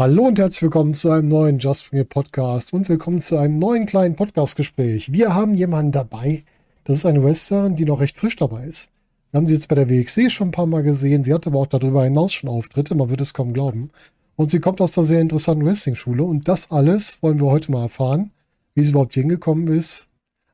Hallo 0.00 0.28
und 0.28 0.38
herzlich 0.38 0.62
willkommen 0.62 0.94
zu 0.94 1.10
einem 1.10 1.26
neuen 1.26 1.58
Just 1.58 1.90
Bring 1.90 2.02
It 2.02 2.08
Podcast 2.08 2.72
und 2.72 2.88
willkommen 2.88 3.20
zu 3.20 3.36
einem 3.36 3.58
neuen 3.58 3.84
kleinen 3.84 4.14
Podcast-Gespräch. 4.14 5.12
Wir 5.12 5.34
haben 5.34 5.54
jemanden 5.54 5.90
dabei, 5.90 6.44
das 6.84 6.98
ist 6.98 7.04
eine 7.04 7.24
Western, 7.24 7.74
die 7.74 7.84
noch 7.84 7.98
recht 7.98 8.16
frisch 8.16 8.36
dabei 8.36 8.66
ist. 8.66 8.92
Wir 9.32 9.38
haben 9.38 9.48
sie 9.48 9.54
jetzt 9.54 9.66
bei 9.66 9.74
der 9.74 9.90
WXW 9.90 10.30
schon 10.30 10.48
ein 10.48 10.52
paar 10.52 10.68
Mal 10.68 10.84
gesehen. 10.84 11.24
Sie 11.24 11.34
hat 11.34 11.48
aber 11.48 11.58
auch 11.58 11.66
darüber 11.66 12.04
hinaus 12.04 12.32
schon 12.32 12.48
Auftritte, 12.48 12.94
man 12.94 13.10
wird 13.10 13.20
es 13.20 13.34
kaum 13.34 13.52
glauben. 13.52 13.90
Und 14.36 14.52
sie 14.52 14.60
kommt 14.60 14.80
aus 14.80 14.96
einer 14.96 15.04
sehr 15.04 15.20
interessanten 15.20 15.66
Wrestling-Schule. 15.66 16.22
Und 16.22 16.46
das 16.46 16.70
alles 16.70 17.20
wollen 17.20 17.40
wir 17.40 17.50
heute 17.50 17.72
mal 17.72 17.82
erfahren, 17.82 18.30
wie 18.76 18.84
sie 18.84 18.92
überhaupt 18.92 19.14
hingekommen 19.14 19.66
ist, 19.66 20.08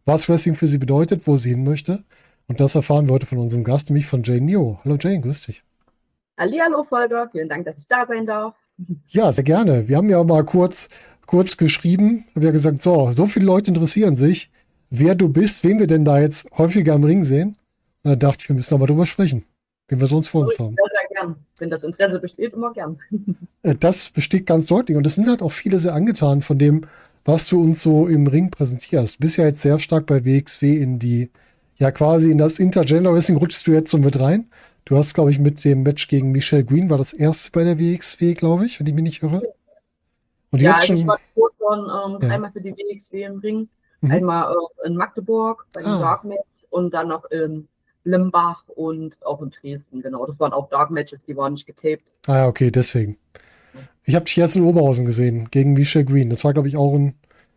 was 0.07 0.27
Wrestling 0.27 0.55
für 0.55 0.69
sie 0.69 0.79
bedeutet, 0.79 1.27
wo 1.27 1.37
sie 1.37 1.51
hin 1.51 1.65
möchte. 1.65 2.03
Und 2.49 2.61
das 2.61 2.77
erfahren 2.77 3.09
wir 3.09 3.13
heute 3.13 3.27
von 3.27 3.37
unserem 3.37 3.63
Gast, 3.63 3.91
nämlich 3.91 4.07
von 4.07 4.23
Jane 4.23 4.41
Neo. 4.41 4.81
Hallo 4.85 4.97
Jane, 4.99 5.21
grüß 5.21 5.45
dich. 5.45 5.63
Hallo 6.39 6.83
Volker, 6.83 7.29
vielen 7.31 7.51
Dank, 7.51 7.67
dass 7.67 7.77
ich 7.77 7.87
da 7.87 8.07
sein 8.07 8.25
darf. 8.25 8.55
Ja, 9.09 9.33
sehr 9.33 9.45
gerne. 9.45 9.89
Wir 9.89 9.97
haben 9.97 10.09
ja 10.09 10.23
mal 10.25 10.45
kurz, 10.45 10.89
kurz 11.27 11.57
geschrieben, 11.57 12.25
haben 12.35 12.43
ja 12.43 12.51
gesagt, 12.51 12.83
so, 12.83 13.13
so 13.13 13.27
viele 13.27 13.47
Leute 13.47 13.71
interessieren 13.71 14.17
sich, 14.17 14.51
wer 14.91 15.15
du 15.15 15.29
bist, 15.29 15.65
wen 15.65 15.79
wir 15.79 15.87
denn 15.87 16.05
da 16.05 16.19
jetzt 16.21 16.47
häufiger 16.57 16.95
im 16.95 17.05
Ring 17.05 17.25
sehen. 17.25 17.57
Und 18.03 18.11
da 18.11 18.17
dachte 18.17 18.43
ich, 18.43 18.49
wir 18.49 18.57
müssen 18.57 18.75
aber 18.75 18.87
drüber 18.87 19.07
sprechen, 19.07 19.45
wen 19.89 20.01
wir 20.01 20.07
sonst 20.07 20.29
vor 20.29 20.43
uns 20.43 20.59
haben. 20.59 20.75
Sehr, 20.77 20.91
sehr 20.93 21.09
gern. 21.23 21.37
Wenn 21.59 21.71
das 21.71 21.85
Interesse 21.85 22.19
besteht, 22.19 22.53
immer 22.53 22.73
gern. 22.73 22.99
Äh, 23.63 23.77
Das 23.77 24.11
besteht 24.11 24.45
ganz 24.45 24.67
deutlich. 24.67 24.97
Und 24.97 25.07
es 25.07 25.15
sind 25.15 25.27
halt 25.27 25.41
auch 25.41 25.53
viele 25.53 25.79
sehr 25.79 25.95
angetan 25.95 26.43
von 26.43 26.59
dem, 26.59 26.83
was 27.25 27.49
du 27.49 27.63
uns 27.63 27.81
so 27.81 28.07
im 28.07 28.27
Ring 28.27 28.51
präsentierst. 28.51 29.17
Du 29.17 29.21
bist 29.21 29.39
ja 29.39 29.45
jetzt 29.45 29.63
sehr 29.63 29.79
stark 29.79 30.05
bei 30.05 30.25
WXW 30.27 30.77
in 30.77 30.99
die, 30.99 31.31
ja 31.77 31.91
quasi 31.91 32.31
in 32.31 32.37
das 32.37 32.59
Intergender 32.59 33.15
Wrestling 33.15 33.39
rutschst 33.39 33.67
du 33.67 33.73
jetzt 33.73 33.91
so 33.91 33.97
mit 33.97 34.21
rein. 34.21 34.49
Du 34.85 34.97
hast, 34.97 35.15
glaube 35.15 35.31
ich, 35.31 35.39
mit 35.39 35.65
dem 35.65 35.83
Match 35.83 36.09
gegen 36.09 36.31
Michelle 36.33 36.65
Green 36.65 36.91
war 36.91 36.99
das 36.99 37.13
erste 37.13 37.51
bei 37.53 37.65
der 37.65 37.79
WXW, 37.79 38.35
glaube 38.35 38.67
ich, 38.67 38.79
wenn 38.81 38.87
ich 38.87 38.95
mich 38.95 39.03
nicht 39.05 39.23
irre. 39.23 39.43
Und 40.51 40.61
ja, 40.61 40.71
jetzt 40.73 40.83
also 40.83 40.93
ich 40.95 40.99
schon. 41.01 41.09
war 41.09 41.19
schon 41.35 41.79
ähm, 41.81 42.23
Ja. 42.23 42.29
dreimal 42.29 42.53
für 42.53 42.61
die 42.61 42.73
WXW 42.77 43.23
im 43.25 43.39
Ring. 43.39 43.69
Mhm. 44.03 44.11
Einmal 44.11 44.53
äh, 44.83 44.87
in 44.87 44.95
Magdeburg 44.97 45.67
bei 45.75 45.81
dem 45.83 45.91
Ah. 45.93 45.99
Dark 46.01 46.25
Match 46.25 46.41
und 46.71 46.93
dann 46.93 47.09
noch 47.09 47.25
in 47.31 47.67
Limbach 48.05 48.69
und 48.69 49.17
auch 49.25 49.41
in 49.41 49.51
Dresden. 49.51 50.03
Genau, 50.03 50.27
das 50.27 50.39
waren 50.39 50.53
auch 50.53 50.69
Dark 50.69 50.91
Matches, 50.91 51.25
die 51.25 51.37
waren 51.37 51.55
nicht 51.55 51.67
getaped. 51.67 52.05
Ah 52.27 52.37
ja, 52.39 52.47
okay, 52.49 52.71
deswegen. 52.71 53.17
Ich 54.05 54.15
habe 54.15 54.27
dich 54.27 54.37
jetzt 54.37 54.55
in 54.57 54.65
Oberhausen 54.65 55.07
gesehen, 55.07 55.49
gegen 55.51 55.73
Michelle 55.73 56.05
Green. 56.05 56.29
Das 56.29 56.45
war, 56.45 56.53
glaube 56.53 56.69
ich, 56.69 56.77
auch 56.77 56.95
ein, 56.95 57.15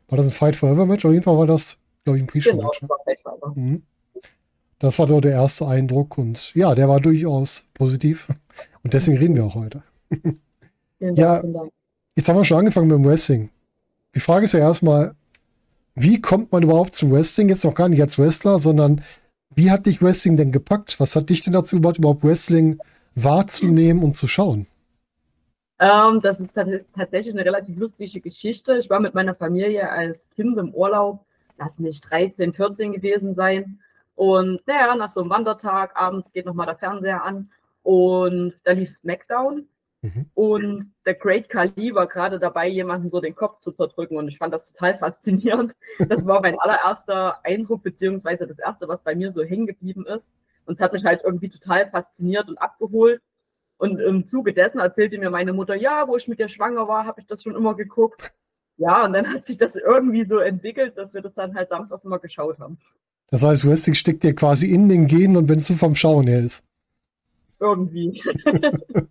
war 0.08 0.17
das 0.17 0.28
ein 0.28 0.31
Fight 0.31 0.55
Forever 0.55 0.86
Match? 0.86 1.03
Auf 1.03 1.11
jeden 1.11 1.23
Fall 1.23 1.38
war 1.38 1.45
das, 1.48 1.81
glaube 2.05 2.17
ich, 2.20 2.23
ein 2.23 2.28
Genau, 2.28 2.70
Pre-Show-Match. 2.70 2.80
Fight 3.05 3.20
Forever. 3.22 3.52
Mhm. 3.53 3.83
Das 4.80 5.00
war 5.00 5.08
so 5.08 5.20
der 5.22 5.31
erste 5.31 5.67
Eindruck 5.67 6.17
und 6.17 6.53
ja, 6.53 6.75
der 6.75 6.88
war 6.88 7.00
durchaus 7.00 7.70
positiv. 7.73 8.28
Und 8.83 8.94
deswegen 8.94 9.17
reden 9.17 9.36
wir 9.36 9.45
auch 9.45 9.56
heute. 9.56 9.83
Ja. 11.00 11.44
Jetzt 12.16 12.30
haben 12.30 12.38
wir 12.38 12.45
schon 12.45 12.59
angefangen 12.59 12.88
mit 12.88 12.98
dem 12.98 13.05
Wrestling. 13.05 13.50
Die 14.16 14.20
Frage 14.20 14.45
ist 14.45 14.53
ja 14.53 14.59
erstmal, 14.59 15.14
wie 15.95 16.22
kommt 16.22 16.52
man 16.52 16.64
überhaupt 16.64 16.95
zum 16.95 17.11
Wrestling? 17.11 17.50
Jetzt 17.50 17.64
noch 17.64 17.73
gar 17.73 17.89
nicht 17.89 18.02
als 18.02 18.17
Wrestler, 18.17 18.59
sondern 18.59 19.02
wie 19.53 19.72
hat 19.72 19.86
dich 19.88 20.02
Wrestling 20.02 20.38
denn 20.38 20.52
gepackt? 20.52 20.99
Was 20.99 21.15
hat 21.15 21.30
dich 21.30 21.42
denn 21.42 21.54
dazu 21.54 21.77
gebracht, 21.77 21.98
überhaupt 21.98 22.23
Wrestling 22.23 22.77
wahrzunehmen 23.15 24.04
und 24.04 24.15
zu 24.15 24.27
schauen? 24.27 24.67
Ähm, 25.80 26.21
das 26.21 26.39
ist 26.39 26.54
tat- 26.54 26.86
tatsächlich 26.95 27.33
eine 27.36 27.45
relativ 27.45 27.77
lustige 27.77 28.21
Geschichte. 28.21 28.77
Ich 28.77 28.89
war 28.89 28.99
mit 28.99 29.14
meiner 29.14 29.36
Familie 29.36 29.89
als 29.89 30.27
Kind 30.36 30.58
im 30.58 30.73
Urlaub, 30.73 31.26
lass 31.58 31.80
mich 31.80 32.02
13, 32.02 32.54
14 32.54 32.94
gewesen 32.94 33.33
sein. 33.36 33.80
Und 34.17 34.66
naja, 34.66 34.95
nach 34.95 35.10
so 35.10 35.22
einem 35.22 35.30
Wandertag 35.30 35.95
abends 35.95 36.32
geht 36.32 36.48
nochmal 36.48 36.66
der 36.66 36.76
Fernseher 36.76 37.23
an 37.23 37.52
und 37.83 38.55
da 38.64 38.72
lief 38.72 38.89
SmackDown. 38.89 39.70
Mhm. 40.02 40.26
Und 40.33 40.92
der 41.05 41.14
Great 41.14 41.50
Khali 41.50 41.94
war 41.94 42.08
gerade 42.08 42.39
dabei, 42.39 42.67
jemanden 42.67 43.11
so 43.11 43.22
den 43.22 43.36
Kopf 43.36 43.60
zu 43.60 43.72
zerdrücken. 43.72 44.17
Und 44.17 44.27
ich 44.27 44.39
fand 44.39 44.52
das 44.56 44.72
total 44.72 44.98
faszinierend. 44.98 45.76
Das 46.10 46.26
war 46.26 46.42
mein 46.42 46.58
allererster 46.58 47.45
Eindruck, 47.45 47.83
beziehungsweise 47.83 48.48
das 48.48 48.58
erste, 48.58 48.88
was 48.88 49.04
bei 49.04 49.14
mir 49.14 49.30
so 49.30 49.44
hängen 49.44 49.67
geblieben 49.67 50.08
ist. 50.08 50.32
Und 50.66 50.73
es 50.73 50.82
hat 50.82 50.94
mich 50.94 51.06
halt 51.06 51.22
irgendwie 51.23 51.50
total 51.50 51.88
fasziniert 51.88 52.50
und 52.50 52.58
abgeholt. 52.58 53.22
Und 53.77 54.00
im 54.00 54.26
Zuge 54.26 54.52
dessen 54.52 54.80
erzählte 54.80 55.20
mir 55.20 55.30
meine 55.30 55.54
Mutter, 55.54 55.76
ja, 55.76 56.08
wo 56.08 56.17
ich 56.17 56.27
mit 56.27 56.39
dir 56.39 56.50
schwanger 56.50 56.88
war, 56.88 57.06
habe 57.06 57.22
ich 57.22 57.27
das 57.27 57.44
schon 57.44 57.56
immer 57.56 57.76
geguckt. 57.76 58.33
Ja, 58.77 59.06
und 59.06 59.14
dann 59.14 59.32
hat 59.32 59.45
sich 59.45 59.58
das 59.58 59.76
irgendwie 59.76 60.26
so 60.26 60.39
entwickelt, 60.39 60.98
dass 60.98 61.14
wir 61.14 61.22
das 61.22 61.36
dann 61.36 61.54
halt 61.54 61.70
samstags 61.70 62.04
immer 62.04 62.17
geschaut 62.17 62.60
haben. 62.60 62.80
Das 63.30 63.43
heißt, 63.43 63.65
Wrestling 63.67 63.93
steckt 63.93 64.23
dir 64.23 64.33
quasi 64.33 64.67
in 64.71 64.88
den 64.89 65.08
Genen 65.08 65.36
und 65.38 65.49
wenn 65.49 65.60
du 65.60 65.73
vom 65.73 65.95
Schauen 65.95 66.27
her 66.27 66.43
ist. 66.43 66.64
Irgendwie. 67.60 68.21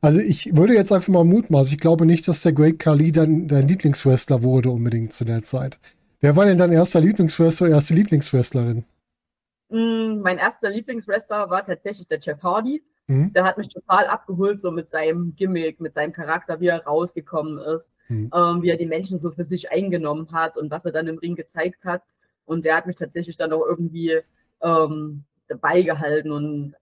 Also 0.00 0.20
ich 0.20 0.56
würde 0.56 0.74
jetzt 0.74 0.92
einfach 0.92 1.12
mal 1.12 1.24
mutmaßen. 1.24 1.74
Ich 1.74 1.80
glaube 1.80 2.06
nicht, 2.06 2.28
dass 2.28 2.42
der 2.42 2.52
Great 2.52 2.78
Khali 2.78 3.10
dann 3.10 3.48
dein 3.48 3.66
Lieblingswrestler 3.66 4.42
wurde 4.42 4.70
unbedingt 4.70 5.12
zu 5.12 5.24
der 5.24 5.42
Zeit. 5.42 5.80
Wer 6.20 6.36
war 6.36 6.44
denn 6.44 6.58
dein 6.58 6.72
erster 6.72 7.00
Lieblingswrestler, 7.00 7.68
erste 7.68 7.94
Lieblingswrestlerin? 7.94 8.84
Mm, 9.70 10.20
Mein 10.22 10.38
erster 10.38 10.70
Lieblingswrestler 10.70 11.50
war 11.50 11.66
tatsächlich 11.66 12.06
der 12.08 12.20
Jeff 12.20 12.42
Hardy. 12.42 12.82
Hm? 13.08 13.32
Der 13.32 13.44
hat 13.44 13.58
mich 13.58 13.68
total 13.68 14.06
abgeholt, 14.06 14.60
so 14.60 14.70
mit 14.70 14.90
seinem 14.90 15.34
Gimmick, 15.34 15.80
mit 15.80 15.94
seinem 15.94 16.12
Charakter, 16.12 16.60
wie 16.60 16.66
er 16.68 16.84
rausgekommen 16.84 17.58
ist, 17.58 17.94
Hm. 18.06 18.30
ähm, 18.34 18.62
wie 18.62 18.70
er 18.70 18.76
die 18.76 18.86
Menschen 18.86 19.18
so 19.18 19.30
für 19.32 19.44
sich 19.44 19.72
eingenommen 19.72 20.30
hat 20.32 20.56
und 20.56 20.70
was 20.70 20.84
er 20.84 20.92
dann 20.92 21.08
im 21.08 21.18
Ring 21.18 21.34
gezeigt 21.34 21.84
hat. 21.84 22.02
Und 22.48 22.64
der 22.64 22.76
hat 22.76 22.86
mich 22.86 22.96
tatsächlich 22.96 23.36
dann 23.36 23.52
auch 23.52 23.64
irgendwie 23.66 24.20
ähm, 24.62 25.24
dabei 25.48 25.82
gehalten 25.82 26.32
und 26.32 26.74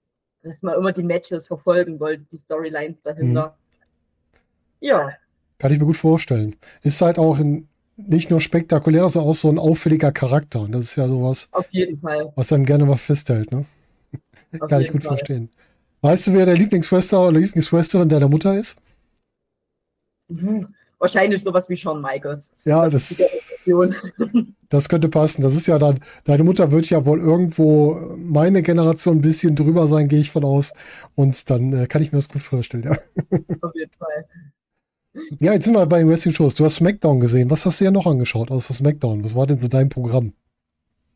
dass 0.44 0.62
man 0.62 0.78
immer 0.78 0.92
die 0.92 1.02
Matches 1.02 1.48
verfolgen 1.48 1.98
wollte, 1.98 2.24
die 2.30 2.38
Storylines 2.38 3.02
dahinter. 3.02 3.56
Ja, 4.78 5.10
Kann 5.58 5.72
ich 5.72 5.80
mir 5.80 5.86
gut 5.86 5.96
vorstellen. 5.96 6.54
Ist 6.82 7.02
halt 7.02 7.18
auch 7.18 7.40
ein, 7.40 7.68
nicht 7.96 8.30
nur 8.30 8.40
spektakulär, 8.40 9.08
sondern 9.08 9.30
auch 9.30 9.34
so 9.34 9.48
ein 9.48 9.58
auffälliger 9.58 10.12
Charakter. 10.12 10.60
Und 10.60 10.72
das 10.72 10.82
ist 10.84 10.96
ja 10.96 11.08
sowas, 11.08 11.48
auf 11.50 11.68
jeden 11.72 11.98
Fall. 11.98 12.32
was 12.36 12.52
einem 12.52 12.64
gerne 12.64 12.84
mal 12.84 12.96
festhält. 12.96 13.50
Ne? 13.50 13.64
Auf 14.60 14.68
Kann 14.68 14.82
ich 14.82 14.92
gut 14.92 15.02
Fall. 15.02 15.16
verstehen. 15.16 15.50
Weißt 16.02 16.28
du, 16.28 16.34
wer 16.34 16.46
der 16.46 16.56
Lieblingswrestler 16.56 17.22
oder 17.22 17.40
Lieblingswrestlerin 17.40 18.08
deiner 18.08 18.28
Mutter 18.28 18.56
ist? 18.56 18.78
Mhm. 20.28 20.72
Wahrscheinlich 20.98 21.42
sowas 21.42 21.68
wie 21.68 21.76
Shawn 21.76 22.00
Michaels. 22.00 22.52
Ja, 22.64 22.88
das, 22.88 23.16
Generation. 23.66 24.54
das 24.68 24.88
könnte 24.88 25.08
passen. 25.08 25.42
Das 25.42 25.54
ist 25.54 25.66
ja 25.66 25.78
dann, 25.78 26.00
deine 26.24 26.44
Mutter 26.44 26.72
wird 26.72 26.90
ja 26.90 27.04
wohl 27.04 27.20
irgendwo 27.20 27.94
meine 28.16 28.62
Generation 28.62 29.18
ein 29.18 29.22
bisschen 29.22 29.54
drüber 29.54 29.86
sein, 29.86 30.08
gehe 30.08 30.20
ich 30.20 30.30
von 30.30 30.44
aus. 30.44 30.72
Und 31.14 31.48
dann 31.50 31.72
äh, 31.72 31.86
kann 31.86 32.02
ich 32.02 32.12
mir 32.12 32.18
das 32.18 32.28
gut 32.28 32.42
vorstellen, 32.42 32.84
ja. 32.84 32.92
auf 33.62 33.74
jeden 33.74 33.92
Fall. 33.92 34.26
Ja, 35.38 35.52
jetzt 35.52 35.64
sind 35.64 35.74
wir 35.74 35.86
bei 35.86 36.00
den 36.00 36.08
Wrestling-Shows. 36.08 36.54
Du 36.56 36.64
hast 36.64 36.76
SmackDown 36.76 37.20
gesehen. 37.20 37.50
Was 37.50 37.64
hast 37.64 37.80
du 37.80 37.86
ja 37.86 37.90
noch 37.90 38.06
angeschaut 38.06 38.50
außer 38.50 38.74
SmackDown? 38.74 39.24
Was 39.24 39.34
war 39.34 39.46
denn 39.46 39.58
so 39.58 39.68
dein 39.68 39.88
Programm? 39.88 40.34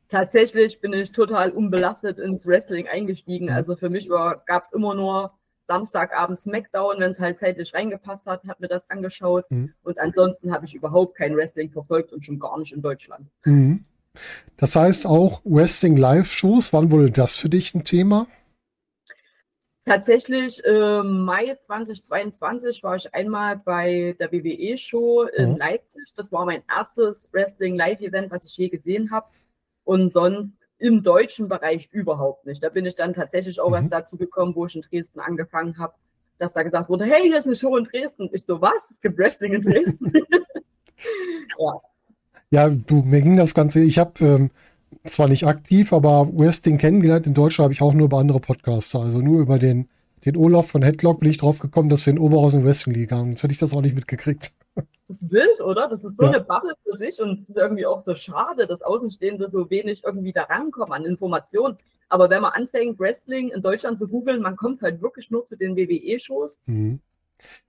Tatsächlich 0.09 0.81
bin 0.81 0.93
ich 0.93 1.13
total 1.13 1.51
unbelastet 1.51 2.19
ins 2.19 2.47
Wrestling 2.47 2.89
eingestiegen. 2.89 3.47
Mhm. 3.47 3.53
Also 3.53 3.77
für 3.77 3.91
mich 3.91 4.09
gab 4.09 4.63
es 4.63 4.73
immer 4.73 4.95
nur 4.95 5.33
Samstagabend 5.71 6.41
Smackdown, 6.41 6.99
wenn 6.99 7.13
es 7.13 7.21
halt 7.21 7.39
zeitlich 7.39 7.73
reingepasst 7.73 8.27
hat, 8.27 8.43
hat 8.49 8.59
mir 8.59 8.67
das 8.67 8.91
angeschaut. 8.91 9.49
Mhm. 9.51 9.73
Und 9.85 10.01
ansonsten 10.01 10.53
habe 10.53 10.67
ich 10.67 10.75
überhaupt 10.75 11.17
kein 11.17 11.37
Wrestling 11.37 11.71
verfolgt 11.71 12.13
und 12.13 12.25
schon 12.25 12.41
gar 12.41 12.59
nicht 12.59 12.73
in 12.73 12.83
Deutschland. 12.83 13.29
Mhm. 13.45 13.85
Das 14.57 14.75
heißt 14.75 15.07
auch 15.07 15.41
Wrestling-Live-Shows. 15.45 16.73
Wann 16.73 16.91
wurde 16.91 17.13
das 17.13 17.37
für 17.37 17.49
dich 17.49 17.73
ein 17.73 17.85
Thema? 17.85 18.27
Tatsächlich 19.85 20.63
im 20.65 21.25
Mai 21.25 21.55
2022 21.55 22.83
war 22.83 22.97
ich 22.97 23.15
einmal 23.15 23.57
bei 23.57 24.17
der 24.19 24.33
WWE-Show 24.33 25.23
in 25.37 25.53
Mhm. 25.53 25.57
Leipzig. 25.59 26.13
Das 26.17 26.33
war 26.33 26.45
mein 26.47 26.65
erstes 26.69 27.33
Wrestling-Live-Event, 27.33 28.33
was 28.33 28.45
ich 28.45 28.57
je 28.57 28.69
gesehen 28.69 29.13
habe. 29.13 29.29
Und 29.85 30.13
sonst 30.13 30.57
im 30.81 31.03
deutschen 31.03 31.49
Bereich 31.49 31.89
überhaupt 31.93 32.47
nicht. 32.47 32.63
Da 32.63 32.71
bin 32.71 32.87
ich 32.87 32.97
dann 32.97 33.15
tatsächlich 33.15 33.61
auch 33.61 33.69
Mhm. 33.71 33.75
erst 33.77 33.93
dazu 33.93 34.17
gekommen, 34.17 34.55
wo 34.57 34.67
ich 34.67 34.77
in 34.77 34.83
Dresden 34.83 35.21
angefangen 35.21 35.79
habe, 35.79 35.95
dass 36.39 36.55
da 36.55 36.63
gesagt 36.63 36.89
wurde, 36.89 37.05
hey, 37.05 37.23
hier 37.23 37.39
ist 37.39 37.47
eine 37.47 37.57
Show 37.57 37.77
in 37.77 37.85
Dresden. 37.85 38.31
Ich 38.33 38.45
so, 38.45 38.61
was? 38.61 38.91
Es 38.91 39.01
gibt 39.01 39.19
Wrestling 39.19 39.53
in 39.55 39.63
Dresden? 39.63 40.13
ja, 41.59 41.81
Ja, 42.51 42.69
du, 42.71 43.03
mir 43.03 43.21
ging 43.23 43.37
das 43.37 43.55
Ganze. 43.55 43.81
Ich 43.81 43.99
habe 43.99 44.13
ähm, 44.25 44.51
zwar 45.05 45.29
nicht 45.29 45.47
aktiv, 45.47 45.93
aber 45.93 46.29
Wrestling 46.33 46.79
kennengelernt 46.79 47.27
in 47.27 47.35
Deutschland 47.35 47.67
habe 47.67 47.75
ich 47.75 47.83
auch 47.83 47.95
nur 47.95 48.07
über 48.07 48.19
andere 48.19 48.41
Podcaster. 48.41 49.01
Also 49.01 49.21
nur 49.21 49.41
über 49.41 49.59
den, 49.59 49.89
den 50.25 50.37
Olaf 50.37 50.69
von 50.69 50.83
Headlock 50.83 51.21
bin 51.21 51.31
ich 51.31 51.39
drauf 51.39 51.59
gekommen, 51.61 51.89
dass 51.91 52.07
wir 52.07 52.13
in 52.13 52.19
Oberhausen 52.19 52.65
Wrestling 52.65 52.95
Liga 52.95 53.17
haben. 53.19 53.29
Sonst 53.33 53.45
hätte 53.45 53.53
ich 53.55 53.59
das 53.61 53.73
auch 53.75 53.83
nicht 53.83 53.95
mitgekriegt. 53.95 54.53
Das 55.11 55.23
ist 55.23 55.33
wild, 55.33 55.61
oder? 55.61 55.89
Das 55.89 56.05
ist 56.05 56.17
so 56.17 56.23
Ja. 56.23 56.29
eine 56.31 56.41
Bubble 56.41 56.73
für 56.85 56.97
sich 56.97 57.21
und 57.21 57.33
es 57.33 57.49
ist 57.49 57.57
irgendwie 57.57 57.85
auch 57.85 57.99
so 57.99 58.15
schade, 58.15 58.69
dass 58.69 58.83
Außenstehende 58.83 59.51
so 59.51 59.69
wenig 59.69 60.05
irgendwie 60.05 60.33
da 60.33 60.45
rankommen 60.45 60.93
an 60.93 61.05
Informationen. 61.05 61.77
Aber 62.09 62.31
wenn 62.31 62.41
man 62.43 62.53
anfängt, 62.53 63.01
Wrestling 63.01 63.51
in 63.51 63.61
Deutschland 63.61 63.99
zu 63.99 64.07
googeln, 64.07 64.41
man 64.41 64.55
kommt 64.55 64.83
halt 64.83 65.03
wirklich 65.03 65.29
nur 65.33 65.45
zu 65.45 65.57
den 65.57 65.75
WWE-Shows. 65.75 66.59
Mhm. 66.67 67.01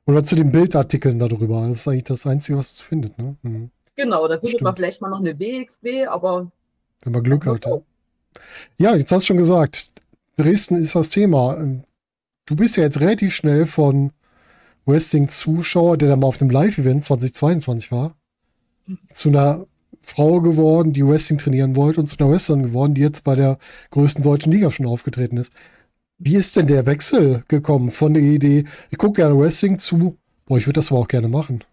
Oder 0.05 0.23
zu 0.23 0.35
den 0.35 0.51
Bildartikeln 0.51 1.17
darüber. 1.17 1.67
Das 1.67 1.79
ist 1.79 1.87
eigentlich 1.87 2.03
das 2.03 2.27
Einzige, 2.27 2.59
was 2.59 2.67
man 2.79 2.87
findet. 2.87 3.17
Ne? 3.17 3.35
Mhm. 3.41 3.71
Genau, 3.95 4.27
da 4.27 4.39
findet 4.39 4.61
man 4.61 4.75
vielleicht 4.75 5.01
mal 5.01 5.09
noch 5.09 5.19
eine 5.19 5.39
WXW, 5.39 6.05
aber 6.05 6.51
Wenn 7.03 7.13
man 7.13 7.23
Glück 7.23 7.47
hat. 7.47 7.65
Ja. 7.65 7.81
Ja, 8.77 8.95
jetzt 8.95 9.11
hast 9.11 9.23
du 9.23 9.27
schon 9.27 9.37
gesagt, 9.37 9.91
Dresden 10.37 10.75
ist 10.75 10.93
das 10.93 11.09
Thema. 11.09 11.57
Du 12.45 12.55
bist 12.55 12.77
ja 12.77 12.83
jetzt 12.83 12.99
relativ 13.01 13.33
schnell 13.33 13.65
von 13.65 14.11
Wrestling-Zuschauer, 14.85 15.97
der 15.97 16.09
da 16.09 16.15
mal 16.15 16.27
auf 16.27 16.37
dem 16.37 16.49
Live-Event 16.49 17.05
2022 17.05 17.91
war, 17.91 18.15
zu 19.11 19.29
einer 19.29 19.65
Frau 20.01 20.41
geworden, 20.41 20.93
die 20.93 21.05
Wrestling 21.07 21.37
trainieren 21.37 21.75
wollte 21.75 22.01
und 22.01 22.07
zu 22.07 22.17
einer 22.19 22.31
Wrestlerin 22.31 22.63
geworden, 22.63 22.93
die 22.93 23.01
jetzt 23.01 23.23
bei 23.23 23.35
der 23.35 23.57
größten 23.91 24.23
deutschen 24.23 24.51
Liga 24.51 24.71
schon 24.71 24.87
aufgetreten 24.87 25.37
ist. 25.37 25.53
Wie 26.17 26.35
ist 26.35 26.55
denn 26.55 26.67
der 26.67 26.85
Wechsel 26.85 27.43
gekommen 27.47 27.91
von 27.91 28.13
der 28.13 28.23
Idee, 28.23 28.65
ich 28.89 28.97
gucke 28.97 29.21
gerne 29.21 29.37
Wrestling 29.37 29.79
zu, 29.79 30.17
boah, 30.45 30.57
ich 30.57 30.67
würde 30.67 30.79
das 30.79 30.91
aber 30.91 31.01
auch 31.01 31.07
gerne 31.07 31.27
machen? 31.27 31.63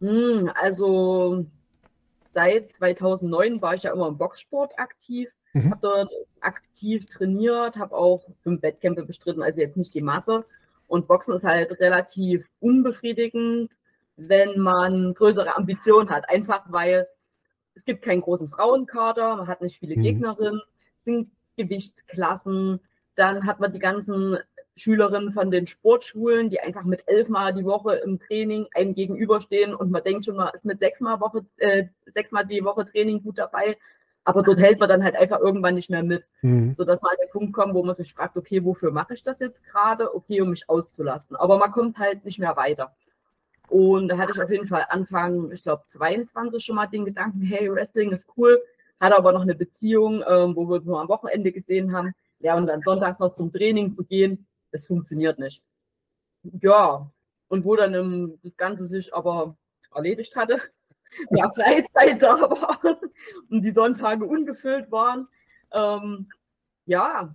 Hm, 0.00 0.50
also 0.54 1.46
seit 2.32 2.70
2009 2.70 3.62
war 3.62 3.74
ich 3.74 3.84
ja 3.84 3.92
immer 3.92 4.08
im 4.08 4.18
Boxsport 4.18 4.78
aktiv, 4.78 5.30
mhm. 5.52 5.70
habe 5.70 5.80
dort 5.80 6.10
aktiv 6.40 7.06
trainiert, 7.06 7.76
habe 7.76 7.96
auch 7.96 8.24
fünf 8.42 8.62
Wettkämpfe 8.62 9.04
bestritten, 9.04 9.42
also 9.42 9.60
jetzt 9.60 9.76
nicht 9.76 9.94
die 9.94 10.02
Masse. 10.02 10.44
Und 10.86 11.08
Boxen 11.08 11.34
ist 11.34 11.44
halt 11.44 11.78
relativ 11.80 12.48
unbefriedigend, 12.60 13.70
wenn 14.16 14.60
man 14.60 15.14
größere 15.14 15.56
Ambitionen 15.56 16.10
hat. 16.10 16.28
Einfach 16.28 16.62
weil 16.68 17.08
es 17.74 17.84
gibt 17.84 18.02
keinen 18.02 18.20
großen 18.20 18.48
Frauenkader, 18.48 19.36
man 19.36 19.46
hat 19.48 19.60
nicht 19.60 19.78
viele 19.78 19.96
mhm. 19.96 20.02
Gegnerinnen, 20.02 20.62
es 20.96 21.04
sind 21.04 21.30
Gewichtsklassen, 21.56 22.80
dann 23.16 23.46
hat 23.46 23.60
man 23.60 23.72
die 23.72 23.78
ganzen 23.78 24.38
Schülerinnen 24.76 25.30
von 25.30 25.50
den 25.50 25.66
Sportschulen, 25.66 26.50
die 26.50 26.60
einfach 26.60 26.82
mit 26.82 27.04
elfmal 27.06 27.54
die 27.54 27.64
Woche 27.64 27.94
im 27.96 28.18
Training 28.18 28.66
einem 28.74 28.94
gegenüberstehen 28.94 29.74
und 29.74 29.90
man 29.90 30.02
denkt 30.02 30.24
schon, 30.24 30.36
man 30.36 30.52
ist 30.52 30.64
mit 30.64 30.80
sechsmal, 30.80 31.20
Woche, 31.20 31.44
äh, 31.58 31.84
sechsmal 32.06 32.44
die 32.44 32.64
Woche 32.64 32.84
Training 32.84 33.22
gut 33.22 33.38
dabei. 33.38 33.76
Aber 34.24 34.42
dort 34.42 34.58
hält 34.58 34.80
man 34.80 34.88
dann 34.88 35.04
halt 35.04 35.16
einfach 35.16 35.38
irgendwann 35.40 35.74
nicht 35.74 35.90
mehr 35.90 36.02
mit, 36.02 36.24
mhm. 36.40 36.74
sodass 36.74 37.02
man 37.02 37.12
an 37.12 37.18
den 37.22 37.30
Punkt 37.30 37.52
kommt, 37.52 37.74
wo 37.74 37.82
man 37.82 37.94
sich 37.94 38.14
fragt, 38.14 38.36
okay, 38.36 38.64
wofür 38.64 38.90
mache 38.90 39.12
ich 39.12 39.22
das 39.22 39.38
jetzt 39.38 39.62
gerade? 39.64 40.14
Okay, 40.14 40.40
um 40.40 40.50
mich 40.50 40.68
auszulassen. 40.68 41.36
Aber 41.36 41.58
man 41.58 41.70
kommt 41.72 41.98
halt 41.98 42.24
nicht 42.24 42.38
mehr 42.38 42.56
weiter. 42.56 42.94
Und 43.68 44.08
da 44.08 44.18
hatte 44.18 44.32
ich 44.34 44.42
auf 44.42 44.50
jeden 44.50 44.66
Fall 44.66 44.86
Anfang, 44.88 45.50
ich 45.52 45.62
glaube, 45.62 45.82
22 45.86 46.64
schon 46.64 46.76
mal 46.76 46.86
den 46.86 47.04
Gedanken, 47.04 47.42
hey, 47.42 47.70
Wrestling 47.70 48.12
ist 48.12 48.30
cool. 48.36 48.62
Hatte 48.98 49.16
aber 49.16 49.32
noch 49.32 49.42
eine 49.42 49.54
Beziehung, 49.54 50.24
ähm, 50.26 50.56
wo 50.56 50.68
wir 50.68 50.80
nur 50.80 51.00
am 51.00 51.08
Wochenende 51.08 51.52
gesehen 51.52 51.94
haben. 51.94 52.14
Ja, 52.38 52.56
und 52.56 52.66
dann 52.66 52.82
sonntags 52.82 53.18
noch 53.18 53.34
zum 53.34 53.50
Training 53.50 53.92
zu 53.92 54.04
gehen, 54.04 54.46
das 54.70 54.86
funktioniert 54.86 55.38
nicht. 55.38 55.62
Ja, 56.60 57.10
und 57.48 57.64
wo 57.64 57.76
dann 57.76 57.94
im, 57.94 58.38
das 58.42 58.56
Ganze 58.56 58.86
sich 58.86 59.14
aber 59.14 59.56
erledigt 59.94 60.36
hatte, 60.36 60.60
mehr 61.30 61.50
Freizeit 61.54 62.22
da 62.22 62.40
war 62.40 62.80
und 63.50 63.62
die 63.64 63.70
Sonntage 63.70 64.24
ungefüllt 64.24 64.90
waren, 64.90 65.28
ähm, 65.72 66.28
ja, 66.86 67.34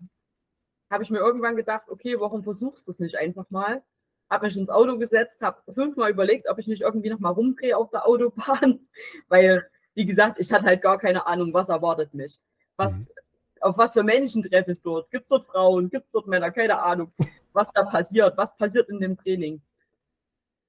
habe 0.89 1.03
ich 1.03 1.09
mir 1.09 1.19
irgendwann 1.19 1.55
gedacht, 1.55 1.89
okay, 1.89 2.19
warum 2.19 2.43
versuchst 2.43 2.87
du 2.87 2.91
es 2.91 2.99
nicht 2.99 3.17
einfach 3.17 3.49
mal? 3.49 3.83
Habe 4.29 4.45
mich 4.45 4.57
ins 4.57 4.69
Auto 4.69 4.97
gesetzt, 4.97 5.41
habe 5.41 5.61
fünfmal 5.71 6.11
überlegt, 6.11 6.47
ob 6.49 6.59
ich 6.59 6.67
nicht 6.67 6.81
irgendwie 6.81 7.09
noch 7.09 7.19
mal 7.19 7.29
rumdrehe 7.29 7.77
auf 7.77 7.89
der 7.89 8.07
Autobahn, 8.07 8.87
weil, 9.27 9.67
wie 9.93 10.05
gesagt, 10.05 10.39
ich 10.39 10.51
hatte 10.51 10.65
halt 10.65 10.81
gar 10.81 10.97
keine 10.97 11.25
Ahnung, 11.25 11.53
was 11.53 11.69
erwartet 11.69 12.13
mich. 12.13 12.39
Was, 12.77 13.07
mhm 13.07 13.13
auf 13.61 13.77
was 13.77 13.93
für 13.93 14.03
Menschen 14.03 14.43
treffe 14.43 14.71
ich 14.71 14.81
dort? 14.81 15.09
Gibt 15.11 15.25
es 15.25 15.29
dort 15.29 15.47
Frauen? 15.47 15.89
Gibt 15.89 16.07
es 16.07 16.11
dort 16.13 16.27
Männer? 16.27 16.51
Keine 16.51 16.81
Ahnung, 16.81 17.11
was 17.53 17.71
da 17.73 17.83
passiert, 17.83 18.37
was 18.37 18.55
passiert 18.55 18.89
in 18.89 18.99
dem 18.99 19.17
Training. 19.17 19.61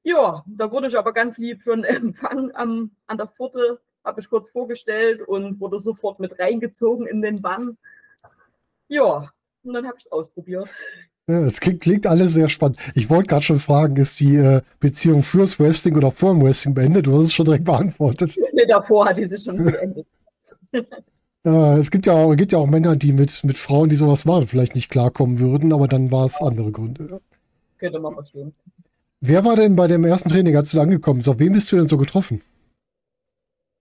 Ja, 0.03 0.45
da 0.47 0.71
wurde 0.71 0.89
ich 0.89 0.97
aber 0.97 1.13
ganz 1.13 1.39
lieb 1.39 1.63
schon 1.63 1.85
empfangen 1.85 2.55
am, 2.55 2.91
an 3.07 3.19
der 3.19 3.27
Pforte, 3.27 3.81
habe 4.05 4.21
ich 4.21 4.31
kurz 4.31 4.49
vorgestellt 4.49 5.21
und 5.23 5.61
wurde 5.61 5.81
sofort 5.81 6.21
mit 6.21 6.39
reingezogen 6.39 7.07
in 7.07 7.23
den 7.23 7.43
Bann. 7.43 7.77
Ja, 8.89 9.31
und 9.63 9.75
dann 9.75 9.87
habe 9.87 9.97
ich 9.99 10.07
es 10.07 10.13
ausprobiert. 10.13 10.69
Es 11.27 11.61
klingt, 11.61 11.83
klingt, 11.83 12.07
alles 12.07 12.33
sehr 12.35 12.49
spannend. 12.49 12.79
Ich 12.95 13.09
wollte 13.09 13.29
gerade 13.29 13.43
schon 13.43 13.61
fragen, 13.61 13.97
ist 13.97 14.19
die 14.19 14.35
äh, 14.35 14.63
Beziehung 14.81 15.23
fürs 15.23 15.61
Wrestling 15.61 15.97
oder 15.97 16.11
vor 16.11 16.33
dem 16.33 16.43
Wrestling 16.43 16.75
beendet? 16.75 17.07
Du 17.07 17.13
hast 17.13 17.29
es 17.29 17.35
schon 17.35 17.45
direkt 17.45 17.65
beantwortet. 17.65 18.37
Nee, 18.53 18.67
davor 18.67 19.07
hat 19.07 19.17
die 19.17 19.27
sich 19.27 19.43
schon 19.43 19.57
beendet. 19.57 20.07
Äh, 21.43 21.79
es 21.79 21.91
gibt 21.91 22.05
ja, 22.05 22.13
auch, 22.13 22.35
gibt 22.35 22.53
ja 22.53 22.59
auch 22.59 22.67
Männer, 22.67 22.97
die 22.97 23.15
mit, 23.15 23.45
mit 23.45 23.57
Frauen, 23.57 23.89
die 23.89 23.97
sowas 23.97 24.27
machen, 24.27 24.47
vielleicht 24.47 24.75
nicht 24.75 24.91
klarkommen 24.91 25.39
würden, 25.39 25.73
aber 25.73 25.89
dann 25.89 26.11
war 26.11 26.27
es 26.27 26.39
andere 26.43 26.71
Gründe. 26.71 27.23
Könnte 27.79 27.99
man 27.99 28.13
verstehen. 28.13 28.55
Wer 29.23 29.45
war 29.45 29.55
denn 29.55 29.77
bei 29.77 29.87
dem 29.87 30.05
ersten 30.05 30.31
Training, 30.31 30.57
als 30.57 30.73
du 30.73 30.81
angekommen 30.81 31.19
bist? 31.19 31.29
Auf 31.29 31.39
wen 31.39 31.53
bist 31.53 31.71
du 31.71 31.77
denn 31.77 31.89
so 31.89 31.99
getroffen? 31.99 32.43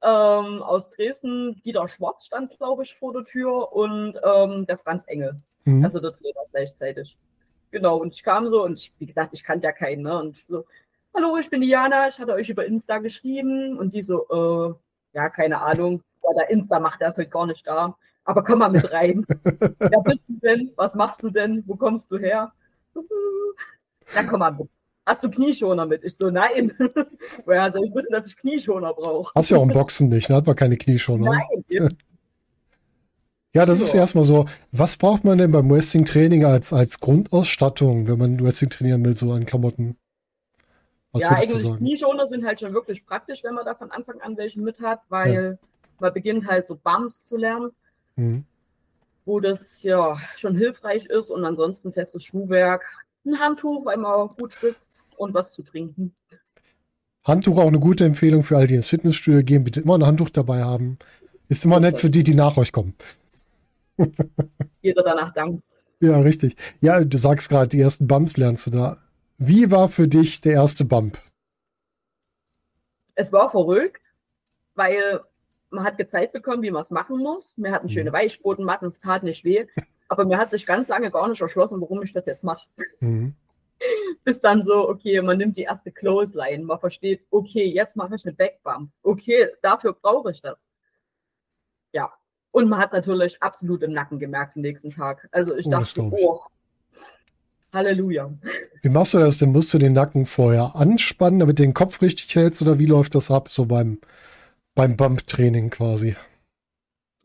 Ähm, 0.02 0.62
aus 0.62 0.90
Dresden, 0.92 1.62
Dieter 1.64 1.88
Schwarz 1.88 2.26
stand, 2.26 2.58
glaube 2.58 2.84
ich, 2.84 2.94
vor 2.96 3.14
der 3.14 3.24
Tür 3.24 3.72
und 3.72 4.20
ähm, 4.22 4.66
der 4.66 4.78
Franz 4.78 5.08
Engel. 5.08 5.42
Mhm. 5.64 5.84
Also 5.84 6.02
der 6.02 6.12
Trainer 6.12 6.42
gleichzeitig. 6.52 7.18
Genau, 7.72 7.98
und 7.98 8.14
ich 8.14 8.24
kam 8.24 8.50
so 8.50 8.66
und 8.66 8.80
ich, 8.80 8.94
wie 8.98 9.06
gesagt, 9.06 9.34
ich 9.34 9.44
kannte 9.44 9.66
ja 9.66 9.72
keinen, 9.72 10.04
ne? 10.04 10.20
Und 10.20 10.36
so, 10.36 10.66
hallo, 11.14 11.38
ich 11.38 11.50
bin 11.50 11.62
Diana, 11.62 12.10
ich 12.10 12.20
hatte 12.20 12.34
euch 12.34 12.50
über 12.50 12.66
Insta 12.66 12.98
geschrieben 12.98 13.78
und 13.78 13.94
die 13.94 14.04
so, 14.04 14.28
äh, 14.30 15.18
ja, 15.18 15.30
keine 15.30 15.62
Ahnung, 15.62 16.02
ja, 16.24 16.34
der 16.34 16.50
Insta 16.50 16.80
macht, 16.82 17.00
der 17.00 17.10
ist 17.10 17.18
heute 17.18 17.30
gar 17.30 17.46
nicht 17.46 17.66
da. 17.66 17.96
Aber 18.26 18.44
komm 18.44 18.60
mal 18.60 18.70
mit 18.70 18.92
rein. 18.92 19.26
Wer 19.80 20.02
bist 20.04 20.26
du 20.28 20.38
denn? 20.42 20.74
Was 20.76 20.96
machst 20.96 21.24
du 21.24 21.30
denn? 21.30 21.64
Wo 21.66 21.76
kommst 21.78 22.12
du 22.12 22.18
her? 22.18 22.52
Ja, 24.16 24.24
komm 24.24 24.40
mal 24.40 24.52
mit. 24.52 24.68
Hast 25.10 25.24
du 25.24 25.32
Knieschoner 25.32 25.88
mit? 25.88 26.04
Ich 26.04 26.16
so, 26.16 26.30
nein. 26.30 26.72
Woher 27.46 27.72
soll 27.72 27.86
ich 27.86 27.96
wissen, 27.96 28.12
dass 28.12 28.28
ich 28.28 28.38
Knieschoner 28.38 28.94
brauche? 28.94 29.32
Hast 29.34 29.50
ja 29.50 29.58
auch 29.58 29.64
im 29.64 29.70
Boxen 29.70 30.10
nicht, 30.10 30.30
ne? 30.30 30.36
Hat 30.36 30.46
man 30.46 30.56
keine 30.56 30.78
Knieschoner. 30.78 31.32
Nein. 31.32 31.90
Ja, 33.56 33.66
das 33.66 33.82
ist 33.82 33.96
erstmal 33.96 34.24
so. 34.24 34.46
Was 34.72 34.98
braucht 34.98 35.24
man 35.24 35.40
denn 35.40 35.52
beim 35.52 35.70
Wrestling-Training 35.72 36.46
als, 36.46 36.72
als 36.74 37.00
Grundausstattung, 37.00 38.08
wenn 38.08 38.20
man 38.20 38.40
Wrestling 38.40 38.70
trainieren 38.70 39.04
will, 39.04 39.16
so 39.16 39.32
an 39.32 39.48
Klamotten? 39.48 39.98
Was 41.12 41.24
ja, 41.24 41.30
eigentlich 41.30 41.78
Knieschoner 41.78 42.28
sind 42.28 42.46
halt 42.46 42.60
schon 42.60 42.74
wirklich 42.74 43.04
praktisch, 43.04 43.44
wenn 43.44 43.56
man 43.56 43.66
da 43.66 43.74
von 43.74 43.90
Anfang 43.90 44.22
an 44.22 44.38
welche 44.38 44.62
mit 44.62 44.80
hat, 44.80 45.02
weil 45.10 45.34
ja 45.34 45.70
man 46.00 46.14
beginnt 46.14 46.48
halt 46.48 46.66
so 46.68 46.76
Bumps 46.76 47.26
zu 47.26 47.38
lernen, 47.38 47.72
mhm. 48.16 48.46
wo 49.26 49.40
das 49.40 49.84
ja 49.84 50.18
schon 50.38 50.58
hilfreich 50.58 51.06
ist 51.06 51.30
und 51.30 51.46
ansonsten 51.46 51.94
festes 51.94 52.24
Schuhwerk, 52.24 52.86
ein 53.26 53.40
Handtuch, 53.40 53.86
weil 53.86 53.98
man 53.98 54.30
gut 54.30 54.54
schwitzt 54.54 55.02
und 55.18 55.34
was 55.34 55.54
zu 55.54 55.64
trinken. 55.64 56.16
Handtuch 57.24 57.58
auch 57.58 57.68
eine 57.68 57.80
gute 57.80 58.06
Empfehlung 58.06 58.44
für 58.44 58.58
all 58.58 58.68
die 58.68 58.76
ins 58.76 58.90
Fitnessstudio 58.90 59.44
gehen. 59.44 59.64
Bitte 59.64 59.82
immer 59.82 59.98
ein 59.98 60.06
Handtuch 60.06 60.30
dabei 60.30 60.64
haben. 60.64 60.98
Ist 61.48 61.66
immer 61.66 61.80
nett 61.80 61.98
für 61.98 62.10
die, 62.10 62.24
die 62.24 62.36
nach 62.36 62.58
euch 62.58 62.72
kommen. 62.72 62.96
Jeder 64.82 65.04
danach 65.04 65.34
dankt. 65.34 65.64
Ja, 66.00 66.20
richtig. 66.20 66.56
Ja, 66.82 67.04
du 67.04 67.18
sagst 67.18 67.50
gerade, 67.50 67.68
die 67.70 67.82
ersten 67.82 68.08
Bumps 68.08 68.38
lernst 68.38 68.68
du 68.68 68.72
da. 68.72 68.98
Wie 69.38 69.70
war 69.70 69.90
für 69.90 70.08
dich 70.08 70.42
der 70.42 70.54
erste 70.54 70.86
Bump? 70.86 71.18
Es 73.16 73.34
war 73.34 73.52
verrückt, 73.52 74.14
weil 74.76 75.20
man 75.70 75.84
hat 75.84 75.98
gezeigt 75.98 76.34
bekommen, 76.34 76.64
wie 76.64 76.72
man 76.72 76.84
es 76.84 76.92
machen 76.92 77.18
muss. 77.18 77.54
Wir 77.58 77.72
hatten 77.72 77.90
schöne 77.90 78.12
mhm. 78.12 78.16
Weichbodenmatten, 78.16 78.88
es 78.88 79.00
tat 79.00 79.24
nicht 79.24 79.44
weh. 79.44 79.66
Aber 80.10 80.26
mir 80.26 80.38
hat 80.38 80.52
sich 80.52 80.66
ganz 80.66 80.88
lange 80.90 81.10
gar 81.10 81.28
nicht 81.28 81.42
erschlossen, 81.42 81.80
warum 81.80 82.02
ich 82.04 82.12
das 82.12 82.26
jetzt 82.26 82.44
mache. 82.44 82.68
Mhm. 83.00 83.34
Bis 84.26 84.42
dann 84.42 84.62
so, 84.62 84.90
okay, 84.90 85.22
man 85.22 85.38
nimmt 85.38 85.56
die 85.56 85.64
erste 85.64 85.92
Clothesline, 85.92 86.66
man 86.66 86.80
versteht, 86.80 87.26
okay, 87.32 87.66
jetzt 87.66 87.96
mache 87.96 88.16
ich 88.16 88.26
eine 88.26 88.34
Backbump. 88.34 88.92
Okay, 89.04 89.48
dafür 89.62 89.94
brauche 89.94 90.32
ich 90.32 90.42
das. 90.42 90.68
Ja. 91.94 92.12
Und 92.52 92.68
man 92.68 92.80
hat 92.80 92.92
natürlich 92.92 93.42
absolut 93.42 93.84
im 93.84 93.94
Nacken 93.94 94.20
gemerkt 94.20 94.56
den 94.56 94.64
nächsten 94.64 94.90
Tag. 94.90 95.30
Also 95.32 95.56
ich 95.56 95.68
oh, 95.68 95.72
dachte, 95.72 96.02
oh, 96.02 96.42
Halleluja. 97.72 98.32
Wie 98.82 98.90
machst 98.90 99.14
du 99.14 99.20
das 99.20 99.38
denn? 99.38 99.52
Musst 99.52 99.74
du 99.74 99.78
den 99.78 99.94
Nacken 99.94 100.26
vorher 100.26 100.76
anspannen, 100.76 101.40
damit 101.40 101.60
du 101.60 101.64
den 101.64 101.76
Kopf 101.76 102.02
richtig 102.02 102.36
hältst 102.36 102.62
oder 102.62 102.80
wie 102.80 102.88
läuft 102.88 103.14
das 103.16 103.30
ab, 103.30 103.50
so 103.50 103.66
beim 103.66 104.00
beim 104.80 104.96
Bump-Training 104.96 105.70
quasi. 105.70 106.16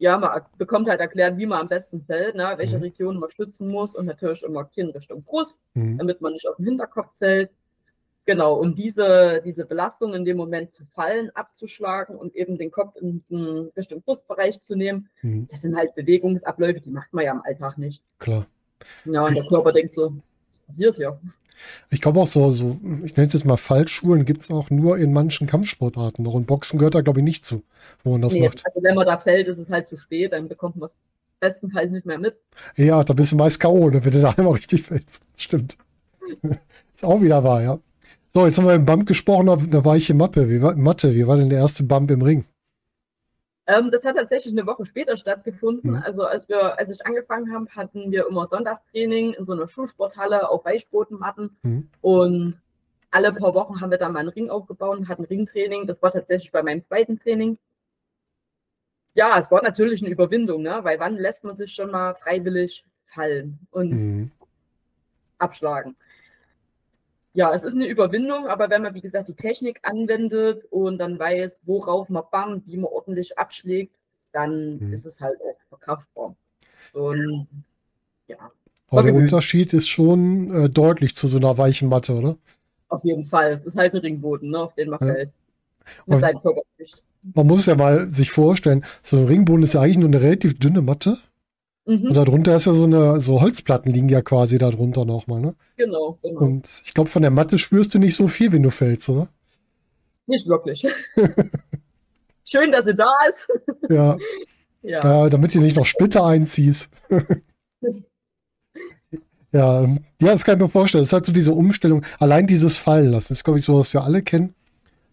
Ja, 0.04 0.18
man 0.18 0.42
bekommt 0.58 0.87
halt 0.90 1.00
erklärt, 1.00 1.38
wie 1.38 1.46
man 1.46 1.61
am 1.61 1.68
besten 1.68 2.02
fällt, 2.02 2.34
ne? 2.34 2.52
welche 2.58 2.76
mhm. 2.76 2.82
Region 2.82 3.18
man 3.18 3.30
stützen 3.30 3.68
muss 3.68 3.94
und 3.94 4.04
natürlich 4.04 4.42
immer 4.42 4.64
Kinn 4.64 4.90
Richtung 4.90 5.23
Brust, 5.23 5.62
mhm. 5.73 5.96
damit 5.96 6.20
man 6.20 6.34
nicht 6.34 6.46
auf 6.46 6.56
den 6.56 6.66
Hinterkopf 6.66 7.16
fällt. 7.16 7.49
Genau, 8.26 8.61
um 8.61 8.75
diese, 8.75 9.40
diese 9.42 9.64
Belastung 9.64 10.12
in 10.12 10.26
dem 10.26 10.37
Moment 10.37 10.75
zu 10.75 10.84
fallen, 10.84 11.30
abzuschlagen 11.30 12.16
und 12.16 12.37
eben 12.37 12.58
den 12.58 12.70
Kopf 12.70 12.96
in, 12.96 13.25
in 13.30 13.70
Richtung 13.75 14.02
Brustbereich 14.02 14.61
zu 14.61 14.76
nehmen. 14.76 15.08
Mhm. 15.23 15.49
Das 15.50 15.62
sind 15.62 15.75
halt 15.75 15.94
Bewegungsabläufe, 15.94 16.82
die 16.82 16.90
macht 16.90 17.14
man 17.14 17.25
ja 17.25 17.32
im 17.32 17.40
Alltag 17.40 17.78
nicht. 17.78 18.02
Klar. 18.18 18.46
Ja, 19.06 19.23
und 19.25 19.34
der 19.34 19.46
Körper 19.46 19.73
denkt 19.73 19.94
so, 19.94 20.12
was 20.50 20.58
passiert 20.58 20.96
hier? 20.96 21.18
Ich 21.90 22.00
glaube 22.00 22.20
auch 22.20 22.26
so, 22.26 22.50
so, 22.50 22.78
ich 23.04 23.16
nenne 23.16 23.26
es 23.26 23.32
jetzt 23.32 23.44
mal 23.44 23.56
Fallschulen, 23.56 24.25
gibt 24.25 24.42
es 24.42 24.50
auch 24.50 24.70
nur 24.70 24.99
in 24.99 25.12
manchen 25.12 25.46
Kampfsportarten 25.46 26.25
noch. 26.25 26.34
Und 26.34 26.46
Boxen 26.46 26.78
gehört 26.78 26.94
da, 26.94 27.00
glaube 27.00 27.20
ich, 27.20 27.25
nicht 27.25 27.44
zu, 27.44 27.62
wo 28.02 28.12
man 28.12 28.23
das 28.23 28.34
nee, 28.34 28.46
macht. 28.46 28.64
Also 28.66 28.82
wenn 28.82 28.94
man 28.94 29.06
da 29.06 29.18
fällt, 29.18 29.49
ist 29.49 29.58
es 29.58 29.70
halt 29.70 29.88
zu 29.88 29.96
spät, 29.96 30.32
dann 30.32 30.49
bekommt 30.49 30.76
man 30.76 30.87
es 30.87 30.96
bestenfalls 31.40 31.90
nicht 31.90 32.06
mehr 32.06 32.18
mit. 32.18 32.38
Ja, 32.76 33.04
da 33.04 33.12
bist 33.12 33.32
du 33.32 33.37
meist 33.37 33.61
K.O., 33.61 33.90
ne, 33.90 34.04
wenn 34.04 34.12
du 34.12 34.20
da 34.20 34.30
einmal 34.30 34.54
richtig 34.54 34.82
fällst. 34.82 35.23
Stimmt. 35.37 35.76
ist 36.94 37.04
auch 37.04 37.20
wieder 37.20 37.44
wahr, 37.44 37.62
ja. 37.62 37.78
So, 38.28 38.46
jetzt 38.46 38.58
haben 38.58 38.66
wir 38.66 38.75
im 38.75 38.84
Bump 38.84 39.06
gesprochen, 39.06 39.70
da 39.70 39.84
war 39.84 39.96
ich 39.96 40.11
in 40.11 40.16
Mappe. 40.16 40.49
Wie 40.49 40.61
war, 40.61 40.75
Mathe, 40.75 41.14
wie 41.14 41.26
war 41.26 41.37
denn 41.37 41.50
der 41.50 41.61
erste 41.61 41.84
Bump 41.84 42.11
im 42.11 42.23
Ring? 42.23 42.44
Ähm, 43.66 43.90
das 43.90 44.04
hat 44.04 44.16
tatsächlich 44.16 44.52
eine 44.52 44.66
Woche 44.66 44.85
später 44.85 45.16
stattgefunden. 45.16 45.92
Mhm. 45.92 46.02
Also 46.04 46.25
als 46.25 46.49
wir, 46.49 46.78
als 46.78 46.90
ich 46.90 47.06
angefangen 47.06 47.52
habe, 47.52 47.66
hatten 47.71 48.11
wir 48.11 48.26
immer 48.28 48.47
Sonntagstraining 48.47 49.33
in 49.33 49.44
so 49.44 49.52
einer 49.52 49.68
Schulsporthalle 49.68 50.49
auf 50.50 50.64
Weichbotenmatten. 50.64 51.56
Mhm. 51.62 51.88
Und 52.02 52.61
alle 53.11 53.33
paar 53.33 53.54
Wochen 53.54 53.80
haben 53.80 53.90
wir 53.90 53.99
dann 53.99 54.12
mal 54.12 54.21
einen 54.21 54.28
Ring 54.28 54.50
aufgebaut 54.50 54.99
und 54.99 55.09
hatten 55.09 55.25
Ringtraining. 55.25 55.87
Das 55.87 56.02
war 56.02 56.12
tatsächlich 56.12 56.50
bei 56.52 56.62
meinem 56.62 56.83
zweiten 56.83 57.18
Training. 57.18 57.59
Ja, 59.14 59.38
es 59.38 59.50
war 59.50 59.62
natürlich 59.62 60.02
eine 60.02 60.11
Überwindung, 60.11 60.62
ne? 60.62 60.80
weil 60.83 60.99
wann 60.99 61.16
lässt 61.16 61.44
man 61.44 61.54
sich 61.54 61.73
schon 61.73 61.92
mal 61.92 62.14
freiwillig 62.16 62.85
fallen 63.06 63.61
und 63.71 63.90
Mhm. 63.90 64.30
abschlagen? 65.38 65.97
Ja, 67.34 67.52
es 67.52 67.64
ist 67.64 67.74
eine 67.74 67.86
Überwindung, 67.86 68.46
aber 68.46 68.70
wenn 68.70 68.82
man, 68.82 68.94
wie 68.94 69.00
gesagt, 69.00 69.28
die 69.28 69.34
Technik 69.34 69.80
anwendet 69.82 70.64
und 70.70 70.98
dann 70.98 71.18
weiß, 71.18 71.62
worauf 71.66 72.08
man 72.08 72.22
bammt, 72.30 72.66
wie 72.66 72.76
man 72.76 72.84
ordentlich 72.92 73.36
abschlägt, 73.38 73.96
dann 74.32 74.78
Mhm. 74.78 74.92
ist 74.92 75.04
es 75.04 75.20
halt 75.20 75.36
auch 75.40 75.56
verkraftbar. 75.68 76.34
Und 76.92 77.48
ja, 78.28 78.36
Aber 78.88 79.02
der. 79.02 79.14
Unterschied 79.14 79.72
ist 79.72 79.88
schon 79.88 80.50
äh, 80.54 80.68
deutlich 80.70 81.16
zu 81.16 81.26
so 81.26 81.38
einer 81.38 81.58
weichen 81.58 81.88
Matte, 81.88 82.14
oder? 82.14 82.36
auf 82.88 83.02
jeden 83.04 83.24
Fall. 83.24 83.50
Es 83.52 83.66
ist 83.66 83.76
halt 83.76 83.92
ein 83.94 83.98
Ringboden, 84.00 84.50
ne, 84.50 84.58
auf 84.60 84.74
den 84.74 84.88
man 84.90 85.00
Ja. 85.00 85.06
fällt. 85.12 85.30
Mit 86.06 86.14
Und- 86.14 86.20
seinem 86.20 86.40
Körpergewicht. 86.40 87.02
Man 87.34 87.46
muss 87.48 87.60
es 87.60 87.66
ja 87.66 87.74
mal 87.74 88.08
sich 88.08 88.30
vorstellen, 88.30 88.84
so 89.02 89.16
ein 89.16 89.24
Ringboden 89.24 89.64
ist 89.64 89.74
ja 89.74 89.80
eigentlich 89.80 89.96
nur 89.98 90.08
eine 90.08 90.20
relativ 90.20 90.58
dünne 90.60 90.80
Matte. 90.82 91.18
Und 91.86 92.02
Mhm, 92.02 92.14
darunter 92.14 92.56
ist 92.56 92.64
ja 92.64 92.72
so 92.72 92.84
eine, 92.84 93.20
so 93.20 93.42
Holzplatten 93.42 93.92
liegen 93.92 94.08
ja 94.08 94.22
quasi 94.22 94.56
darunter 94.56 95.04
nochmal, 95.04 95.40
ne? 95.40 95.54
genau, 95.76 96.18
genau. 96.22 96.40
Und 96.40 96.66
ich 96.84 96.94
glaube, 96.94 97.10
von 97.10 97.20
der 97.20 97.30
Matte 97.30 97.58
spürst 97.58 97.94
du 97.94 97.98
nicht 97.98 98.16
so 98.16 98.26
viel, 98.28 98.52
wenn 98.52 98.62
du 98.62 98.70
fällst, 98.70 99.08
oder? 99.10 99.28
Nicht 100.26 100.48
wirklich. 100.48 100.86
Schön, 102.44 102.72
dass 102.72 102.86
sie 102.86 102.94
da 102.94 103.12
ist. 103.28 103.46
Ja, 103.90 104.16
Ja, 104.84 105.26
äh, 105.26 105.30
damit 105.30 105.54
du 105.54 105.60
nicht 105.60 105.76
noch 105.76 105.86
Splitter 105.86 106.24
einziehst. 106.26 106.90
ja, 109.52 109.82
ähm, 109.82 110.00
ja, 110.20 110.32
das 110.32 110.44
kann 110.44 110.58
ich 110.58 110.62
mir 110.62 110.68
vorstellen. 110.68 111.02
Das 111.02 111.08
ist 111.08 111.14
halt 111.14 111.24
so 111.24 111.32
diese 111.32 111.52
Umstellung. 111.52 112.04
Allein 112.18 112.46
dieses 112.46 112.76
Fallen 112.76 113.10
lassen, 113.10 113.28
das 113.28 113.38
ist, 113.38 113.44
glaube 113.44 113.58
ich, 113.58 113.64
so, 113.64 113.78
was 113.78 113.94
wir 113.94 114.04
alle 114.04 114.20
kennen. 114.22 114.54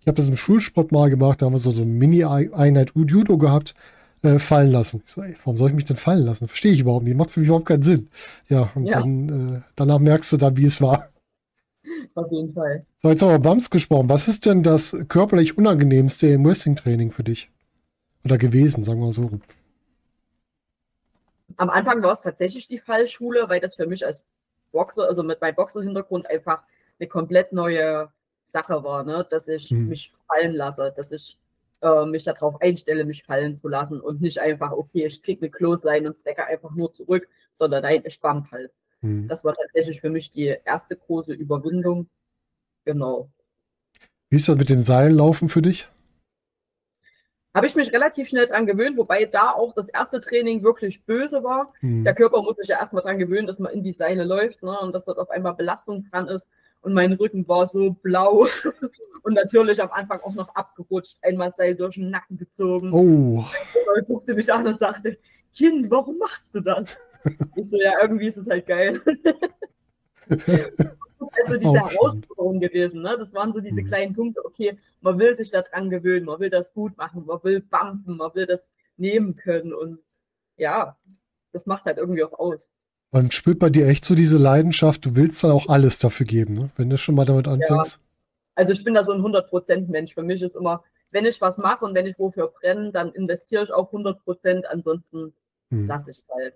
Ich 0.02 0.08
habe 0.08 0.18
das 0.18 0.28
im 0.28 0.36
Schulsport 0.36 0.92
mal 0.92 1.10
gemacht, 1.10 1.42
da 1.42 1.46
haben 1.46 1.54
wir 1.54 1.60
so, 1.60 1.72
so 1.72 1.84
eine 1.84 1.92
Mini-Einheit 1.92 2.92
Judo 2.96 3.38
gehabt, 3.38 3.76
äh, 4.24 4.40
fallen 4.40 4.72
lassen. 4.72 5.02
Ich 5.04 5.10
so, 5.12 5.22
ey, 5.24 5.36
warum 5.44 5.58
soll 5.58 5.70
ich 5.70 5.76
mich 5.76 5.86
denn 5.86 5.98
fallen 5.98 6.26
lassen? 6.26 6.48
Verstehe 6.48 6.74
ich 6.74 6.80
überhaupt 6.82 7.06
nicht. 7.06 7.16
Macht 7.18 7.32
für 7.32 7.40
mich 7.40 7.48
überhaupt 7.48 7.68
keinen 7.68 7.84
Sinn. 7.84 8.10
Ja, 8.48 8.72
und 8.76 8.86
Ja. 8.86 9.00
dann, 9.00 9.56
äh, 9.58 9.62
danach 9.76 10.00
merkst 10.00 10.32
du 10.34 10.38
dann, 10.38 10.58
wie 10.58 10.66
es 10.66 10.82
war. 10.82 11.10
auf 12.16 12.32
jeden 12.32 12.54
Fall. 12.54 12.82
So, 12.98 13.10
jetzt 13.10 13.22
haben 13.22 13.32
wir 13.32 13.40
Bums 13.40 13.70
gesprochen. 13.70 14.10
Was 14.10 14.28
ist 14.28 14.46
denn 14.46 14.64
das 14.64 14.96
körperlich 15.08 15.58
Unangenehmste 15.58 16.28
im 16.28 16.46
Wrestling-Training 16.46 17.12
für 17.12 17.24
dich? 17.24 17.50
Oder 18.26 18.38
gewesen, 18.38 18.84
sagen 18.84 19.00
wir 19.02 19.14
so. 19.14 19.40
Am 21.58 21.70
Anfang 21.70 22.02
war 22.04 22.14
es 22.14 22.22
tatsächlich 22.22 22.68
die 22.68 22.80
Fallschule, 22.80 23.48
weil 23.50 23.60
das 23.60 23.76
für 23.76 23.88
mich 23.88 24.06
als 24.06 24.24
Boxer, 24.72 25.08
also 25.08 25.24
mit 25.24 25.42
meinem 25.42 25.56
Boxer-Hintergrund 25.56 26.30
einfach 26.30 26.64
eine 27.00 27.08
komplett 27.10 27.52
neue 27.52 28.12
Sache 28.46 28.84
war, 28.84 29.04
ne? 29.04 29.26
dass 29.30 29.48
ich 29.48 29.72
Mhm. 29.72 29.88
mich 29.90 30.14
fallen 30.28 30.54
lasse, 30.54 30.94
dass 30.96 31.12
ich 31.12 31.38
äh, 31.82 32.06
mich 32.06 32.24
darauf 32.24 32.62
einstelle, 32.62 33.06
mich 33.06 33.24
fallen 33.24 33.56
zu 33.56 33.68
lassen 33.68 34.00
und 34.00 34.22
nicht 34.22 34.40
einfach, 34.40 34.72
okay, 34.72 35.06
ich 35.06 35.22
krieg 35.22 35.42
eine 35.42 35.50
Clothesline 35.50 36.08
und 36.08 36.18
stecke 36.18 36.46
einfach 36.46 36.72
nur 36.72 36.94
zurück, 36.94 37.28
sondern 37.54 37.84
nein, 37.84 38.04
ich 38.06 38.20
bump 38.20 38.52
halt. 38.52 38.72
Hm. 39.02 39.28
Das 39.28 39.44
war 39.44 39.56
tatsächlich 39.56 40.00
für 40.00 40.10
mich 40.10 40.32
die 40.32 40.56
erste 40.64 40.96
große 40.96 41.34
Überwindung. 41.34 42.08
Genau. 42.86 43.30
Wie 44.30 44.38
ist 44.38 44.48
das 44.48 44.58
mit 44.58 44.70
dem 44.70 44.80
Seillaufen 44.80 45.50
für 45.50 45.62
dich? 45.62 45.90
Habe 47.54 47.68
ich 47.68 47.76
mich 47.76 47.92
relativ 47.92 48.30
schnell 48.30 48.48
dran 48.48 48.66
gewöhnt, 48.66 48.98
wobei 48.98 49.26
da 49.26 49.52
auch 49.52 49.74
das 49.74 49.90
erste 49.90 50.22
Training 50.22 50.64
wirklich 50.64 51.06
böse 51.06 51.44
war. 51.44 51.74
Hm. 51.82 52.06
Der 52.06 52.16
Körper 52.16 52.42
muss 52.42 52.56
sich 52.56 52.70
ja 52.70 52.80
erstmal 52.80 53.04
dran 53.04 53.18
gewöhnen, 53.18 53.46
dass 53.46 53.60
man 53.60 53.74
in 53.74 53.84
die 53.84 53.92
Seile 53.92 54.24
läuft 54.24 54.64
ne, 54.64 54.80
und 54.80 54.94
dass 54.94 55.06
dort 55.06 55.20
auf 55.20 55.30
einmal 55.30 55.56
Belastung 55.56 56.06
dran 56.10 56.30
ist. 56.30 56.50
Und 56.82 56.94
mein 56.94 57.14
Rücken 57.14 57.48
war 57.48 57.68
so 57.68 57.92
blau 57.94 58.48
und 59.24 59.34
natürlich 59.34 59.82
am 59.82 59.92
Anfang 59.92 60.20
auch 60.22 60.34
noch 60.34 60.50
abgerutscht. 60.56 61.18
Einmal 61.22 61.52
Seil 61.52 61.76
durch 61.76 61.96
den 61.96 62.10
Nacken 62.10 62.38
gezogen. 62.38 62.92
Oh, 62.92 63.46
Er 63.96 64.02
guckte 64.04 64.34
mich 64.34 64.52
an 64.52 64.66
und 64.68 64.80
sagte, 64.80 65.18
Kind, 65.54 65.92
warum 65.92 66.18
machst 66.18 66.56
du 66.56 66.62
das? 66.62 66.98
Ich 67.56 67.70
so, 67.70 67.78
ja, 67.78 68.02
irgendwie 68.02 68.26
ist 68.28 68.38
es 68.38 68.50
halt 68.50 68.66
geil. 68.66 69.00
Das 70.28 70.40
ist 70.40 71.44
also 71.44 71.58
diese. 71.58 71.80
Herausforderung 71.80 72.60
gewesen. 72.60 73.02
Ne? 73.04 73.16
Das 73.18 73.34
waren 73.34 73.54
so 73.54 73.60
diese 73.60 73.82
Mhm. 73.84 73.88
kleinen 73.88 74.16
Punkte, 74.16 74.44
okay, 74.44 74.78
man 75.02 75.20
will 75.20 75.36
sich 75.36 75.52
da 75.52 75.62
dran 75.62 75.90
gewöhnen, 75.92 76.26
man 76.26 76.40
will 76.40 76.50
das 76.50 76.74
gut 76.74 76.98
machen, 76.98 77.26
man 77.28 77.44
will 77.44 77.62
bumpen, 77.62 78.18
man 78.18 78.34
will 78.34 78.48
das 78.48 78.70
nehmen 78.98 79.36
können. 79.36 79.72
Und 79.74 80.00
ja, 80.58 80.98
das 81.52 81.66
macht 81.68 81.86
halt 81.86 81.98
irgendwie 81.98 82.24
auch 82.24 82.34
aus. 82.40 82.72
Man 83.12 83.30
spürt 83.32 83.60
bei 83.60 83.70
dir 83.70 83.88
echt 83.88 84.06
so 84.06 84.16
diese 84.16 84.38
Leidenschaft. 84.38 85.06
Du 85.06 85.16
willst 85.16 85.44
dann 85.44 85.52
auch 85.52 85.68
alles 85.68 86.00
dafür 86.00 86.26
geben, 86.26 86.54
ne? 86.54 86.70
wenn 86.78 86.90
du 86.90 86.98
schon 86.98 87.16
mal 87.16 87.26
damit 87.26 87.48
anfängst. 87.48 88.00
Also 88.56 88.72
ich 88.74 88.84
bin 88.84 88.94
da 88.94 89.04
so 89.04 89.12
ein 89.12 89.22
100%-Mensch. 89.22 90.14
Für 90.14 90.24
mich 90.24 90.42
ist 90.42 90.56
immer, 90.56 90.84
wenn 91.12 91.26
ich 91.26 91.40
was 91.42 91.58
mache 91.58 91.86
und 91.86 91.94
wenn 91.94 92.06
ich 92.06 92.18
wofür 92.18 92.48
brenne, 92.48 92.92
dann 92.92 93.12
investiere 93.14 93.64
ich 93.66 93.72
auch 93.72 93.92
100%, 93.92 94.66
ansonsten 94.66 95.34
Hm. 95.70 95.88
lasse 95.88 96.12
ich 96.12 96.18
es 96.18 96.26
halt. 96.30 96.54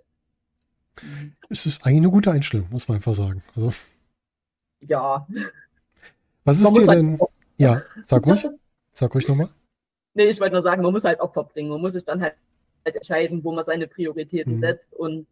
Es 1.50 1.65
ist 1.65 1.85
eigentlich 1.85 2.00
eine 2.01 2.09
gute 2.12 2.31
Einstellung, 2.31 2.67
muss 2.69 2.88
man 2.88 2.97
einfach 2.97 3.13
sagen. 3.13 3.43
Also, 3.55 3.74
Ja. 4.81 5.27
was 6.43 6.62
ist 6.62 6.75
dir 6.77 6.88
halt- 6.88 7.00
denn? 7.00 7.19
Ja, 7.57 7.81
sag 8.03 8.25
ruhig. 8.25 8.45
Sag 8.91 9.13
ruhig 9.13 9.27
nochmal. 9.27 9.50
Nee, 10.13 10.25
ich 10.25 10.39
wollte 10.39 10.53
nur 10.53 10.62
sagen, 10.62 10.81
man 10.81 10.91
muss 10.93 11.03
halt 11.03 11.19
Opfer 11.19 11.43
bringen. 11.45 11.69
Man 11.69 11.81
muss 11.81 11.93
sich 11.93 12.05
dann 12.05 12.21
halt 12.21 12.35
entscheiden, 12.85 13.43
wo 13.43 13.51
man 13.53 13.63
seine 13.65 13.88
Prioritäten 13.88 14.57
Mhm. 14.57 14.62
setzt. 14.62 14.93
Und 14.93 15.27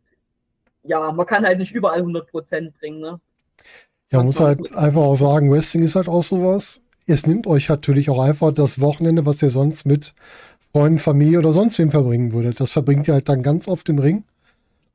ja, 0.84 1.12
man 1.12 1.26
kann 1.26 1.46
halt 1.46 1.60
nicht 1.60 1.72
überall 1.72 2.02
100% 2.02 2.72
bringen. 2.80 3.00
Ne? 3.00 3.20
Ja, 4.12 4.20
man 4.20 4.28
muss 4.28 4.40
halt 4.40 4.60
ist 4.62 4.76
einfach 4.76 5.02
auch 5.02 5.16
sagen, 5.16 5.52
Wrestling 5.52 5.84
ist 5.84 5.96
halt 5.96 6.08
auch 6.08 6.24
sowas. 6.24 6.82
Es 7.06 7.28
nimmt 7.28 7.48
euch 7.48 7.68
natürlich 7.70 8.10
auch 8.10 8.22
einfach 8.22 8.54
das 8.54 8.80
Wochenende, 8.80 9.26
was 9.26 9.42
ihr 9.42 9.50
sonst 9.50 9.86
mit 9.86 10.14
Freunden, 10.72 11.00
Familie 11.00 11.40
oder 11.40 11.52
sonst 11.52 11.78
wem 11.80 11.92
verbringen 11.92 12.34
würdet. 12.34 12.60
Das 12.60 12.72
verbringt 12.72 13.08
ihr 13.08 13.16
halt 13.16 13.30
dann 13.30 13.44
ganz 13.44 13.68
oft 13.68 13.88
im 13.90 14.00
Ring 14.00 14.24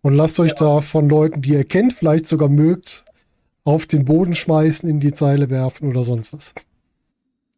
und 0.02 0.14
lasst 0.14 0.40
euch 0.40 0.54
da 0.54 0.80
von 0.80 1.08
Leuten, 1.08 1.42
die 1.42 1.50
ihr 1.50 1.64
kennt, 1.64 1.92
vielleicht 1.92 2.26
sogar 2.26 2.48
mögt, 2.48 3.04
auf 3.64 3.86
den 3.86 4.04
Boden 4.04 4.34
schmeißen, 4.34 4.88
in 4.88 5.00
die 5.00 5.12
Zeile 5.12 5.50
werfen 5.50 5.88
oder 5.88 6.02
sonst 6.02 6.32
was. 6.32 6.54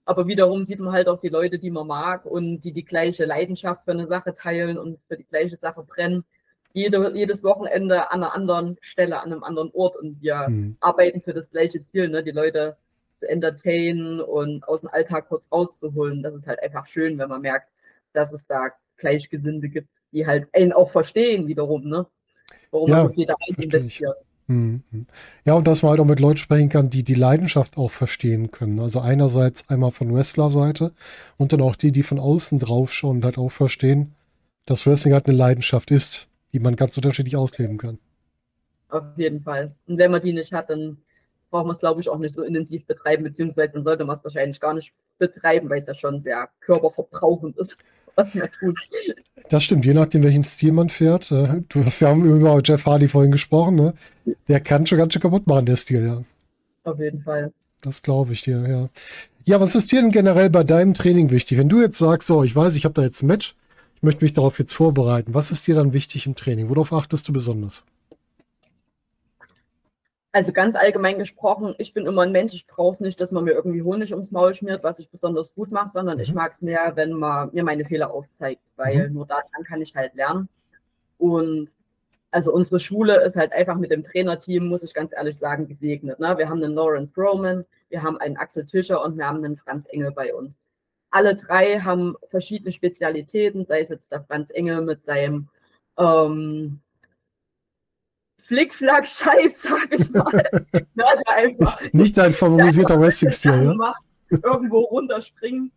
Aber 0.04 0.26
wiederum 0.26 0.64
sieht 0.64 0.80
man 0.80 0.92
halt 0.92 1.06
auch 1.08 1.20
die 1.20 1.28
Leute, 1.28 1.58
die 1.58 1.70
man 1.70 1.87
mag 1.87 2.26
und 2.26 2.62
die 2.62 2.72
die 2.72 2.84
gleiche 2.84 3.26
Leidenschaft 3.26 3.84
für 3.84 3.92
eine 3.92 4.08
Sache 4.08 4.34
teilen 4.34 4.76
und 4.76 4.99
für 5.06 5.16
die 5.16 5.26
gleiche 5.26 5.56
Sache 5.56 5.84
brennen. 5.84 6.25
Jede, 6.72 7.12
jedes 7.14 7.42
Wochenende 7.44 8.10
an 8.10 8.22
einer 8.22 8.34
anderen 8.34 8.76
Stelle, 8.80 9.20
an 9.20 9.32
einem 9.32 9.42
anderen 9.44 9.70
Ort 9.72 9.96
und 9.96 10.20
wir 10.20 10.46
Hm. 10.46 10.76
arbeiten 10.80 11.20
für 11.20 11.34
das 11.34 11.50
gleiche 11.50 11.82
Ziel, 11.84 12.08
ne? 12.08 12.22
die 12.22 12.30
Leute 12.30 12.76
zu 13.14 13.28
entertainen 13.28 14.20
und 14.20 14.66
aus 14.68 14.82
dem 14.82 14.90
Alltag 14.90 15.28
kurz 15.28 15.50
rauszuholen. 15.52 16.22
Das 16.22 16.34
ist 16.34 16.46
halt 16.46 16.62
einfach 16.62 16.86
schön, 16.86 17.18
wenn 17.18 17.28
man 17.28 17.40
merkt, 17.42 17.70
dass 18.12 18.32
es 18.32 18.46
da 18.46 18.70
Gleichgesinnte 18.96 19.68
gibt, 19.68 19.88
die 20.12 20.26
halt 20.26 20.48
einen 20.54 20.72
auch 20.72 20.90
verstehen 20.90 21.46
wiederum, 21.48 21.88
ne? 21.88 22.06
Warum 22.70 22.90
Ja, 22.90 23.04
man 23.04 23.12
rein 23.12 23.56
ich. 23.56 23.64
investiert. 23.64 24.16
Hm, 24.48 24.82
hm. 24.90 25.06
Ja, 25.44 25.54
und 25.54 25.66
dass 25.68 25.82
man 25.82 25.90
halt 25.90 26.00
auch 26.00 26.04
mit 26.04 26.20
Leuten 26.20 26.38
sprechen 26.38 26.68
kann, 26.68 26.90
die 26.90 27.04
die 27.04 27.14
Leidenschaft 27.14 27.76
auch 27.78 27.90
verstehen 27.90 28.50
können. 28.50 28.80
Also 28.80 29.00
einerseits 29.00 29.68
einmal 29.70 29.92
von 29.92 30.12
Wrestler-Seite 30.14 30.92
und 31.38 31.52
dann 31.52 31.60
auch 31.60 31.76
die, 31.76 31.92
die 31.92 32.02
von 32.02 32.18
außen 32.18 32.58
draufschauen 32.58 33.18
und 33.18 33.24
halt 33.24 33.38
auch 33.38 33.50
verstehen, 33.52 34.14
dass 34.66 34.86
Wrestling 34.86 35.14
halt 35.14 35.26
eine 35.28 35.36
Leidenschaft 35.36 35.90
ist, 35.92 36.28
die 36.52 36.61
man 36.61 36.76
ganz 36.76 36.97
unterschiedlich 36.97 37.37
ausleben 37.37 37.78
kann. 37.78 37.99
Auf 38.88 39.04
jeden 39.16 39.40
Fall. 39.42 39.73
Und 39.87 39.99
wenn 39.99 40.11
man 40.11 40.21
die 40.21 40.33
nicht 40.33 40.52
hat, 40.52 40.71
dann 40.71 40.99
braucht 41.50 41.66
man 41.66 41.75
es, 41.75 41.80
glaube 41.80 42.00
ich, 42.00 42.09
auch 42.09 42.19
nicht 42.19 42.35
so 42.35 42.42
intensiv 42.42 42.87
betreiben, 42.87 43.25
beziehungsweise 43.25 43.73
dann 43.75 43.85
sollte 43.85 44.04
man 44.04 44.16
es 44.16 44.25
wahrscheinlich 44.25 44.61
gar 44.61 44.75
nicht 44.75 44.92
betreiben, 45.19 45.69
weil 45.69 45.78
es 45.78 45.87
ja 45.87 45.95
schon 45.95 46.21
sehr 46.21 46.49
körperverbrauchend 46.61 47.57
ist, 47.59 47.76
was 48.14 48.35
man 48.35 48.49
tut. 48.59 48.78
Das 49.49 49.64
stimmt, 49.64 49.85
je 49.85 49.95
nachdem, 49.95 50.23
welchen 50.23 50.45
Stil 50.45 50.73
man 50.73 50.88
fährt. 50.88 51.30
Äh, 51.30 51.62
wir 51.73 52.09
haben 52.09 52.25
über 52.25 52.61
Jeff 52.64 52.87
Hardy 52.87 53.09
vorhin 53.09 53.33
gesprochen, 53.33 53.76
ne? 53.76 53.95
Der 54.49 54.61
kann 54.61 54.87
schon 54.87 54.99
ganz 54.99 55.12
schön 55.12 55.23
kaputt 55.23 55.47
machen, 55.47 55.66
der 55.66 55.76
Stil, 55.76 56.04
ja. 56.04 56.23
Auf 56.85 56.99
jeden 56.99 57.23
Fall. 57.23 57.52
Das 57.83 58.02
glaube 58.02 58.33
ich 58.33 58.42
dir, 58.42 58.69
ja. 58.69 58.88
Ja, 59.45 59.61
was 59.61 59.75
ist 59.75 59.90
dir 59.90 60.02
denn 60.02 60.11
generell 60.11 60.50
bei 60.50 60.64
deinem 60.64 60.95
Training 60.95 61.30
wichtig? 61.30 61.59
Wenn 61.59 61.69
du 61.69 61.80
jetzt 61.80 61.99
sagst, 61.99 62.28
so, 62.28 62.45
ich 62.45 62.54
weiß, 62.54 62.76
ich 62.76 62.85
habe 62.85 62.95
da 62.95 63.02
jetzt 63.02 63.23
ein 63.23 63.26
Match, 63.26 63.57
ich 64.00 64.02
möchte 64.02 64.25
mich 64.25 64.33
darauf 64.33 64.59
jetzt 64.59 64.73
vorbereiten. 64.73 65.35
Was 65.35 65.50
ist 65.50 65.66
dir 65.66 65.75
dann 65.75 65.92
wichtig 65.92 66.26
im 66.26 66.35
Training? 66.35 66.71
Worauf 66.71 66.90
achtest 66.95 67.28
du 67.28 67.35
besonders? 67.35 67.85
Also 70.33 70.54
ganz 70.54 70.75
allgemein 70.75 71.19
gesprochen, 71.19 71.75
ich 71.76 71.92
bin 71.92 72.07
immer 72.07 72.23
ein 72.23 72.33
Mensch, 72.33 72.54
ich 72.54 72.66
brauche 72.66 72.95
es 72.95 73.00
nicht, 73.00 73.21
dass 73.21 73.30
man 73.30 73.45
mir 73.45 73.50
irgendwie 73.50 73.83
Honig 73.83 74.12
ums 74.12 74.30
Maul 74.30 74.54
schmiert, 74.54 74.83
was 74.83 75.00
ich 75.00 75.11
besonders 75.11 75.54
gut 75.54 75.71
mache, 75.71 75.88
sondern 75.88 76.19
ich 76.19 76.30
Mhm. 76.30 76.37
mag 76.37 76.52
es 76.52 76.62
mehr, 76.62 76.92
wenn 76.97 77.12
man 77.12 77.50
mir 77.52 77.62
meine 77.62 77.85
Fehler 77.85 78.11
aufzeigt, 78.11 78.62
weil 78.76 79.11
nur 79.11 79.26
daran 79.26 79.64
kann 79.69 79.83
ich 79.83 79.95
halt 79.95 80.14
lernen. 80.14 80.49
Und 81.19 81.75
also 82.30 82.54
unsere 82.54 82.80
Schule 82.80 83.23
ist 83.23 83.37
halt 83.37 83.52
einfach 83.52 83.76
mit 83.76 83.90
dem 83.90 84.02
Trainerteam, 84.02 84.66
muss 84.66 84.83
ich 84.83 84.95
ganz 84.95 85.12
ehrlich 85.12 85.37
sagen, 85.37 85.69
gesegnet. 85.69 86.21
Ne? 86.21 86.38
Wir 86.38 86.49
haben 86.49 86.62
einen 86.62 86.75
Lawrence 86.75 87.12
Roman, 87.19 87.66
wir 87.90 88.02
haben 88.02 88.16
einen 88.16 88.38
Axel 88.38 88.64
Tischer 88.64 89.04
und 89.04 89.19
wir 89.19 89.26
haben 89.26 89.45
einen 89.45 89.59
Franz 89.59 89.85
Engel 89.90 90.12
bei 90.12 90.33
uns. 90.33 90.59
Alle 91.11 91.35
drei 91.35 91.81
haben 91.81 92.17
verschiedene 92.29 92.73
Spezialitäten, 92.73 93.67
sei 93.67 93.81
es 93.81 93.88
jetzt 93.88 94.12
der 94.12 94.23
Franz 94.23 94.50
Engel 94.50 94.83
mit 94.83 95.02
seinem 95.02 95.49
ähm, 95.99 96.81
Flickflack-Scheiß, 98.43 99.62
sag 99.69 99.93
ich 99.93 100.11
mal. 100.11 100.43
ja, 100.95 101.07
einfach, 101.26 101.81
Ist 101.81 101.95
nicht 101.95 102.17
dein 102.17 102.33
favorisierter 102.33 103.00
Wrestling-Stil, 103.00 103.76
ja? 103.79 103.95
irgendwo 104.31 104.81
runterspringen. 104.81 105.73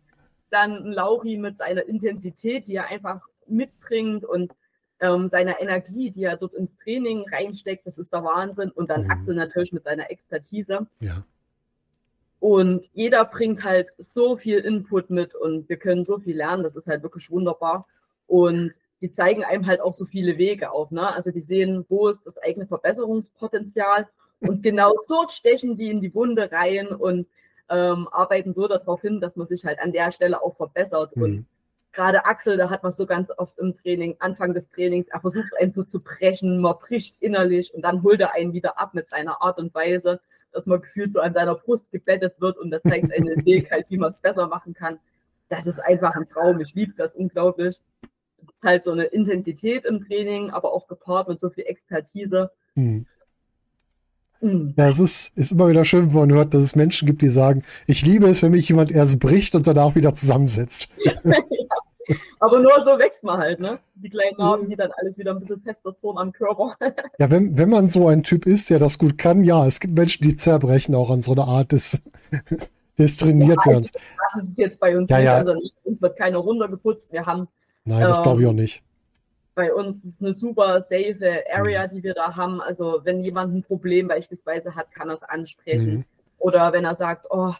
Dann 0.50 0.92
Lauri 0.92 1.36
mit 1.36 1.58
seiner 1.58 1.84
Intensität, 1.86 2.68
die 2.68 2.76
er 2.76 2.86
einfach 2.86 3.20
mitbringt 3.46 4.24
und 4.24 4.52
ähm, 5.00 5.28
seiner 5.28 5.60
Energie, 5.60 6.10
die 6.10 6.24
er 6.24 6.36
dort 6.36 6.54
ins 6.54 6.76
Training 6.76 7.24
reinsteckt, 7.28 7.86
das 7.86 7.98
ist 7.98 8.12
der 8.12 8.22
Wahnsinn. 8.22 8.70
Und 8.70 8.90
dann 8.90 9.04
mhm. 9.04 9.10
Axel 9.10 9.34
natürlich 9.34 9.72
mit 9.72 9.84
seiner 9.84 10.10
Expertise. 10.10 10.86
Ja. 11.00 11.24
Und 12.44 12.90
jeder 12.92 13.24
bringt 13.24 13.64
halt 13.64 13.88
so 13.96 14.36
viel 14.36 14.58
Input 14.58 15.08
mit 15.08 15.34
und 15.34 15.66
wir 15.70 15.78
können 15.78 16.04
so 16.04 16.18
viel 16.18 16.36
lernen, 16.36 16.62
das 16.62 16.76
ist 16.76 16.86
halt 16.86 17.02
wirklich 17.02 17.30
wunderbar. 17.30 17.86
Und 18.26 18.74
die 19.00 19.12
zeigen 19.12 19.42
einem 19.42 19.66
halt 19.66 19.80
auch 19.80 19.94
so 19.94 20.04
viele 20.04 20.36
Wege 20.36 20.70
auf. 20.70 20.90
Ne? 20.90 21.10
Also 21.10 21.30
die 21.30 21.40
sehen, 21.40 21.86
wo 21.88 22.06
ist 22.08 22.26
das 22.26 22.36
eigene 22.36 22.66
Verbesserungspotenzial 22.66 24.08
und 24.40 24.62
genau 24.62 24.92
dort 25.08 25.32
stechen 25.32 25.78
die 25.78 25.88
in 25.88 26.02
die 26.02 26.14
Wunde 26.14 26.52
rein 26.52 26.88
und 26.88 27.26
ähm, 27.70 28.08
arbeiten 28.12 28.52
so 28.52 28.68
darauf 28.68 29.00
hin, 29.00 29.22
dass 29.22 29.36
man 29.36 29.46
sich 29.46 29.64
halt 29.64 29.78
an 29.78 29.92
der 29.92 30.12
Stelle 30.12 30.42
auch 30.42 30.54
verbessert. 30.54 31.16
Mhm. 31.16 31.22
Und 31.22 31.46
gerade 31.92 32.26
Axel, 32.26 32.58
da 32.58 32.68
hat 32.68 32.82
man 32.82 32.92
so 32.92 33.06
ganz 33.06 33.32
oft 33.34 33.58
im 33.58 33.74
Training, 33.74 34.16
Anfang 34.18 34.52
des 34.52 34.68
Trainings, 34.68 35.08
er 35.08 35.22
versucht 35.22 35.56
einen 35.58 35.72
so 35.72 35.82
zu 35.82 36.02
brechen, 36.02 36.60
man 36.60 36.76
bricht 36.78 37.16
innerlich 37.22 37.72
und 37.72 37.80
dann 37.80 38.02
holt 38.02 38.20
er 38.20 38.34
einen 38.34 38.52
wieder 38.52 38.78
ab 38.78 38.92
mit 38.92 39.08
seiner 39.08 39.40
Art 39.40 39.56
und 39.56 39.74
Weise, 39.74 40.20
dass 40.54 40.66
man 40.66 40.80
gefühlt 40.80 41.12
so 41.12 41.20
an 41.20 41.34
seiner 41.34 41.54
Brust 41.54 41.90
gebettet 41.90 42.40
wird 42.40 42.56
und 42.58 42.72
er 42.72 42.82
zeigt 42.82 43.12
einen 43.12 43.44
Weg 43.44 43.70
halt, 43.70 43.90
wie 43.90 43.98
man 43.98 44.10
es 44.10 44.18
besser 44.18 44.46
machen 44.46 44.72
kann. 44.72 44.98
Das 45.48 45.66
ist 45.66 45.78
einfach 45.78 46.14
ein 46.14 46.28
Traum. 46.28 46.60
Ich 46.60 46.74
liebe 46.74 46.94
das 46.96 47.14
unglaublich. 47.14 47.80
Es 48.42 48.48
ist 48.54 48.62
halt 48.62 48.84
so 48.84 48.92
eine 48.92 49.04
Intensität 49.04 49.84
im 49.84 50.00
Training, 50.00 50.50
aber 50.50 50.72
auch 50.72 50.86
gepaart 50.86 51.28
mit 51.28 51.40
so 51.40 51.50
viel 51.50 51.64
Expertise. 51.64 52.50
Hm. 52.74 53.06
Hm. 54.40 54.74
Ja, 54.76 54.88
es 54.90 55.00
ist, 55.00 55.36
ist 55.36 55.52
immer 55.52 55.68
wieder 55.68 55.84
schön, 55.84 56.12
wenn 56.12 56.20
man 56.20 56.32
hört, 56.32 56.54
dass 56.54 56.62
es 56.62 56.76
Menschen 56.76 57.06
gibt, 57.06 57.22
die 57.22 57.28
sagen, 57.28 57.62
ich 57.86 58.04
liebe 58.04 58.26
es, 58.26 58.42
wenn 58.42 58.52
mich 58.52 58.68
jemand 58.68 58.90
erst 58.92 59.18
bricht 59.18 59.54
und 59.54 59.66
danach 59.66 59.94
wieder 59.94 60.14
zusammensetzt. 60.14 60.88
Aber 62.40 62.60
nur 62.60 62.82
so 62.84 62.98
wächst 62.98 63.24
man 63.24 63.38
halt, 63.38 63.60
ne? 63.60 63.78
Die 63.94 64.10
kleinen 64.10 64.36
Narben, 64.36 64.68
die 64.68 64.76
dann 64.76 64.90
alles 64.92 65.18
wieder 65.18 65.32
ein 65.32 65.40
bisschen 65.40 65.60
fester 65.60 65.94
zonen 65.94 66.18
am 66.18 66.32
Körper. 66.32 66.76
ja, 67.18 67.30
wenn, 67.30 67.56
wenn 67.56 67.70
man 67.70 67.88
so 67.88 68.08
ein 68.08 68.22
Typ 68.22 68.46
ist, 68.46 68.70
der 68.70 68.78
das 68.78 68.98
gut 68.98 69.18
kann, 69.18 69.44
ja, 69.44 69.66
es 69.66 69.80
gibt 69.80 69.94
Menschen, 69.94 70.22
die 70.22 70.36
zerbrechen 70.36 70.94
auch 70.94 71.10
an 71.10 71.22
so 71.22 71.32
einer 71.32 71.46
Art 71.46 71.72
des, 71.72 72.00
des 72.98 73.16
trainiert 73.16 73.58
ja, 73.64 73.72
werden. 73.72 73.88
Das 74.34 74.44
ist 74.44 74.58
jetzt 74.58 74.80
bei 74.80 74.96
uns 74.96 75.08
ja, 75.08 75.18
nicht. 75.18 75.26
Ja. 75.26 75.36
Also 75.36 75.52
uns 75.84 76.02
wird 76.02 76.16
keine 76.16 76.38
runtergeputzt. 76.38 77.12
Wir 77.12 77.24
haben. 77.26 77.48
Nein, 77.84 78.02
das 78.02 78.18
ähm, 78.18 78.22
glaube 78.22 78.42
ich 78.42 78.48
auch 78.48 78.52
nicht. 78.52 78.82
Bei 79.54 79.72
uns 79.72 80.04
ist 80.04 80.20
eine 80.20 80.32
super 80.32 80.80
safe 80.80 81.44
Area, 81.52 81.86
mhm. 81.86 81.90
die 81.94 82.02
wir 82.02 82.14
da 82.14 82.34
haben. 82.34 82.60
Also 82.60 83.00
wenn 83.04 83.22
jemand 83.22 83.54
ein 83.54 83.62
Problem 83.62 84.08
beispielsweise 84.08 84.74
hat, 84.74 84.92
kann 84.92 85.08
er 85.08 85.14
es 85.14 85.22
ansprechen. 85.22 85.94
Mhm. 85.94 86.04
Oder 86.38 86.72
wenn 86.72 86.84
er 86.84 86.94
sagt, 86.94 87.26
oh, 87.30 87.54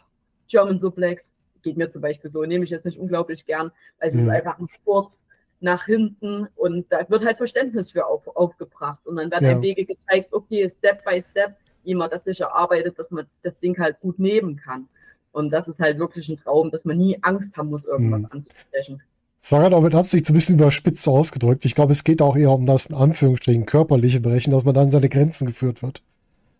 German 0.47 0.77
Suplex, 0.77 1.33
geht 1.65 1.75
mir 1.75 1.89
zum 1.89 2.01
Beispiel 2.01 2.29
so, 2.29 2.43
nehme 2.43 2.63
ich 2.63 2.69
jetzt 2.69 2.85
nicht 2.85 2.99
unglaublich 2.99 3.45
gern, 3.45 3.71
weil 3.99 4.09
es 4.09 4.15
mhm. 4.15 4.21
ist 4.21 4.29
einfach 4.29 4.57
ein 4.59 4.69
Sturz 4.69 5.25
nach 5.59 5.85
hinten 5.85 6.47
und 6.55 6.85
da 6.89 7.09
wird 7.09 7.25
halt 7.25 7.37
Verständnis 7.37 7.91
für 7.91 8.05
auf, 8.05 8.27
aufgebracht 8.35 8.99
und 9.05 9.17
dann 9.17 9.31
werden 9.31 9.49
ja. 9.49 9.61
Wege 9.61 9.83
gezeigt, 9.83 10.31
okay, 10.31 10.69
Step 10.69 11.03
by 11.03 11.21
Step, 11.21 11.55
wie 11.83 11.95
man 11.95 12.09
das 12.09 12.23
sich 12.23 12.39
erarbeitet, 12.39 12.97
dass 12.99 13.11
man 13.11 13.25
das 13.43 13.57
Ding 13.59 13.77
halt 13.77 13.99
gut 13.99 14.19
nehmen 14.19 14.57
kann. 14.57 14.87
Und 15.31 15.49
das 15.49 15.67
ist 15.67 15.79
halt 15.79 15.99
wirklich 15.99 16.29
ein 16.29 16.37
Traum, 16.37 16.71
dass 16.71 16.85
man 16.85 16.97
nie 16.97 17.17
Angst 17.21 17.57
haben 17.57 17.69
muss, 17.69 17.85
irgendwas 17.85 18.21
mhm. 18.21 18.31
anzusprechen. 18.31 19.03
Es 19.41 19.51
war 19.51 19.59
gerade 19.61 19.75
auch 19.75 19.81
mit 19.81 19.93
Absicht 19.93 20.25
so 20.25 20.33
ein 20.33 20.35
bisschen 20.35 20.55
überspitzt 20.55 21.07
ausgedrückt. 21.07 21.65
Ich 21.65 21.75
glaube, 21.75 21.91
es 21.91 22.03
geht 22.03 22.21
auch 22.21 22.35
eher 22.35 22.51
um 22.51 22.65
das 22.65 22.87
in 22.87 22.95
Anführungsstrichen 22.95 23.65
körperliche 23.65 24.19
Brechen, 24.19 24.51
dass 24.51 24.63
man 24.63 24.73
dann 24.73 24.89
seine 24.89 25.09
Grenzen 25.09 25.45
geführt 25.45 25.83
wird. 25.83 26.01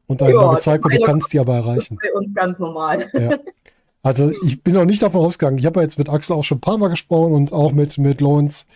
Und 0.07 0.21
einem 0.21 0.35
ja, 0.35 0.53
gezeigt 0.53 0.83
wird, 0.83 1.01
du 1.01 1.05
kannst 1.05 1.33
die 1.33 1.39
aber 1.39 1.55
erreichen. 1.55 1.97
Bei 2.01 2.13
uns 2.13 2.33
ganz 2.33 2.59
normal. 2.59 3.09
Ja. 3.13 3.37
Also 4.05 4.31
ich 4.43 4.61
bin 4.61 4.75
noch 4.75 4.85
nicht 4.85 5.01
davon 5.01 5.21
ausgegangen. 5.21 5.57
Ich 5.57 5.65
habe 5.65 5.79
ja 5.79 5.83
jetzt 5.83 5.97
mit 5.97 6.09
Axel 6.09 6.35
auch 6.35 6.43
schon 6.43 6.59
ein 6.59 6.61
paar 6.61 6.77
Mal 6.77 6.89
gesprochen 6.89 7.33
und 7.33 7.51
auch 7.51 7.71
mit, 7.71 7.97
mit 7.97 8.21
Lawrence. 8.21 8.67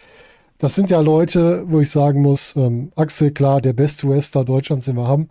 Das 0.57 0.73
sind 0.73 0.89
ja 0.89 1.01
Leute, 1.01 1.65
wo 1.67 1.81
ich 1.81 1.91
sagen 1.91 2.23
muss, 2.23 2.55
ähm, 2.55 2.91
Axel, 2.95 3.29
klar, 3.29 3.61
der 3.61 3.73
beste 3.73 4.09
Wrestler 4.09 4.43
Deutschlands, 4.43 4.87
den 4.87 4.95
wir 4.95 5.07
haben. 5.07 5.27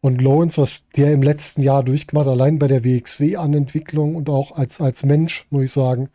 Und 0.00 0.22
Lawrence, 0.22 0.62
was 0.62 0.84
der 0.96 1.12
im 1.12 1.20
letzten 1.20 1.60
Jahr 1.60 1.84
durchgemacht, 1.84 2.26
allein 2.26 2.58
bei 2.58 2.68
der 2.68 2.84
WXW 2.86 3.36
an 3.36 3.52
Entwicklung 3.52 4.16
und 4.16 4.30
auch 4.30 4.52
als, 4.52 4.80
als 4.80 5.04
Mensch, 5.04 5.46
muss 5.50 5.64
ich 5.64 5.72
sagen, 5.72 6.08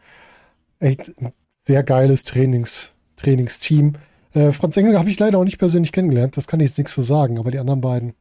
echt 0.79 1.11
ein 1.21 1.31
sehr 1.61 1.83
geiles 1.83 2.23
Trainings, 2.23 2.93
Trainingsteam. 3.15 3.93
Äh, 4.33 4.53
Franz 4.53 4.75
Engel 4.75 4.97
habe 4.97 5.09
ich 5.09 5.19
leider 5.19 5.37
auch 5.37 5.43
nicht 5.43 5.59
persönlich 5.59 5.91
kennengelernt, 5.91 6.35
das 6.35 6.47
kann 6.47 6.61
ich 6.61 6.69
jetzt 6.69 6.79
nichts 6.79 6.93
zu 6.93 7.03
sagen, 7.03 7.37
aber 7.37 7.51
die 7.51 7.59
anderen 7.59 7.81
beiden 7.81 8.13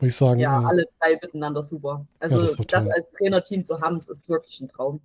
muss 0.00 0.08
ich 0.08 0.16
sagen. 0.16 0.40
Ja, 0.40 0.62
äh, 0.62 0.66
alle 0.66 0.86
drei 1.00 1.18
miteinander 1.20 1.62
super. 1.62 2.06
Also 2.18 2.36
ja, 2.36 2.42
das, 2.42 2.56
das, 2.56 2.88
als 2.88 3.06
Trainerteam 3.18 3.64
zu 3.64 3.80
haben, 3.80 3.96
das 3.96 4.08
ist 4.08 4.28
wirklich 4.28 4.60
ein 4.60 4.68
Traum. 4.68 5.00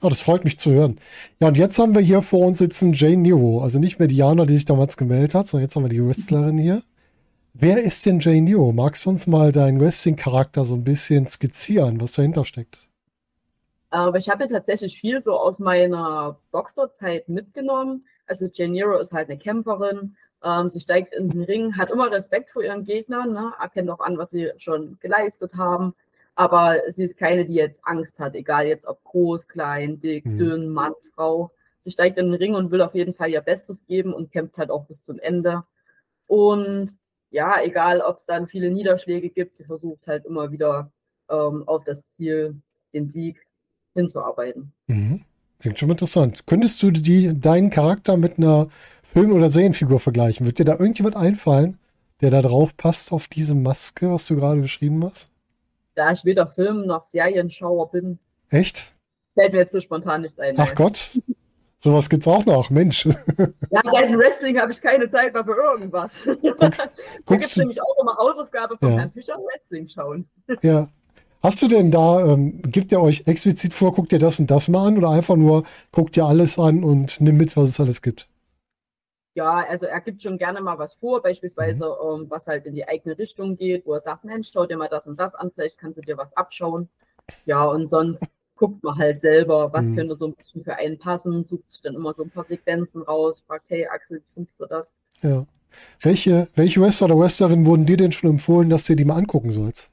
Oh, 0.00 0.08
das 0.08 0.20
freut 0.20 0.44
mich 0.44 0.58
zu 0.58 0.72
hören. 0.72 0.98
Ja, 1.40 1.48
und 1.48 1.56
jetzt 1.56 1.78
haben 1.78 1.94
wir 1.94 2.02
hier 2.02 2.22
vor 2.22 2.46
uns 2.46 2.58
sitzen 2.58 2.92
Jane 2.92 3.18
Nero. 3.18 3.62
Also 3.62 3.78
nicht 3.78 3.98
mehr 3.98 4.08
Diana, 4.08 4.44
die 4.44 4.54
sich 4.54 4.64
damals 4.64 4.96
gemeldet 4.96 5.34
hat, 5.34 5.48
sondern 5.48 5.66
jetzt 5.66 5.76
haben 5.76 5.84
wir 5.84 5.88
die 5.88 6.06
Wrestlerin 6.06 6.58
hier. 6.58 6.82
Wer 7.54 7.82
ist 7.82 8.04
denn 8.04 8.20
Jane 8.20 8.42
Nero? 8.42 8.72
Magst 8.72 9.06
du 9.06 9.10
uns 9.10 9.26
mal 9.26 9.52
deinen 9.52 9.80
Wrestling-Charakter 9.80 10.64
so 10.64 10.74
ein 10.74 10.84
bisschen 10.84 11.26
skizzieren, 11.28 12.00
was 12.00 12.12
dahinter 12.12 12.44
steckt? 12.44 12.88
Aber 13.88 14.18
ich 14.18 14.28
habe 14.28 14.44
ja 14.44 14.48
tatsächlich 14.48 15.00
viel 15.00 15.20
so 15.20 15.38
aus 15.38 15.58
meiner 15.58 16.38
Boxerzeit 16.50 17.28
mitgenommen. 17.28 18.04
Also 18.26 18.46
Jane 18.52 18.72
Nero 18.72 18.98
ist 18.98 19.12
halt 19.12 19.30
eine 19.30 19.38
Kämpferin, 19.38 20.16
ähm, 20.46 20.68
sie 20.68 20.78
steigt 20.78 21.12
in 21.12 21.28
den 21.28 21.42
Ring, 21.42 21.76
hat 21.76 21.90
immer 21.90 22.10
Respekt 22.10 22.50
vor 22.50 22.62
ihren 22.62 22.84
Gegnern, 22.84 23.32
ne? 23.32 23.52
erkennt 23.60 23.90
auch 23.90 23.98
an, 23.98 24.16
was 24.16 24.30
sie 24.30 24.52
schon 24.58 24.96
geleistet 25.00 25.56
haben. 25.56 25.94
Aber 26.36 26.76
sie 26.88 27.04
ist 27.04 27.18
keine, 27.18 27.44
die 27.44 27.54
jetzt 27.54 27.80
Angst 27.84 28.20
hat, 28.20 28.36
egal 28.36 28.66
jetzt 28.66 28.86
ob 28.86 29.02
groß, 29.04 29.48
klein, 29.48 29.98
dick, 29.98 30.24
mhm. 30.24 30.38
dünn, 30.38 30.68
Mann, 30.68 30.92
Frau. 31.14 31.50
Sie 31.78 31.90
steigt 31.90 32.18
in 32.18 32.26
den 32.26 32.34
Ring 32.34 32.54
und 32.54 32.70
will 32.70 32.82
auf 32.82 32.94
jeden 32.94 33.14
Fall 33.14 33.30
ihr 33.30 33.40
Bestes 33.40 33.86
geben 33.86 34.14
und 34.14 34.30
kämpft 34.30 34.56
halt 34.58 34.70
auch 34.70 34.86
bis 34.86 35.04
zum 35.04 35.18
Ende. 35.18 35.64
Und 36.26 36.96
ja, 37.30 37.60
egal 37.62 38.00
ob 38.00 38.18
es 38.18 38.26
dann 38.26 38.46
viele 38.46 38.70
Niederschläge 38.70 39.30
gibt, 39.30 39.56
sie 39.56 39.64
versucht 39.64 40.06
halt 40.06 40.26
immer 40.26 40.52
wieder 40.52 40.92
ähm, 41.28 41.64
auf 41.66 41.82
das 41.84 42.12
Ziel, 42.12 42.60
den 42.92 43.08
Sieg 43.08 43.44
hinzuarbeiten. 43.94 44.72
Mhm. 44.86 45.24
Klingt 45.58 45.78
schon 45.78 45.90
interessant. 45.90 46.46
Könntest 46.46 46.82
du 46.82 46.90
die, 46.90 47.38
deinen 47.38 47.70
Charakter 47.70 48.16
mit 48.16 48.38
einer 48.38 48.68
Film- 49.02 49.32
oder 49.32 49.50
Serienfigur 49.50 50.00
vergleichen? 50.00 50.46
Wird 50.46 50.58
dir 50.58 50.64
da 50.64 50.72
irgendjemand 50.72 51.16
einfallen, 51.16 51.78
der 52.20 52.30
da 52.30 52.42
drauf 52.42 52.76
passt 52.76 53.12
auf 53.12 53.28
diese 53.28 53.54
Maske, 53.54 54.10
was 54.10 54.26
du 54.26 54.36
gerade 54.36 54.60
beschrieben 54.60 55.04
hast? 55.04 55.30
Da 55.94 56.12
ich 56.12 56.24
weder 56.24 56.46
Film- 56.46 56.86
noch 56.86 57.06
Serienschauer 57.06 57.90
bin. 57.90 58.18
Echt? 58.50 58.92
Fällt 59.34 59.52
mir 59.52 59.60
jetzt 59.60 59.72
so 59.72 59.80
spontan 59.80 60.22
nicht 60.22 60.38
ein. 60.38 60.54
Ach 60.58 60.74
Gott. 60.74 61.18
Sowas 61.78 62.08
gibt's 62.08 62.26
auch 62.26 62.44
noch, 62.46 62.70
Mensch. 62.70 63.06
Ja, 63.70 63.82
seit 63.84 64.08
dem 64.08 64.18
Wrestling 64.18 64.58
habe 64.58 64.72
ich 64.72 64.80
keine 64.80 65.08
Zeit 65.08 65.34
mehr 65.34 65.44
für 65.44 65.54
irgendwas. 65.54 66.24
Guckst, 66.56 66.80
da 67.26 67.34
gibt 67.34 67.44
es 67.44 67.56
nämlich 67.56 67.80
auch 67.82 67.96
immer 68.00 68.16
Hausaufgabe 68.16 68.78
von 68.78 68.90
ja. 68.90 68.98
Herrn 68.98 69.12
Fischer 69.12 69.34
Wrestling 69.34 69.88
schauen. 69.88 70.28
Ja. 70.62 70.88
Hast 71.46 71.62
du 71.62 71.68
denn 71.68 71.92
da, 71.92 72.26
ähm, 72.26 72.60
gibt 72.60 72.90
ihr 72.90 73.00
euch 73.00 73.28
explizit 73.28 73.72
vor, 73.72 73.94
guckt 73.94 74.10
ihr 74.10 74.18
das 74.18 74.40
und 74.40 74.50
das 74.50 74.66
mal 74.66 74.88
an 74.88 74.98
oder 74.98 75.10
einfach 75.10 75.36
nur 75.36 75.62
guckt 75.92 76.16
ihr 76.16 76.24
alles 76.24 76.58
an 76.58 76.82
und 76.82 77.20
nimm 77.20 77.36
mit, 77.36 77.56
was 77.56 77.68
es 77.68 77.78
alles 77.78 78.02
gibt? 78.02 78.28
Ja, 79.34 79.64
also 79.64 79.86
er 79.86 80.00
gibt 80.00 80.20
schon 80.20 80.38
gerne 80.38 80.60
mal 80.60 80.76
was 80.76 80.94
vor, 80.94 81.22
beispielsweise 81.22 81.84
mhm. 81.84 82.22
ähm, 82.22 82.26
was 82.30 82.48
halt 82.48 82.66
in 82.66 82.74
die 82.74 82.88
eigene 82.88 83.16
Richtung 83.16 83.56
geht, 83.56 83.86
wo 83.86 83.94
er 83.94 84.00
sagt, 84.00 84.24
Mensch, 84.24 84.50
schau 84.52 84.66
dir 84.66 84.76
mal 84.76 84.88
das 84.88 85.06
und 85.06 85.20
das 85.20 85.36
an, 85.36 85.52
vielleicht 85.54 85.78
kannst 85.78 85.98
du 85.98 86.00
dir 86.00 86.18
was 86.18 86.36
abschauen. 86.36 86.88
Ja, 87.44 87.64
und 87.64 87.90
sonst 87.90 88.24
guckt 88.56 88.82
man 88.82 88.98
halt 88.98 89.20
selber, 89.20 89.72
was 89.72 89.86
mhm. 89.86 89.94
könnte 89.98 90.16
so 90.16 90.26
ein 90.26 90.34
bisschen 90.34 90.64
für 90.64 90.74
einen 90.74 90.98
passen, 90.98 91.46
sucht 91.46 91.70
sich 91.70 91.80
dann 91.80 91.94
immer 91.94 92.12
so 92.12 92.24
ein 92.24 92.30
paar 92.30 92.44
Sequenzen 92.44 93.02
raus, 93.02 93.44
fragt, 93.46 93.70
hey 93.70 93.86
Axel, 93.86 94.20
findest 94.34 94.58
du 94.58 94.66
das? 94.66 94.96
Ja. 95.22 95.46
Welche, 96.02 96.48
welche 96.56 96.80
Wrestler 96.80 97.04
oder 97.04 97.20
Wrestlerin 97.20 97.66
wurden 97.66 97.86
dir 97.86 97.98
denn 97.98 98.10
schon 98.10 98.30
empfohlen, 98.30 98.68
dass 98.68 98.82
du 98.82 98.94
dir 98.94 98.96
die 98.96 99.04
mal 99.04 99.14
angucken 99.14 99.52
sollst? 99.52 99.92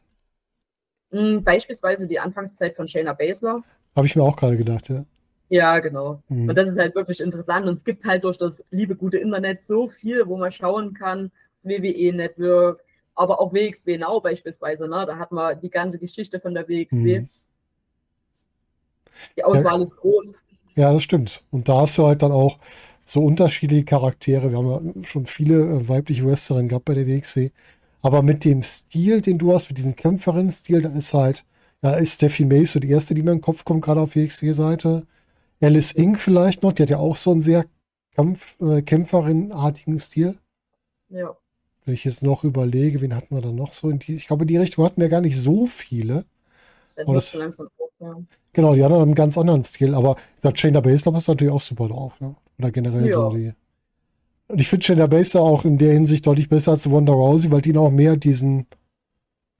Hm, 1.14 1.44
beispielsweise 1.44 2.08
die 2.08 2.20
Anfangszeit 2.20 2.76
von 2.76 2.88
Shayna 2.88 3.14
Baszler. 3.14 3.64
Habe 3.96 4.08
ich 4.08 4.16
mir 4.16 4.24
auch 4.24 4.36
gerade 4.36 4.58
gedacht, 4.58 4.90
ja. 4.90 5.06
Ja, 5.50 5.78
genau. 5.78 6.24
Mhm. 6.30 6.50
Und 6.50 6.56
das 6.56 6.70
ist 6.70 6.80
halt 6.80 6.96
wirklich 6.96 7.22
interessant. 7.22 7.68
Und 7.68 7.76
es 7.76 7.84
gibt 7.84 8.04
halt 8.06 8.24
durch 8.24 8.40
das 8.40 8.66
liebe 8.72 8.96
gute 8.96 9.18
Internet 9.18 9.64
so 9.64 9.90
viel, 9.90 10.28
wo 10.28 10.38
man 10.38 10.52
schauen 10.52 10.96
kann. 10.96 11.32
Das 11.62 11.72
WWE-Network, 11.72 12.84
aber 13.14 13.40
auch 13.40 13.54
WXW 13.54 14.00
Now 14.00 14.20
beispielsweise. 14.20 14.88
Ne? 14.88 15.06
Da 15.06 15.18
hat 15.20 15.32
man 15.32 15.60
die 15.62 15.70
ganze 15.70 16.00
Geschichte 16.00 16.40
von 16.40 16.56
der 16.56 16.68
WXW. 16.68 17.20
Mhm. 17.20 17.30
Die 19.38 19.44
Auswahl 19.44 19.80
ja. 19.80 19.86
ist 19.86 19.96
groß. 19.98 20.34
Ja, 20.76 20.92
das 20.92 21.04
stimmt. 21.04 21.44
Und 21.52 21.70
da 21.70 21.82
hast 21.82 22.00
du 22.00 22.08
halt 22.08 22.24
dann 22.24 22.32
auch 22.32 22.58
so 23.06 23.24
unterschiedliche 23.24 23.86
Charaktere. 23.86 24.50
Wir 24.50 24.58
haben 24.58 24.94
ja 24.96 25.06
schon 25.06 25.28
viele 25.28 25.62
äh, 25.62 25.88
weibliche 25.88 26.26
Wrestlerinnen 26.26 26.70
gehabt 26.70 26.86
bei 26.86 26.96
der 26.96 27.06
WXW. 27.06 27.52
Aber 28.04 28.22
mit 28.22 28.44
dem 28.46 28.62
Stil, 28.62 29.22
den 29.22 29.38
du 29.40 29.54
hast, 29.54 29.70
mit 29.70 29.78
diesem 29.80 29.96
Kämpferinnen-Stil, 29.96 30.82
da 30.84 30.90
ist 30.90 31.14
halt, 31.14 31.46
ja, 31.82 31.94
ist 31.96 32.16
Steffi 32.16 32.46
May 32.46 32.66
so 32.66 32.80
die 32.80 32.90
erste, 32.90 33.14
die 33.16 33.24
mir 33.24 33.32
in 33.32 33.38
den 33.38 33.42
Kopf 33.42 33.64
kommt, 33.66 33.84
gerade 33.84 34.02
auf 34.02 34.16
WXW-Seite. 34.16 35.08
Alice 35.62 35.94
Ing 35.94 36.18
vielleicht 36.18 36.62
noch, 36.64 36.74
die 36.74 36.84
hat 36.84 36.90
ja 36.90 36.98
auch 36.98 37.16
so 37.16 37.32
einen 37.32 37.42
sehr 37.42 37.66
Kampf, 38.16 38.60
äh, 38.62 38.82
Kämpferin-artigen 38.82 39.98
Stil. 39.98 40.38
Ja. 41.10 41.36
Wenn 41.86 41.94
ich 41.94 42.04
jetzt 42.04 42.24
noch 42.24 42.44
überlege, 42.44 43.02
wen 43.02 43.16
hatten 43.16 43.36
wir 43.36 43.42
da 43.42 43.52
noch 43.52 43.72
so 43.74 43.90
in 43.90 44.00
die, 44.00 44.16
ich 44.16 44.28
glaube, 44.28 44.44
in 44.44 44.48
die 44.50 44.58
Richtung 44.58 44.86
hatten 44.86 45.02
wir 45.02 45.10
gar 45.10 45.22
nicht 45.22 45.38
so 45.38 45.66
viele. 45.66 46.26
Wird 46.96 47.08
das- 47.10 47.30
schon 47.30 47.40
langsam 47.42 47.68
auf, 47.80 47.90
ja. 48.00 48.16
Genau, 48.52 48.76
die 48.76 48.84
haben 48.84 48.94
einen 48.94 49.16
ganz 49.16 49.38
anderen 49.38 49.64
Stil, 49.64 49.96
aber 49.96 50.16
der 50.44 50.54
Shayna 50.56 50.82
Baszler 50.82 51.16
ist 51.18 51.28
natürlich 51.28 51.54
auch 51.54 51.62
super 51.62 51.88
drauf, 51.88 52.20
ne? 52.20 52.36
Oder 52.60 52.70
generell 52.72 53.12
so 53.12 53.32
Ja. 53.32 53.38
die. 53.38 53.54
Und 54.48 54.62
ich 54.62 54.68
finde 54.68 54.86
Shayna 54.86 55.08
Baszler 55.08 55.42
auch 55.42 55.66
in 55.66 55.78
der 55.78 55.94
Hinsicht 55.94 56.28
deutlich 56.28 56.50
besser 56.50 56.72
als 56.72 56.90
Wanda 56.92 57.14
Rousey, 57.14 57.52
weil 57.52 57.62
die 57.62 57.74
noch 57.74 57.90
mehr 57.90 58.18
diesen, 58.18 58.68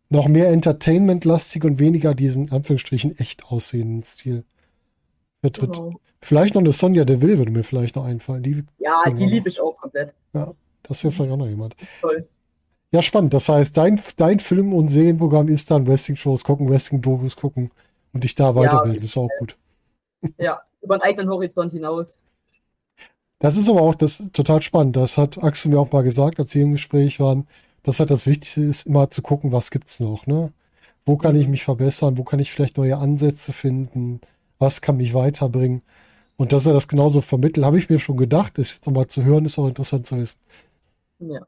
noch 0.10 0.28
mehr 0.28 0.50
Entertainment-lastig 0.50 1.64
und 1.64 1.80
weniger 1.80 2.14
diesen, 2.14 2.52
Anführungsstrichen, 2.52 3.18
echt 3.18 3.46
aussehenden 3.46 4.04
Stil 4.04 4.44
vertritt. 5.42 5.74
Genau. 5.74 6.00
Vielleicht 6.22 6.56
noch 6.56 6.62
eine 6.62 6.72
Sonja 6.72 7.04
Deville 7.06 7.38
würde 7.38 7.52
mir 7.52 7.64
vielleicht 7.64 7.96
noch 7.96 8.06
einfallen. 8.06 8.44
Die, 8.44 8.64
Ja, 8.78 9.04
die 9.10 9.26
liebe 9.26 9.50
ich 9.50 9.60
auch 9.60 9.76
komplett. 9.78 10.14
das 10.32 11.04
wäre 11.04 11.12
vielleicht 11.12 11.32
auch 11.34 11.38
noch 11.38 11.48
jemand. 11.48 11.76
Toll. 12.00 12.28
Ja, 12.94 13.02
spannend. 13.02 13.34
Das 13.34 13.50
heißt, 13.50 13.76
dein, 13.76 14.00
dein 14.18 14.40
Film- 14.40 14.74
und 14.74 14.90
Serienprogramm 14.90 15.48
ist 15.48 15.72
dann 15.72 15.88
Wrestling-Shows 15.88 16.44
gucken, 16.44 16.70
Wrestling-Dokus 16.70 17.36
gucken 17.36 17.72
und 18.14 18.24
dich 18.24 18.36
da 18.36 18.54
weiterbilden. 18.56 19.02
ist 19.04 19.18
auch 19.18 19.30
gut. 19.40 19.58
Ja, 20.38 20.62
über 20.82 20.98
den 20.98 21.02
eigenen 21.02 21.30
Horizont 21.30 21.74
hinaus. 21.74 22.20
Das 23.44 23.58
ist 23.58 23.68
aber 23.68 23.82
auch 23.82 23.94
das 23.94 24.30
total 24.32 24.62
spannend. 24.62 24.96
Das 24.96 25.18
hat 25.18 25.44
Axel 25.44 25.70
mir 25.70 25.78
auch 25.78 25.92
mal 25.92 26.02
gesagt, 26.02 26.40
als 26.40 26.56
wir 26.56 26.64
im 26.64 26.72
Gespräch 26.72 27.20
waren, 27.20 27.46
dass 27.84 28.00
halt 28.00 28.10
das 28.10 28.26
Wichtigste 28.26 28.62
ist, 28.62 28.88
immer 28.88 29.10
zu 29.10 29.22
gucken, 29.22 29.52
was 29.52 29.70
gibt's 29.70 30.00
noch, 30.00 30.26
ne? 30.28 30.54
Wo 31.06 31.18
kann 31.18 31.36
ich 31.36 31.50
mich 31.50 31.66
verbessern? 31.66 32.18
Wo 32.18 32.24
kann 32.24 32.40
ich 32.40 32.54
vielleicht 32.54 32.78
neue 32.78 32.96
Ansätze 32.96 33.52
finden? 33.52 34.22
Was 34.60 34.80
kann 34.80 34.96
mich 34.96 35.14
weiterbringen? 35.14 35.82
Und 36.38 36.54
dass 36.54 36.66
er 36.68 36.72
das 36.72 36.88
genauso 36.88 37.20
vermittelt, 37.20 37.66
habe 37.66 37.78
ich 37.78 37.90
mir 37.90 38.00
schon 38.00 38.16
gedacht. 38.16 38.58
Ist 38.60 38.76
jetzt 38.76 38.86
nochmal 38.86 39.08
zu 39.08 39.26
hören, 39.26 39.44
ist 39.44 39.60
auch 39.60 39.68
interessant 39.68 40.08
zu 40.08 40.18
wissen. 40.18 40.40
Ja. 41.20 41.42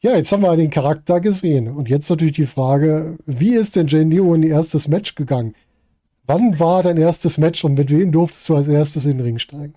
Ja, 0.00 0.16
jetzt 0.16 0.32
haben 0.32 0.42
wir 0.42 0.56
den 0.56 0.70
Charakter 0.70 1.20
gesehen. 1.20 1.68
Und 1.68 1.90
jetzt 1.90 2.08
natürlich 2.08 2.36
die 2.36 2.46
Frage, 2.46 3.18
wie 3.26 3.54
ist 3.54 3.76
denn 3.76 3.88
Jane 3.88 4.06
Neo 4.06 4.32
in 4.32 4.42
ihr 4.42 4.54
erstes 4.54 4.88
Match 4.88 5.14
gegangen? 5.16 5.54
Wann 6.26 6.58
war 6.58 6.82
dein 6.82 6.96
erstes 6.96 7.36
Match 7.36 7.62
und 7.62 7.74
mit 7.74 7.90
wem 7.90 8.10
durftest 8.10 8.48
du 8.48 8.56
als 8.56 8.68
erstes 8.68 9.04
in 9.04 9.18
den 9.18 9.26
Ring 9.26 9.38
steigen? 9.38 9.74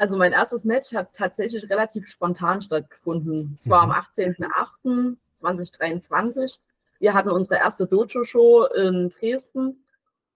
Also 0.00 0.16
mein 0.16 0.32
erstes 0.32 0.64
Match 0.64 0.94
hat 0.94 1.12
tatsächlich 1.12 1.68
relativ 1.68 2.08
spontan 2.08 2.62
stattgefunden. 2.62 3.56
Es 3.58 3.68
war 3.68 3.84
Mhm. 3.84 3.92
am 3.92 3.98
18.08.2023. 3.98 6.58
Wir 7.00 7.12
hatten 7.12 7.28
unsere 7.28 7.60
erste 7.60 7.86
Dojo-Show 7.86 8.64
in 8.74 9.10
Dresden 9.10 9.84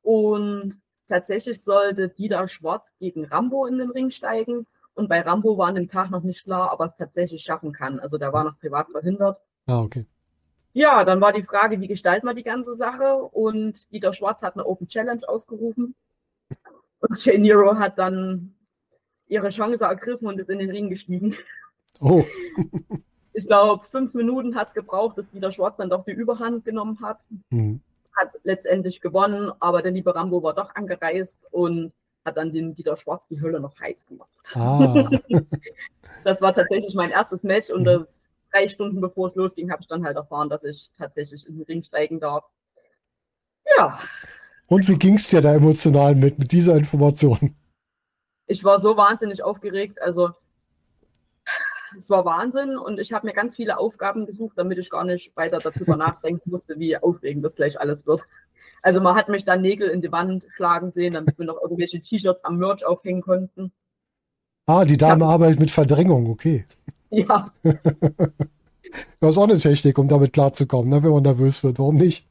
und 0.03 0.79
tatsächlich 1.09 1.65
sollte 1.65 2.11
Dieter 2.11 2.47
Schwarz 2.47 2.93
gegen 3.01 3.25
Rambo 3.25 3.65
in 3.65 3.79
den 3.79 3.91
Ring 3.91 4.11
steigen. 4.11 4.67
Und 4.95 5.09
bei 5.09 5.23
Rambo 5.23 5.57
war 5.57 5.69
an 5.69 5.77
dem 5.77 5.89
Tag 5.89 6.11
noch 6.11 6.25
nicht 6.25 6.45
klar, 6.45 6.71
ob 6.75 6.81
er 6.81 6.87
es 6.87 6.97
tatsächlich 6.97 7.43
schaffen 7.43 7.73
kann. 7.73 8.01
Also 8.01 8.19
der 8.19 8.35
war 8.35 8.45
noch 8.45 8.59
privat 8.59 8.91
verhindert. 8.91 9.41
Ah, 9.67 9.81
okay. 9.81 10.05
Ja, 10.75 11.05
dann 11.05 11.23
war 11.23 11.33
die 11.33 11.43
Frage, 11.43 11.81
wie 11.81 11.89
gestalten 11.89 12.27
wir 12.27 12.35
die 12.35 12.43
ganze 12.43 12.75
Sache? 12.77 13.15
Und 13.15 13.91
Dieter 13.91 14.13
Schwarz 14.13 14.43
hat 14.43 14.57
eine 14.57 14.67
Open 14.67 14.89
Challenge 14.89 15.27
ausgerufen. 15.27 15.95
Und 17.01 17.25
Jay 17.25 17.39
Nero 17.39 17.79
hat 17.79 17.97
dann 17.99 18.54
ihre 19.35 19.51
Chance 19.51 19.85
ergriffen 19.85 20.27
und 20.29 20.39
ist 20.39 20.49
in 20.51 20.59
den 20.61 20.71
Ring 20.71 20.89
gestiegen. 20.89 21.37
Oh, 22.01 22.25
Ich 23.37 23.49
glaube, 23.49 23.85
fünf 23.91 24.15
Minuten 24.15 24.55
hat 24.55 24.69
es 24.69 24.75
gebraucht, 24.75 25.17
bis 25.17 25.29
Dieter 25.29 25.51
Schwarz 25.51 25.79
dann 25.79 25.91
doch 25.91 26.05
die 26.05 26.13
Überhand 26.13 26.65
genommen 26.65 27.01
hat. 27.03 27.19
hm. 27.51 27.81
Hat 28.17 28.31
letztendlich 28.45 29.01
gewonnen, 29.01 29.51
aber 29.59 29.83
der 29.83 29.91
liebe 29.91 30.15
Rambo 30.15 30.41
war 30.41 30.55
doch 30.55 30.73
angereist 30.77 31.45
und 31.51 31.93
hat 32.25 32.37
dann 32.37 32.53
den 32.53 32.77
Dieter 32.77 32.97
Schwarz 32.97 33.27
die 33.27 33.41
Hölle 33.41 33.59
noch 33.59 33.77
heiß 33.81 34.07
gemacht. 34.07 34.31
Ah, 34.55 35.11
Das 36.25 36.41
war 36.41 36.55
tatsächlich 36.55 36.95
mein 36.95 37.11
erstes 37.11 37.43
Match 37.43 37.71
und 37.71 37.81
Mhm. 37.81 37.87
das 37.87 38.29
drei 38.53 38.69
Stunden 38.69 39.01
bevor 39.01 39.27
es 39.27 39.35
losging, 39.35 39.73
habe 39.73 39.83
ich 39.83 39.89
dann 39.89 40.05
halt 40.05 40.17
erfahren, 40.17 40.49
dass 40.49 40.63
ich 40.63 40.93
tatsächlich 40.97 41.47
in 41.49 41.57
den 41.57 41.65
Ring 41.65 41.83
steigen 41.83 42.21
darf. 42.21 42.45
Ja, 43.77 43.99
und 44.69 44.87
wie 44.89 44.97
ging's 44.97 45.29
dir 45.29 45.41
da 45.41 45.55
emotional 45.55 46.15
mit, 46.15 46.39
mit 46.39 46.53
dieser 46.53 46.77
Information? 46.77 47.55
Ich 48.47 48.65
war 48.65 48.79
so 48.79 48.97
wahnsinnig 48.97 49.43
aufgeregt. 49.43 50.01
Also 50.03 50.31
es 51.97 52.11
war 52.11 52.25
Wahnsinn 52.25 52.77
und 52.77 52.99
ich 52.99 53.13
habe 53.13 53.27
mir 53.27 53.33
ganz 53.33 53.57
viele 53.57 53.79
Aufgaben 53.79 54.27
gesucht, 54.27 54.55
damit 54.57 54.79
ich 54.79 54.91
gar 54.91 55.05
nicht 55.05 55.37
weiter 55.37 55.59
darüber 55.59 55.97
nachdenken 55.97 56.51
musste, 56.51 56.79
wie 56.79 56.97
aufregend 56.97 57.45
das 57.45 57.57
gleich 57.57 57.81
alles 57.81 58.07
wird. 58.07 58.23
Also 58.83 59.01
man 59.01 59.15
hat 59.15 59.29
mich 59.29 59.45
dann 59.45 59.63
Nägel 59.63 59.89
in 59.89 60.03
die 60.03 60.13
Wand 60.13 60.47
schlagen 60.57 60.91
sehen, 60.91 61.15
damit 61.15 61.39
wir 61.39 61.47
noch 61.47 61.61
irgendwelche 61.63 62.01
T-Shirts 62.01 62.45
am 62.45 62.59
Merch 62.59 62.85
aufhängen 62.85 63.23
konnten. 63.23 63.73
Ah, 64.67 64.85
die 64.85 64.97
Dame 64.97 65.27
arbeitet 65.27 65.61
mit 65.61 65.71
Verdrängung, 65.71 66.29
okay. 66.31 66.67
Ja, 67.11 67.47
Das 69.21 69.31
ist 69.31 69.39
auch 69.39 69.49
eine 69.49 69.59
Technik, 69.59 69.99
um 69.99 70.09
damit 70.09 70.33
klarzukommen, 70.33 70.91
ne, 70.91 71.03
wenn 71.03 71.11
man 71.11 71.23
nervös 71.23 71.65
wird. 71.65 71.79
Warum 71.79 71.97
nicht? 71.97 72.27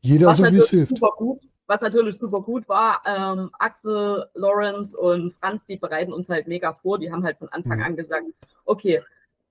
Jeder 0.00 0.28
was 0.28 0.38
so, 0.38 0.44
wie 0.44 0.56
es 0.56 0.70
hilft. 0.70 0.96
super 0.96 1.12
gut, 1.16 1.40
was 1.70 1.80
natürlich 1.82 2.18
super 2.18 2.40
gut 2.40 2.68
war, 2.68 3.00
ähm, 3.06 3.50
Axel, 3.60 4.26
Lawrence 4.34 4.96
und 4.96 5.34
Franz, 5.34 5.62
die 5.68 5.76
bereiten 5.76 6.12
uns 6.12 6.28
halt 6.28 6.48
mega 6.48 6.72
vor. 6.72 6.98
Die 6.98 7.12
haben 7.12 7.22
halt 7.22 7.38
von 7.38 7.48
Anfang 7.50 7.78
Mhm. 7.78 7.84
an 7.84 7.96
gesagt, 7.96 8.24
okay, 8.64 9.00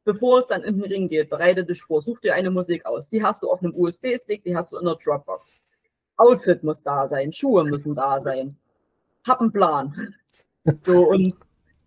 bevor 0.04 0.40
es 0.40 0.48
dann 0.48 0.64
in 0.64 0.82
den 0.82 0.92
Ring 0.92 1.08
geht, 1.08 1.30
bereite 1.30 1.64
dich 1.64 1.82
vor, 1.82 2.02
such 2.02 2.20
dir 2.20 2.34
eine 2.36 2.52
Musik 2.52 2.86
aus. 2.86 3.08
Die 3.08 3.24
hast 3.24 3.42
du 3.42 3.50
auf 3.50 3.62
einem 3.64 3.74
USB-Stick, 3.74 4.44
die 4.44 4.54
hast 4.54 4.74
du 4.74 4.78
in 4.80 4.86
der 4.86 4.96
Dropbox. 4.96 5.56
Outfit 6.18 6.62
muss 6.62 6.84
da 6.84 7.08
sein, 7.08 7.32
Schuhe 7.32 7.64
müssen 7.64 7.96
da 7.96 8.20
sein. 8.20 8.58
Hab 9.26 9.40
einen 9.40 9.52
Plan. 9.54 10.14
So 10.86 11.08
und 11.10 11.36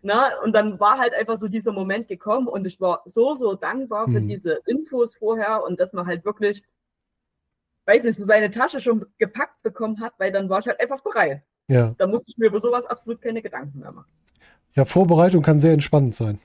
na, 0.00 0.30
und 0.42 0.52
dann 0.54 0.80
war 0.80 0.98
halt 0.98 1.12
einfach 1.14 1.36
so 1.36 1.46
dieser 1.46 1.72
Moment 1.72 2.08
gekommen 2.08 2.48
und 2.48 2.66
ich 2.66 2.80
war 2.80 3.02
so, 3.04 3.36
so 3.36 3.54
dankbar 3.54 4.06
für 4.06 4.20
Mhm. 4.20 4.28
diese 4.28 4.60
Infos 4.66 5.14
vorher 5.14 5.62
und 5.62 5.78
dass 5.78 5.92
man 5.92 6.06
halt 6.06 6.24
wirklich 6.24 6.62
weiß 7.86 8.04
nicht, 8.04 8.16
so 8.16 8.24
seine 8.24 8.50
Tasche 8.50 8.80
schon 8.80 9.04
gepackt 9.18 9.62
bekommen 9.62 10.00
hat, 10.00 10.12
weil 10.18 10.32
dann 10.32 10.48
war 10.48 10.60
ich 10.60 10.66
halt 10.66 10.80
einfach 10.80 11.00
bereit. 11.02 11.42
Ja. 11.68 11.94
Da 11.98 12.06
musste 12.06 12.30
ich 12.30 12.38
mir 12.38 12.46
über 12.46 12.60
sowas 12.60 12.84
absolut 12.86 13.20
keine 13.22 13.42
Gedanken 13.42 13.78
mehr 13.80 13.92
machen. 13.92 14.10
ja, 14.74 14.84
Vorbereitung 14.84 15.42
kann 15.42 15.60
sehr 15.60 15.72
entspannend 15.72 16.14
sein, 16.14 16.38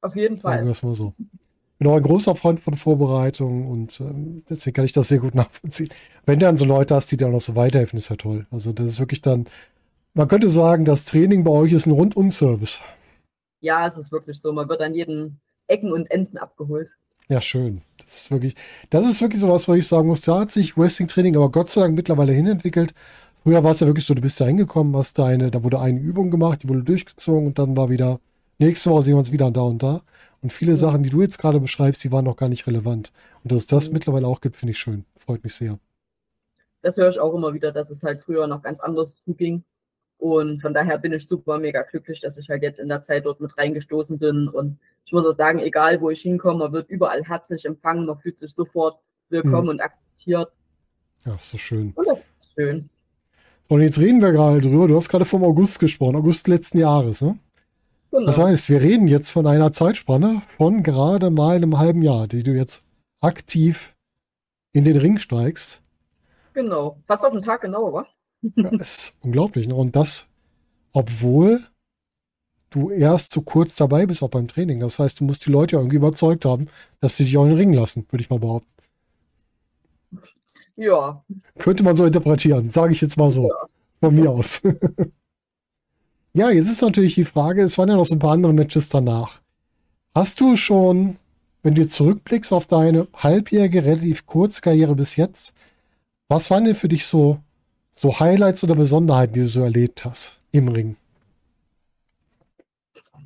Auf 0.00 0.16
jeden 0.16 0.40
sagen 0.40 0.58
wir 0.60 0.64
Fall. 0.64 0.72
es 0.72 0.82
mal 0.82 0.94
so. 0.94 1.14
Ich 1.18 1.78
bin 1.78 1.88
auch 1.88 1.96
ein 1.96 2.02
großer 2.02 2.34
Freund 2.36 2.58
von 2.60 2.72
Vorbereitung 2.74 3.66
und 3.70 4.00
ähm, 4.00 4.44
deswegen 4.48 4.74
kann 4.74 4.86
ich 4.86 4.92
das 4.92 5.08
sehr 5.08 5.18
gut 5.18 5.34
nachvollziehen. 5.34 5.90
Wenn 6.24 6.38
du 6.38 6.46
dann 6.46 6.56
so 6.56 6.64
Leute 6.64 6.94
hast, 6.94 7.12
die 7.12 7.18
dir 7.18 7.26
auch 7.28 7.32
noch 7.32 7.40
so 7.42 7.54
weiterhelfen, 7.54 7.98
ist 7.98 8.08
ja 8.08 8.16
toll. 8.16 8.46
Also 8.50 8.72
das 8.72 8.86
ist 8.86 8.98
wirklich 8.98 9.20
dann, 9.20 9.46
man 10.14 10.26
könnte 10.28 10.48
sagen, 10.48 10.86
das 10.86 11.04
Training 11.04 11.44
bei 11.44 11.50
euch 11.50 11.72
ist 11.72 11.84
ein 11.86 11.90
Rundum-Service. 11.92 12.80
Ja, 13.60 13.86
es 13.86 13.98
ist 13.98 14.10
wirklich 14.10 14.40
so. 14.40 14.52
Man 14.54 14.68
wird 14.70 14.80
an 14.80 14.94
jeden 14.94 15.40
Ecken 15.66 15.92
und 15.92 16.10
Enden 16.10 16.38
abgeholt. 16.38 16.88
Ja, 17.28 17.40
schön. 17.42 17.82
Das 18.06 18.16
ist 18.22 18.30
wirklich, 18.30 18.54
das 18.90 19.06
ist 19.08 19.20
wirklich 19.20 19.40
sowas, 19.40 19.66
wo 19.68 19.74
ich 19.74 19.86
sagen 19.86 20.08
muss, 20.08 20.20
da 20.22 20.40
hat 20.40 20.52
sich 20.52 20.76
Wrestling-Training 20.76 21.36
aber 21.36 21.50
Gott 21.50 21.70
sei 21.70 21.80
Dank 21.82 21.96
mittlerweile 21.96 22.32
hinentwickelt. 22.32 22.94
Früher 23.42 23.64
war 23.64 23.72
es 23.72 23.80
ja 23.80 23.86
wirklich 23.86 24.06
so, 24.06 24.14
du 24.14 24.22
bist 24.22 24.40
da 24.40 24.46
hingekommen, 24.46 24.96
hast 24.96 25.18
deine, 25.18 25.50
da 25.50 25.62
wurde 25.64 25.80
eine 25.80 26.00
Übung 26.00 26.30
gemacht, 26.30 26.62
die 26.62 26.68
wurde 26.68 26.82
durchgezogen 26.84 27.46
und 27.48 27.58
dann 27.58 27.76
war 27.76 27.90
wieder, 27.90 28.20
nächste 28.58 28.90
Woche 28.90 29.02
sehen 29.02 29.14
wir 29.14 29.18
uns 29.18 29.32
wieder 29.32 29.50
da 29.50 29.62
und 29.62 29.82
da. 29.82 30.02
Und 30.42 30.52
viele 30.52 30.76
Sachen, 30.76 31.02
die 31.02 31.10
du 31.10 31.22
jetzt 31.22 31.38
gerade 31.38 31.60
beschreibst, 31.60 32.04
die 32.04 32.12
waren 32.12 32.24
noch 32.24 32.36
gar 32.36 32.48
nicht 32.48 32.66
relevant. 32.68 33.12
Und 33.42 33.52
dass 33.52 33.58
es 33.60 33.66
das 33.66 33.88
Mhm. 33.88 33.94
mittlerweile 33.94 34.26
auch 34.28 34.40
gibt, 34.40 34.56
finde 34.56 34.72
ich 34.72 34.78
schön. 34.78 35.04
Freut 35.16 35.42
mich 35.44 35.54
sehr. 35.54 35.78
Das 36.82 36.96
höre 36.96 37.10
ich 37.10 37.20
auch 37.20 37.34
immer 37.34 37.52
wieder, 37.52 37.70
dass 37.72 37.90
es 37.90 38.02
halt 38.02 38.22
früher 38.22 38.46
noch 38.46 38.62
ganz 38.62 38.80
anders 38.80 39.14
zuging. 39.24 39.64
Und 40.18 40.62
von 40.62 40.72
daher 40.72 40.98
bin 40.98 41.12
ich 41.12 41.28
super 41.28 41.58
mega 41.58 41.82
glücklich, 41.82 42.20
dass 42.20 42.38
ich 42.38 42.48
halt 42.48 42.62
jetzt 42.62 42.80
in 42.80 42.88
der 42.88 43.02
Zeit 43.02 43.26
dort 43.26 43.40
mit 43.40 43.56
reingestoßen 43.56 44.18
bin. 44.18 44.48
Und 44.48 44.78
ich 45.04 45.12
muss 45.12 45.26
auch 45.26 45.32
sagen, 45.32 45.58
egal 45.58 46.00
wo 46.00 46.10
ich 46.10 46.22
hinkomme, 46.22 46.60
man 46.60 46.72
wird 46.72 46.88
überall 46.88 47.22
herzlich 47.22 47.64
empfangen, 47.64 48.06
man 48.06 48.18
fühlt 48.18 48.38
sich 48.38 48.54
sofort 48.54 48.98
willkommen 49.28 49.68
und 49.68 49.80
akzeptiert. 49.80 50.50
Ja, 51.24 51.34
ist 51.34 51.50
so 51.50 51.58
schön. 51.58 51.92
Und 51.94 52.06
das 52.06 52.30
ist 52.38 52.52
schön. 52.54 52.88
Und 53.68 53.80
jetzt 53.82 53.98
reden 53.98 54.20
wir 54.20 54.32
gerade 54.32 54.60
drüber. 54.60 54.88
Du 54.88 54.96
hast 54.96 55.08
gerade 55.08 55.24
vom 55.24 55.42
August 55.44 55.80
gesprochen, 55.80 56.16
August 56.16 56.48
letzten 56.48 56.78
Jahres, 56.78 57.20
ne? 57.20 57.38
Genau. 58.12 58.26
Das 58.26 58.38
heißt, 58.38 58.70
wir 58.70 58.80
reden 58.80 59.08
jetzt 59.08 59.30
von 59.30 59.46
einer 59.46 59.72
Zeitspanne 59.72 60.42
von 60.56 60.82
gerade 60.82 61.30
mal 61.30 61.56
einem 61.56 61.78
halben 61.78 62.02
Jahr, 62.02 62.28
die 62.28 62.42
du 62.44 62.52
jetzt 62.52 62.84
aktiv 63.20 63.94
in 64.72 64.84
den 64.84 64.96
Ring 64.96 65.18
steigst. 65.18 65.82
genau. 66.54 66.98
Fast 67.04 67.24
auf 67.24 67.32
den 67.32 67.42
Tag 67.42 67.62
genau, 67.62 67.92
wa? 67.92 68.06
Ja, 68.54 68.70
ist 68.78 69.14
unglaublich. 69.20 69.66
Ne? 69.66 69.74
Und 69.74 69.96
das, 69.96 70.28
obwohl 70.92 71.66
du 72.70 72.90
erst 72.90 73.30
so 73.30 73.42
kurz 73.42 73.76
dabei 73.76 74.06
bist, 74.06 74.22
auch 74.22 74.30
beim 74.30 74.48
Training. 74.48 74.80
Das 74.80 74.98
heißt, 74.98 75.20
du 75.20 75.24
musst 75.24 75.46
die 75.46 75.50
Leute 75.50 75.76
ja 75.76 75.80
irgendwie 75.80 75.96
überzeugt 75.96 76.44
haben, 76.44 76.68
dass 77.00 77.16
sie 77.16 77.24
dich 77.24 77.36
auch 77.36 77.44
in 77.44 77.50
den 77.50 77.58
Ring 77.58 77.72
lassen, 77.72 78.06
würde 78.10 78.22
ich 78.22 78.30
mal 78.30 78.38
behaupten. 78.38 78.70
Ja, 80.76 81.24
Könnte 81.58 81.82
man 81.82 81.96
so 81.96 82.04
interpretieren, 82.04 82.68
sage 82.68 82.92
ich 82.92 83.00
jetzt 83.00 83.16
mal 83.16 83.30
so. 83.30 83.50
Von 84.00 84.14
mir 84.14 84.30
aus. 84.30 84.60
ja, 86.34 86.50
jetzt 86.50 86.70
ist 86.70 86.82
natürlich 86.82 87.14
die 87.14 87.24
Frage, 87.24 87.62
es 87.62 87.78
waren 87.78 87.88
ja 87.88 87.96
noch 87.96 88.04
so 88.04 88.14
ein 88.14 88.18
paar 88.18 88.32
andere 88.32 88.52
Matches 88.52 88.90
danach. 88.90 89.40
Hast 90.14 90.40
du 90.40 90.56
schon, 90.56 91.16
wenn 91.62 91.74
du 91.74 91.86
zurückblickst 91.86 92.52
auf 92.52 92.66
deine 92.66 93.08
halbjährige, 93.14 93.84
relativ 93.86 94.26
kurze 94.26 94.60
Karriere 94.60 94.94
bis 94.94 95.16
jetzt, 95.16 95.54
was 96.28 96.50
waren 96.50 96.64
denn 96.64 96.74
für 96.74 96.88
dich 96.88 97.06
so, 97.06 97.38
so 97.96 98.20
Highlights 98.20 98.62
oder 98.62 98.74
Besonderheiten, 98.74 99.32
die 99.34 99.40
du 99.40 99.48
so 99.48 99.62
erlebt 99.62 100.04
hast? 100.04 100.40
im 100.52 100.68
Ring? 100.68 100.96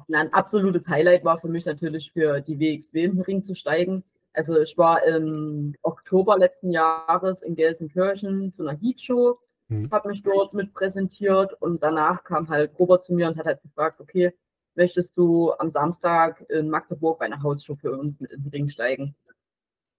Na, 0.08 0.20
ein 0.20 0.32
absolutes 0.32 0.88
Highlight 0.88 1.24
war 1.24 1.38
für 1.38 1.48
mich 1.48 1.64
natürlich 1.66 2.10
für 2.10 2.40
die 2.40 2.58
WXW 2.58 3.04
im 3.04 3.20
Ring 3.20 3.42
zu 3.42 3.54
steigen. 3.54 4.02
Also 4.32 4.60
ich 4.60 4.76
war 4.76 5.04
im 5.04 5.74
Oktober 5.82 6.36
letzten 6.38 6.70
Jahres 6.72 7.42
in 7.42 7.54
Gelsenkirchen 7.54 8.52
zu 8.52 8.66
einer 8.66 8.78
Heatshow, 8.78 9.38
Mhm. 9.68 9.88
habe 9.92 10.08
mich 10.08 10.24
dort 10.24 10.52
mit 10.52 10.72
präsentiert 10.74 11.52
und 11.60 11.80
danach 11.80 12.24
kam 12.24 12.48
halt 12.48 12.72
Robert 12.76 13.04
zu 13.04 13.14
mir 13.14 13.28
und 13.28 13.38
hat 13.38 13.46
halt 13.46 13.62
gefragt, 13.62 14.00
okay, 14.00 14.32
möchtest 14.74 15.16
du 15.16 15.52
am 15.52 15.70
Samstag 15.70 16.44
in 16.48 16.68
Magdeburg 16.68 17.20
bei 17.20 17.26
einer 17.26 17.40
Hausshow 17.40 17.76
für 17.76 17.96
uns 17.96 18.18
mit 18.18 18.32
in 18.32 18.42
den 18.42 18.50
Ring 18.50 18.68
steigen? 18.68 19.14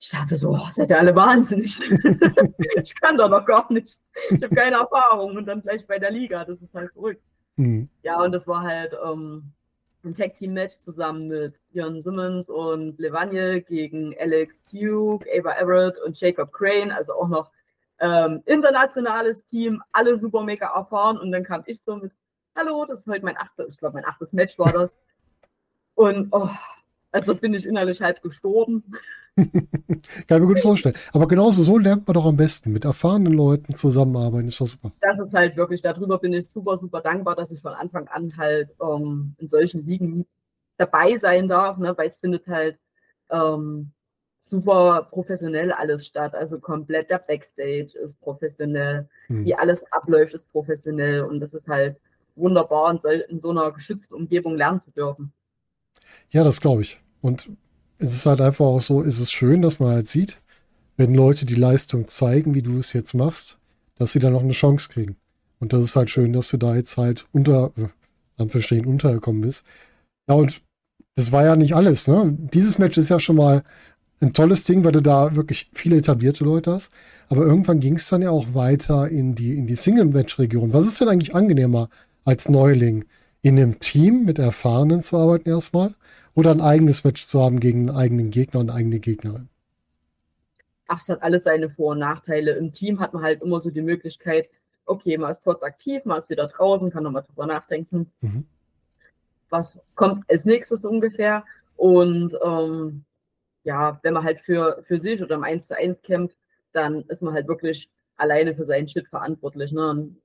Ich 0.04 0.10
dachte 0.10 0.36
so, 0.36 0.50
oh, 0.50 0.68
seid 0.72 0.90
ihr 0.90 0.98
alle 0.98 1.16
wahnsinnig. 1.16 1.80
ich 2.84 3.00
kann 3.00 3.18
doch 3.18 3.30
noch 3.30 3.46
gar 3.46 3.72
nichts. 3.72 4.02
Ich 4.32 4.42
habe 4.42 4.56
keine 4.56 4.78
Erfahrung 4.78 5.38
und 5.38 5.46
dann 5.46 5.62
gleich 5.62 5.86
bei 5.86 6.00
der 6.00 6.10
Liga, 6.10 6.44
das 6.44 6.60
ist 6.60 6.74
halt 6.74 6.92
verrückt. 6.92 7.22
Mhm. 7.56 7.88
Ja, 8.02 8.20
und 8.20 8.32
das 8.32 8.48
war 8.48 8.64
halt 8.64 8.98
ähm, 9.06 9.52
ein 10.04 10.16
Tag-Team-Match 10.16 10.80
zusammen 10.80 11.28
mit 11.28 11.54
Björn 11.72 12.02
Simmons 12.02 12.50
und 12.50 12.98
Levanje 12.98 13.62
gegen 13.62 14.16
Alex 14.20 14.66
Duke, 14.66 15.28
Ava 15.38 15.54
Everett 15.60 16.00
und 16.00 16.20
Jacob 16.20 16.52
Crane, 16.52 16.92
also 16.92 17.14
auch 17.14 17.28
noch 17.28 17.52
ähm, 18.00 18.42
internationales 18.48 19.46
Team, 19.46 19.84
alle 19.92 20.18
super 20.18 20.42
mega 20.42 20.76
erfahren. 20.76 21.20
Und 21.20 21.32
dann 21.32 21.44
kam 21.44 21.62
ich 21.68 21.80
so 21.80 21.98
mit, 21.98 22.12
hallo, 22.56 22.86
das 22.86 23.02
ist 23.02 23.08
heute 23.08 23.24
mein 23.24 23.38
achtes, 23.38 23.76
ich 23.76 23.78
glaube 23.78 23.94
mein 23.94 24.06
achtes 24.06 24.34
Match 24.34 24.58
war 24.58 24.72
das. 24.72 25.00
Und 25.94 26.30
oh, 26.32 26.50
also 27.12 27.36
bin 27.36 27.54
ich 27.54 27.68
innerlich 27.68 28.02
halb 28.02 28.24
gestorben. 28.24 28.84
Kann 29.38 29.54
ich 30.28 30.30
mir 30.30 30.46
gut 30.48 30.60
vorstellen. 30.62 30.96
Aber 31.13 31.28
genauso 31.28 31.63
so 31.63 31.78
lernt 31.78 32.08
man 32.08 32.13
doch 32.15 32.26
am 32.26 32.36
besten. 32.36 32.72
Mit 32.72 32.84
erfahrenen 32.86 33.34
Leuten 33.34 33.76
zusammenarbeiten 33.76 34.48
ist 34.48 34.60
doch 34.60 34.67
super. 34.67 34.91
das 35.00 35.20
ist 35.20 35.34
halt 35.34 35.56
wirklich, 35.56 35.82
darüber 35.82 36.17
bin 36.20 36.34
ich 36.34 36.50
super, 36.50 36.78
super 36.78 37.02
dankbar, 37.02 37.36
dass 37.36 37.52
ich 37.52 37.62
von 37.62 37.74
Anfang 37.74 38.08
an 38.10 38.36
halt 38.38 38.70
ähm, 38.82 39.36
in 39.38 39.48
solchen 39.48 39.86
Ligen 39.86 40.26
dabei 40.78 41.17
sein 41.17 41.48
darf, 41.48 41.78
ne, 41.78 41.98
weil 41.98 42.08
es 42.08 42.17
findet 42.17 42.48
halt 42.48 42.78
ähm, 43.30 43.91
super 44.41 45.08
professionell 45.12 45.72
alles 45.72 46.06
statt. 46.08 46.34
Also 46.36 46.60
komplett 46.60 47.10
der 47.10 47.20
Backstage 47.20 47.98
ist 48.04 48.20
professionell, 48.22 49.08
Hm. 49.28 49.46
wie 49.46 49.56
alles 49.56 49.89
abläuft, 49.91 50.34
ist 50.34 50.52
professionell 50.52 51.22
und 51.22 51.39
das 51.39 51.54
ist 51.54 51.67
halt 51.67 51.98
wunderbar, 52.36 52.91
in 52.91 53.00
so, 53.00 53.10
in 53.10 53.39
so 53.39 53.52
einer 53.52 53.72
geschützten 53.72 54.15
Umgebung 54.15 54.56
lernen 54.56 54.80
zu 54.82 54.91
dürfen. 54.91 55.32
Ja, 56.32 56.44
das 56.44 56.60
glaube 56.62 56.82
ich. 56.82 57.00
Und 57.22 57.50
es 58.02 58.14
ist 58.14 58.26
halt 58.26 58.42
einfach 58.42 58.66
auch 58.66 58.82
so, 58.82 59.04
es 59.04 59.20
ist 59.20 59.32
schön, 59.32 59.62
dass 59.62 59.80
man 59.80 59.92
halt 59.92 60.08
sieht, 60.08 60.40
wenn 60.98 61.14
Leute 61.14 61.46
die 61.46 61.56
Leistung 61.56 62.08
zeigen, 62.08 62.56
wie 62.56 62.62
du 62.62 62.78
es 62.78 62.94
jetzt 62.94 63.14
machst, 63.14 63.58
dass 63.98 64.12
sie 64.12 64.20
dann 64.20 64.34
noch 64.34 64.42
eine 64.42 64.54
Chance 64.54 64.90
kriegen. 64.90 65.16
Und 65.60 65.74
das 65.74 65.82
ist 65.82 65.96
halt 65.96 66.10
schön, 66.10 66.34
dass 66.34 66.50
du 66.50 66.58
da 66.58 66.76
jetzt 66.76 66.98
halt 66.98 67.26
unter, 67.32 67.72
äh, 67.78 67.88
am 68.38 68.50
Verstehen 68.50 68.86
untergekommen 68.86 69.42
bist. 69.42 69.64
Ja, 70.28 70.36
und 70.36 70.62
das 71.16 71.32
war 71.32 71.44
ja 71.44 71.56
nicht 71.56 71.76
alles, 71.76 72.08
ne? 72.08 72.36
Dieses 72.54 72.80
Match 72.80 72.98
ist 72.98 73.10
ja 73.10 73.20
schon 73.20 73.36
mal 73.36 73.64
ein 74.22 74.34
tolles 74.34 74.64
Ding, 74.64 74.84
weil 74.84 74.92
du 74.92 75.02
da 75.02 75.36
wirklich 75.36 75.70
viele 75.74 75.98
etablierte 75.98 76.44
Leute 76.44 76.72
hast. 76.72 76.92
Aber 77.30 77.44
irgendwann 77.44 77.80
ging 77.80 77.96
es 77.96 78.10
dann 78.10 78.22
ja 78.22 78.32
auch 78.32 78.54
weiter 78.54 79.10
in 79.10 79.36
die, 79.36 79.58
in 79.58 79.68
die 79.68 79.76
Single-Match-Region. 79.76 80.74
Was 80.74 80.88
ist 80.88 81.02
denn 81.02 81.10
eigentlich 81.10 81.36
angenehmer 81.36 81.90
als 82.26 82.50
Neuling? 82.50 83.06
In 83.41 83.58
einem 83.58 83.80
Team 83.80 84.25
mit 84.25 84.38
Erfahrenen 84.39 85.01
zu 85.01 85.17
arbeiten 85.17 85.49
erstmal 85.49 85.95
oder 86.36 86.51
ein 86.51 86.62
eigenes 86.62 87.04
Match 87.04 87.25
zu 87.25 87.41
haben 87.41 87.60
gegen 87.60 87.89
einen 87.89 87.97
eigenen 87.97 88.30
Gegner 88.30 88.60
und 88.60 88.69
eigene 88.69 88.99
Gegnerin? 88.99 89.49
Ach, 90.88 90.99
es 90.99 91.10
hat 91.10 91.23
alles 91.23 91.45
seine 91.45 91.69
Vor- 91.69 91.93
und 91.93 91.99
Nachteile. 91.99 92.51
Im 92.51 92.71
Team 92.73 92.99
hat 92.99 93.13
man 93.13 93.23
halt 93.23 93.41
immer 93.41 93.60
so 93.62 93.71
die 93.71 93.82
Möglichkeit, 93.82 94.49
okay, 94.86 95.17
man 95.17 95.32
ist 95.32 95.43
kurz 95.43 95.63
aktiv, 95.63 96.04
man 96.06 96.17
ist 96.17 96.30
wieder 96.30 96.47
draußen, 96.47 96.91
kann 96.91 97.04
nochmal 97.04 97.23
drüber 97.23 97.45
nachdenken, 97.45 98.12
Mhm. 98.21 98.45
was 99.49 99.80
kommt 99.95 100.30
als 100.30 100.45
nächstes 100.45 100.86
ungefähr. 100.86 101.45
Und 101.77 102.38
ähm, 102.43 103.06
ja, 103.63 103.99
wenn 104.04 104.13
man 104.13 104.23
halt 104.23 104.41
für, 104.41 104.84
für 104.84 104.99
sich 104.99 105.21
oder 105.21 105.36
im 105.36 105.43
1 105.43 105.67
zu 105.67 105.77
1 105.77 106.01
kämpft, 106.01 106.38
dann 106.73 107.01
ist 107.08 107.21
man 107.21 107.34
halt 107.34 107.47
wirklich 107.47 107.89
alleine 108.17 108.54
für 108.56 108.65
seinen 108.65 108.88
Shit 108.88 109.08
verantwortlich. 109.08 109.71
Ne? 109.71 109.89
Und, 109.89 110.17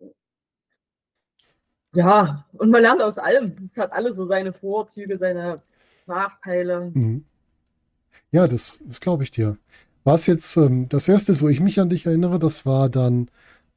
ja, 1.96 2.44
und 2.52 2.70
man 2.70 2.82
lernt 2.82 3.00
aus 3.00 3.18
allem. 3.18 3.54
Es 3.66 3.76
hat 3.78 3.92
alles 3.92 4.16
so 4.16 4.26
seine 4.26 4.52
Vorzüge, 4.52 5.16
seine 5.16 5.62
Nachteile. 6.06 6.90
Mhm. 6.92 7.24
Ja, 8.30 8.46
das, 8.46 8.80
das 8.84 9.00
glaube 9.00 9.24
ich 9.24 9.30
dir. 9.30 9.56
Was 10.04 10.26
jetzt 10.26 10.56
ähm, 10.56 10.88
das 10.88 11.08
erste, 11.08 11.38
wo 11.40 11.48
ich 11.48 11.60
mich 11.60 11.80
an 11.80 11.88
dich 11.88 12.06
erinnere, 12.06 12.38
das 12.38 12.66
war 12.66 12.88
dann 12.88 13.30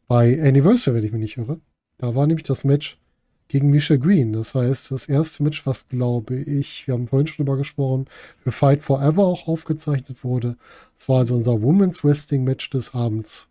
bei 0.08 0.40
Anniversary, 0.42 0.98
wenn 0.98 1.06
ich 1.06 1.12
mich 1.12 1.22
nicht 1.22 1.38
irre. 1.38 1.60
Da 1.98 2.14
war 2.16 2.28
nämlich 2.28 2.44
das 2.44 2.64
Match 2.66 3.00
gegen 3.48 3.70
Misha 3.70 3.96
Green. 3.96 4.34
Das 4.34 4.54
heißt, 4.54 4.92
das 4.92 5.08
erste 5.08 5.44
Match, 5.44 5.66
was 5.66 5.88
glaube 5.88 6.36
ich, 6.36 6.88
wir 6.88 6.94
haben 6.94 7.08
vorhin 7.08 7.28
schon 7.28 7.46
drüber 7.46 7.58
gesprochen, 7.58 8.06
für 8.38 8.52
Fight 8.52 8.82
Forever 8.82 9.24
auch 9.24 9.48
aufgezeichnet 9.48 10.24
wurde. 10.24 10.58
Das 10.98 11.10
war 11.10 11.20
also 11.20 11.36
unser 11.36 11.62
Women's 11.62 12.04
Wrestling 12.04 12.44
Match 12.44 12.70
des 12.70 12.94
Abends. 12.94 13.49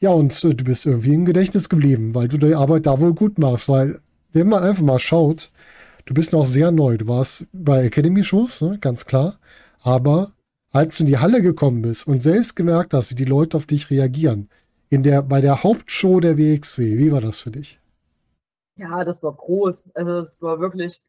Ja, 0.00 0.10
und 0.12 0.44
äh, 0.44 0.54
du 0.54 0.64
bist 0.64 0.86
irgendwie 0.86 1.14
im 1.14 1.26
Gedächtnis 1.26 1.68
geblieben, 1.68 2.14
weil 2.14 2.28
du 2.28 2.38
die 2.38 2.54
Arbeit 2.54 2.86
da 2.86 2.98
wohl 3.00 3.14
gut 3.14 3.38
machst, 3.38 3.68
weil 3.68 4.00
wenn 4.32 4.48
man 4.48 4.64
einfach 4.64 4.82
mal 4.82 4.98
schaut, 4.98 5.50
du 6.06 6.14
bist 6.14 6.32
noch 6.32 6.46
sehr 6.46 6.70
neu. 6.70 6.96
Du 6.96 7.06
warst 7.06 7.46
bei 7.52 7.84
Academy-Shows, 7.84 8.62
ne, 8.62 8.78
ganz 8.80 9.04
klar. 9.04 9.38
Aber 9.82 10.32
als 10.72 10.96
du 10.96 11.02
in 11.02 11.08
die 11.08 11.18
Halle 11.18 11.42
gekommen 11.42 11.82
bist 11.82 12.06
und 12.06 12.20
selbst 12.20 12.56
gemerkt 12.56 12.94
hast, 12.94 13.10
wie 13.10 13.14
die 13.14 13.24
Leute 13.24 13.56
auf 13.56 13.66
dich 13.66 13.90
reagieren, 13.90 14.48
in 14.88 15.02
der, 15.02 15.22
bei 15.22 15.40
der 15.40 15.62
Hauptshow 15.62 16.18
der 16.20 16.38
WXW, 16.38 16.98
wie 16.98 17.12
war 17.12 17.20
das 17.20 17.42
für 17.42 17.50
dich? 17.50 17.78
Ja, 18.76 19.04
das 19.04 19.22
war 19.22 19.34
groß. 19.34 19.90
Also 19.94 20.12
es 20.20 20.40
war 20.40 20.60
wirklich 20.60 21.02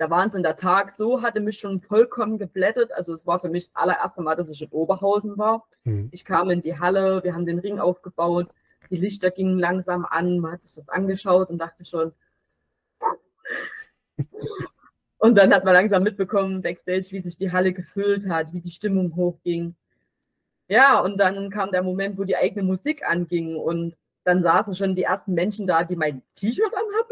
der 0.00 0.10
Wahnsinn. 0.10 0.42
Der 0.42 0.56
Tag 0.56 0.90
so 0.90 1.22
hatte 1.22 1.40
mich 1.40 1.58
schon 1.58 1.80
vollkommen 1.80 2.38
geblättet. 2.38 2.90
Also 2.92 3.14
es 3.14 3.26
war 3.26 3.38
für 3.38 3.50
mich 3.50 3.66
das 3.66 3.76
allererste 3.76 4.22
Mal, 4.22 4.34
dass 4.34 4.48
ich 4.48 4.62
in 4.62 4.70
Oberhausen 4.70 5.38
war. 5.38 5.68
Hm. 5.84 6.08
Ich 6.10 6.24
kam 6.24 6.50
in 6.50 6.62
die 6.62 6.78
Halle, 6.78 7.22
wir 7.22 7.34
haben 7.34 7.46
den 7.46 7.58
Ring 7.58 7.78
aufgebaut, 7.78 8.48
die 8.90 8.96
Lichter 8.96 9.30
gingen 9.30 9.58
langsam 9.58 10.04
an, 10.04 10.40
man 10.40 10.52
hat 10.52 10.62
sich 10.62 10.74
das 10.74 10.88
angeschaut 10.88 11.50
und 11.50 11.58
dachte 11.58 11.84
schon. 11.84 12.12
Und 15.18 15.36
dann 15.36 15.52
hat 15.52 15.64
man 15.64 15.74
langsam 15.74 16.02
mitbekommen, 16.02 16.62
backstage, 16.62 17.08
wie 17.10 17.20
sich 17.20 17.36
die 17.36 17.52
Halle 17.52 17.74
gefüllt 17.74 18.26
hat, 18.28 18.52
wie 18.54 18.60
die 18.60 18.70
Stimmung 18.70 19.14
hochging. 19.14 19.76
Ja, 20.66 21.00
und 21.00 21.18
dann 21.18 21.50
kam 21.50 21.72
der 21.72 21.82
Moment, 21.82 22.18
wo 22.18 22.24
die 22.24 22.36
eigene 22.36 22.62
Musik 22.62 23.06
anging 23.06 23.56
und 23.56 23.96
dann 24.24 24.42
saßen 24.42 24.74
schon 24.74 24.94
die 24.94 25.02
ersten 25.02 25.34
Menschen 25.34 25.66
da, 25.66 25.84
die 25.84 25.96
mein 25.96 26.22
T-Shirt 26.36 26.72
anhatten, 26.72 27.09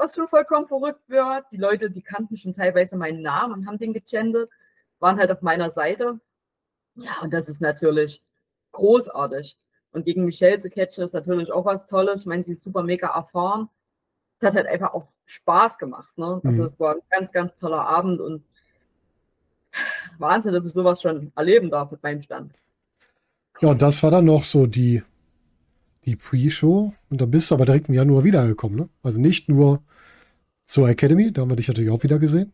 was 0.00 0.14
schon 0.14 0.26
vollkommen 0.28 0.66
verrückt 0.66 1.08
wird. 1.08 1.44
Die 1.52 1.56
Leute, 1.58 1.90
die 1.90 2.02
kannten 2.02 2.36
schon 2.36 2.54
teilweise 2.54 2.96
meinen 2.96 3.22
Namen 3.22 3.54
und 3.54 3.66
haben 3.66 3.78
den 3.78 3.92
gechantet, 3.92 4.50
waren 4.98 5.18
halt 5.18 5.30
auf 5.30 5.42
meiner 5.42 5.70
Seite. 5.70 6.18
Ja, 6.96 7.20
und 7.22 7.32
das 7.32 7.48
ist 7.48 7.60
natürlich 7.60 8.22
großartig. 8.72 9.56
Und 9.92 10.04
gegen 10.04 10.24
Michelle 10.24 10.58
zu 10.58 10.70
catchen 10.70 11.04
ist 11.04 11.14
natürlich 11.14 11.52
auch 11.52 11.64
was 11.64 11.86
Tolles. 11.86 12.20
Ich 12.20 12.26
meine, 12.26 12.44
sie 12.44 12.52
ist 12.52 12.62
super 12.64 12.82
mega 12.82 13.08
erfahren. 13.08 13.68
Es 14.38 14.46
hat 14.46 14.54
halt 14.54 14.66
einfach 14.66 14.94
auch 14.94 15.08
Spaß 15.26 15.78
gemacht. 15.78 16.16
Ne? 16.16 16.40
Also 16.44 16.62
Mhm. 16.62 16.66
es 16.66 16.80
war 16.80 16.94
ein 16.94 17.02
ganz, 17.10 17.30
ganz 17.32 17.52
toller 17.58 17.86
Abend 17.86 18.20
und 18.20 18.44
Wahnsinn, 20.18 20.52
dass 20.52 20.66
ich 20.66 20.72
sowas 20.72 21.00
schon 21.02 21.32
erleben 21.36 21.70
darf 21.70 21.90
mit 21.90 22.02
meinem 22.02 22.22
Stand. 22.22 22.52
Ja, 23.60 23.70
und 23.70 23.82
das 23.82 24.02
war 24.02 24.10
dann 24.10 24.24
noch 24.24 24.44
so 24.44 24.66
die, 24.66 25.02
die 26.04 26.16
Pre-Show. 26.16 26.92
Und 27.10 27.20
da 27.20 27.26
bist 27.26 27.50
du 27.50 27.54
aber 27.54 27.66
direkt 27.66 27.88
im 27.88 27.94
Januar 27.94 28.24
wiedergekommen, 28.24 28.78
ne? 28.78 28.88
Also 29.02 29.20
nicht 29.20 29.48
nur 29.48 29.82
zur 30.70 30.88
Academy, 30.88 31.32
da 31.32 31.42
haben 31.42 31.50
wir 31.50 31.56
dich 31.56 31.66
natürlich 31.66 31.90
auch 31.90 32.02
wieder 32.04 32.20
gesehen. 32.20 32.52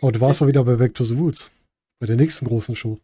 Aber 0.00 0.10
du 0.10 0.20
warst 0.22 0.42
auch 0.42 0.46
wieder 0.46 0.64
bei 0.64 0.76
Back 0.76 0.94
to 0.94 1.04
the 1.04 1.18
Woods, 1.18 1.52
bei 2.00 2.06
der 2.06 2.16
nächsten 2.16 2.46
großen 2.46 2.74
Show. 2.74 2.98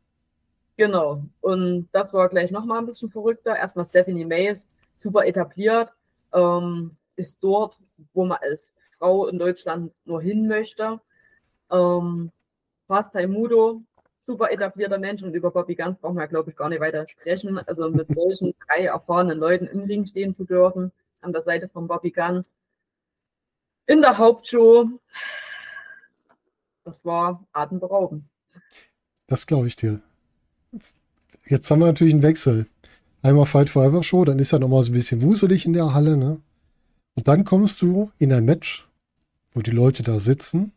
Genau. 0.78 1.22
Und 1.42 1.86
das 1.92 2.14
war 2.14 2.30
gleich 2.30 2.50
nochmal 2.50 2.78
ein 2.78 2.86
bisschen 2.86 3.10
verrückter. 3.10 3.54
Erstmal 3.54 3.84
Stephanie 3.84 4.24
Mays, 4.24 4.70
super 4.96 5.26
etabliert, 5.26 5.92
ähm, 6.32 6.96
ist 7.16 7.44
dort, 7.44 7.78
wo 8.14 8.24
man 8.24 8.38
als 8.40 8.74
Frau 8.98 9.26
in 9.26 9.38
Deutschland 9.38 9.92
nur 10.06 10.22
hin 10.22 10.48
möchte. 10.48 10.98
Ähm, 11.70 12.32
Paz 12.88 13.12
Taimudo, 13.12 13.82
super 14.18 14.50
etablierter 14.50 14.98
Mensch 14.98 15.22
und 15.22 15.34
über 15.34 15.50
Bobby 15.50 15.74
Ganz 15.74 15.98
brauchen 16.00 16.16
wir, 16.16 16.26
glaube 16.26 16.50
ich, 16.50 16.56
gar 16.56 16.70
nicht 16.70 16.80
weiter 16.80 17.06
sprechen. 17.06 17.58
Also 17.58 17.90
mit 17.90 18.14
solchen 18.14 18.54
drei 18.66 18.86
erfahrenen 18.86 19.38
Leuten 19.38 19.66
im 19.66 19.80
Ring 19.80 20.06
stehen 20.06 20.32
zu 20.32 20.44
dürfen, 20.44 20.90
an 21.20 21.34
der 21.34 21.42
Seite 21.42 21.68
von 21.68 21.86
Bobby 21.86 22.10
Ganz. 22.10 22.54
In 23.90 24.02
der 24.02 24.18
Hauptshow, 24.18 24.88
das 26.84 27.04
war 27.04 27.44
atemberaubend. 27.52 28.24
Das 29.26 29.48
glaube 29.48 29.66
ich 29.66 29.74
dir. 29.74 30.00
Jetzt 31.46 31.68
haben 31.68 31.80
wir 31.80 31.86
natürlich 31.86 32.14
einen 32.14 32.22
Wechsel. 32.22 32.68
Einmal 33.20 33.46
Fight 33.46 33.68
Forever 33.68 34.04
Show, 34.04 34.24
dann 34.24 34.38
ist 34.38 34.52
ja 34.52 34.60
nochmal 34.60 34.84
so 34.84 34.92
ein 34.92 34.94
bisschen 34.94 35.22
wuselig 35.22 35.66
in 35.66 35.72
der 35.72 35.92
Halle, 35.92 36.16
ne? 36.16 36.40
Und 37.16 37.26
dann 37.26 37.42
kommst 37.42 37.82
du 37.82 38.12
in 38.18 38.32
ein 38.32 38.44
Match, 38.44 38.88
wo 39.54 39.60
die 39.60 39.72
Leute 39.72 40.04
da 40.04 40.20
sitzen, 40.20 40.70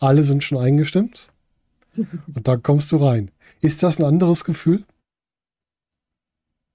alle 0.00 0.24
sind 0.24 0.42
schon 0.42 0.58
eingestimmt 0.58 1.30
und 1.96 2.48
dann 2.48 2.60
kommst 2.60 2.90
du 2.90 2.96
rein. 2.96 3.30
Ist 3.60 3.84
das 3.84 4.00
ein 4.00 4.04
anderes 4.04 4.42
Gefühl? 4.44 4.82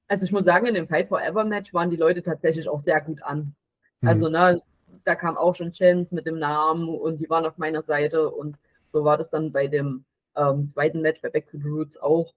Also 0.07 0.23
ich 0.23 0.31
muss 0.31 0.45
sagen, 0.45 0.65
in 0.65 0.75
dem 0.75 0.87
Fight 0.87 1.09
Forever 1.09 1.43
Match 1.43 1.73
waren 1.73 1.89
die 1.89 1.97
Leute 1.97 2.23
tatsächlich 2.23 2.69
auch 2.69 2.79
sehr 2.79 3.01
gut 3.01 3.21
an. 3.21 3.53
Mhm. 3.99 4.07
Also, 4.07 4.29
ne, 4.29 4.61
da 5.03 5.15
kam 5.15 5.37
auch 5.37 5.55
schon 5.55 5.71
Chance 5.71 6.13
mit 6.13 6.25
dem 6.25 6.39
Namen 6.39 6.87
und 6.89 7.19
die 7.19 7.29
waren 7.29 7.45
auf 7.45 7.57
meiner 7.57 7.83
Seite 7.83 8.29
und 8.29 8.57
so 8.85 9.03
war 9.03 9.17
das 9.17 9.29
dann 9.29 9.51
bei 9.51 9.67
dem 9.67 10.05
ähm, 10.35 10.67
zweiten 10.67 11.01
Match 11.01 11.21
bei 11.21 11.29
Back 11.29 11.47
to 11.47 11.57
the 11.57 11.67
Roots 11.67 11.97
auch. 11.97 12.33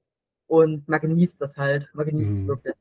Und 0.49 0.89
man 0.89 1.01
genießt 1.01 1.41
das 1.41 1.57
halt, 1.57 1.89
man 1.93 2.07
genießt 2.07 2.35
es 2.35 2.43
Mhm. 2.45 2.49
wirklich. 2.49 2.75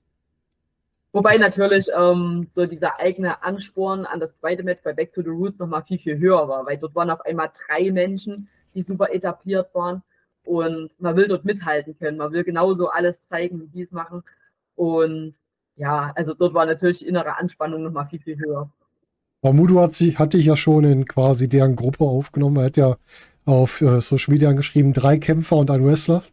Wobei 1.12 1.38
natürlich 1.38 1.88
ähm, 1.96 2.48
so 2.50 2.66
dieser 2.66 3.00
eigene 3.00 3.42
Ansporn 3.42 4.06
an 4.06 4.20
das 4.20 4.38
zweite 4.38 4.64
Match 4.64 4.84
bei 4.84 4.92
Back 4.94 5.14
to 5.14 5.22
the 5.22 5.30
Roots 5.30 5.60
nochmal 5.60 5.84
viel, 5.84 5.98
viel 5.98 6.18
höher 6.20 6.48
war, 6.48 6.66
weil 6.66 6.78
dort 6.78 6.94
waren 6.94 7.10
auf 7.10 7.22
einmal 7.26 7.50
drei 7.68 7.90
Menschen, 7.92 8.50
die 8.74 8.82
super 8.82 9.14
etabliert 9.14 9.74
waren 9.74 10.04
und 10.44 10.92
man 11.00 11.16
will 11.16 11.28
dort 11.28 11.46
mithalten 11.46 11.98
können. 11.98 12.18
Man 12.18 12.34
will 12.34 12.44
genauso 12.44 12.90
alles 12.90 13.26
zeigen, 13.28 13.62
wie 13.62 13.68
die 13.68 13.82
es 13.84 13.92
machen. 13.92 14.24
Und 14.76 15.36
ja, 15.78 16.12
also 16.16 16.34
dort 16.34 16.54
war 16.54 16.66
natürlich 16.66 17.00
die 17.00 17.08
innere 17.08 17.38
Anspannung 17.38 17.84
nochmal 17.84 18.08
viel, 18.08 18.20
viel 18.20 18.38
höher. 18.38 18.70
Mamudu 19.46 19.80
hat 19.80 19.94
sich, 19.94 20.18
hatte 20.18 20.40
ich 20.40 20.48
ja 20.48 20.58
schon 20.58 20.86
in 20.86 21.06
quasi 21.06 21.48
deren 21.48 21.76
Gruppe 21.76 22.04
aufgenommen. 22.04 22.58
Er 22.58 22.64
hat 22.64 22.78
ja 22.78 22.98
auf 23.46 23.80
äh, 23.80 24.02
Social 24.02 24.34
Media 24.34 24.50
angeschrieben, 24.50 24.92
drei 24.92 25.20
Kämpfer 25.20 25.58
und 25.58 25.70
ein 25.70 25.86
Wrestler 25.86 26.24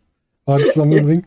waren 0.46 0.64
zusammen 0.64 0.92
im 0.92 1.04
Ring. 1.06 1.26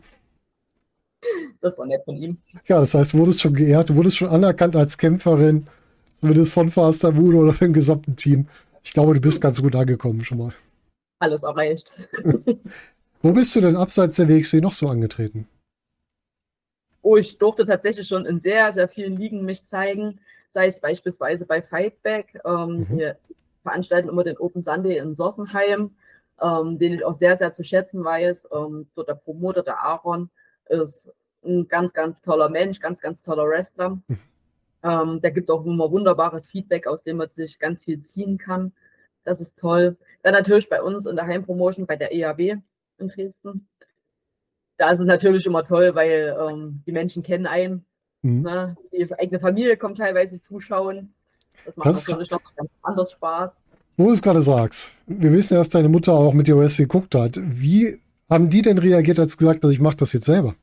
Das 1.60 1.78
war 1.78 1.86
nett 1.86 2.02
von 2.04 2.16
ihm. 2.16 2.38
Ja, 2.66 2.80
das 2.80 2.92
heißt, 2.92 3.12
du 3.12 3.18
wurdest 3.18 3.40
schon 3.40 3.54
geehrt, 3.54 3.90
du 3.90 3.94
wurdest 3.94 4.16
schon 4.16 4.30
anerkannt 4.30 4.74
als 4.74 4.98
Kämpferin, 4.98 5.68
zumindest 6.18 6.52
von 6.52 6.70
Faster 6.70 7.12
Mudo 7.12 7.38
oder 7.38 7.52
dem 7.52 7.72
gesamten 7.72 8.16
Team. 8.16 8.48
Ich 8.82 8.92
glaube, 8.92 9.14
du 9.14 9.20
bist 9.20 9.40
ganz 9.40 9.62
gut 9.62 9.76
angekommen 9.76 10.24
schon 10.24 10.38
mal. 10.38 10.54
Alles 11.20 11.44
erreicht. 11.44 11.92
Wo 13.22 13.32
bist 13.32 13.54
du 13.54 13.60
denn 13.60 13.76
abseits 13.76 14.16
der 14.16 14.28
WXW 14.28 14.60
noch 14.60 14.72
so 14.72 14.88
angetreten? 14.88 15.46
Oh, 17.02 17.16
ich 17.16 17.38
durfte 17.38 17.64
tatsächlich 17.64 18.08
schon 18.08 18.26
in 18.26 18.40
sehr, 18.40 18.72
sehr 18.72 18.88
vielen 18.88 19.16
Ligen 19.16 19.44
mich 19.44 19.64
zeigen, 19.66 20.18
sei 20.50 20.68
es 20.68 20.80
beispielsweise 20.80 21.46
bei 21.46 21.62
Fightback. 21.62 22.40
Ähm, 22.44 22.86
Mhm. 22.88 22.98
Wir 22.98 23.16
veranstalten 23.62 24.08
immer 24.08 24.24
den 24.24 24.38
Open 24.38 24.62
Sunday 24.62 24.98
in 24.98 25.14
Sossenheim, 25.14 25.94
ähm, 26.40 26.78
den 26.78 26.94
ich 26.94 27.04
auch 27.04 27.14
sehr, 27.14 27.36
sehr 27.36 27.52
zu 27.52 27.64
schätzen 27.64 28.04
weiß. 28.04 28.48
Ähm, 28.52 28.88
dort 28.94 29.08
der 29.08 29.14
Promoter, 29.14 29.62
der 29.62 29.80
Aaron, 29.80 30.30
ist 30.68 31.14
ein 31.44 31.68
ganz, 31.68 31.92
ganz 31.92 32.22
toller 32.22 32.48
Mensch, 32.48 32.80
ganz, 32.80 33.00
ganz 33.00 33.22
toller 33.22 33.48
Wrestler. 33.48 33.90
Mhm. 34.08 34.18
Ähm, 34.82 35.20
der 35.20 35.30
gibt 35.32 35.50
auch 35.50 35.64
immer 35.64 35.90
wunderbares 35.90 36.48
Feedback, 36.48 36.86
aus 36.86 37.02
dem 37.02 37.16
man 37.16 37.28
sich 37.28 37.58
ganz 37.58 37.82
viel 37.82 38.02
ziehen 38.02 38.38
kann. 38.38 38.72
Das 39.24 39.40
ist 39.40 39.58
toll. 39.58 39.96
Dann 40.22 40.32
natürlich 40.32 40.68
bei 40.68 40.80
uns 40.80 41.06
in 41.06 41.16
der 41.16 41.26
Heimpromotion 41.26 41.86
bei 41.86 41.96
der 41.96 42.12
EAW 42.12 42.58
in 42.98 43.08
Dresden. 43.08 43.68
Da 44.76 44.90
ist 44.90 45.00
es 45.00 45.06
natürlich 45.06 45.46
immer 45.46 45.64
toll, 45.64 45.94
weil 45.94 46.36
ähm, 46.38 46.82
die 46.86 46.92
Menschen 46.92 47.22
kennen 47.22 47.46
einen. 47.46 47.84
Mhm. 48.26 48.42
Ne? 48.42 48.76
Die 48.92 49.12
eigene 49.18 49.40
Familie 49.40 49.76
kommt 49.76 49.98
teilweise 49.98 50.40
zuschauen. 50.40 51.12
Das 51.64 51.76
macht 51.76 51.88
Das- 51.88 52.08
natürlich 52.08 52.30
noch 52.30 52.40
ganz 52.56 52.70
anders 52.82 53.12
Spaß. 53.12 53.60
Wo 53.96 54.04
du 54.06 54.12
es 54.12 54.20
gerade 54.22 54.42
sagst, 54.42 54.98
wir 55.06 55.32
wissen 55.32 55.54
ja, 55.54 55.60
dass 55.60 55.70
deine 55.70 55.88
Mutter 55.88 56.12
auch 56.12 56.34
mit 56.34 56.46
dir 56.46 56.56
OS 56.56 56.76
geguckt 56.76 57.14
hat. 57.14 57.40
Wie 57.42 57.98
haben 58.28 58.50
die 58.50 58.60
denn 58.60 58.76
reagiert, 58.76 59.18
als 59.18 59.38
gesagt, 59.38 59.64
dass 59.64 59.70
ich 59.70 59.80
mache 59.80 59.96
das 59.96 60.12
jetzt 60.12 60.26
selber? 60.26 60.54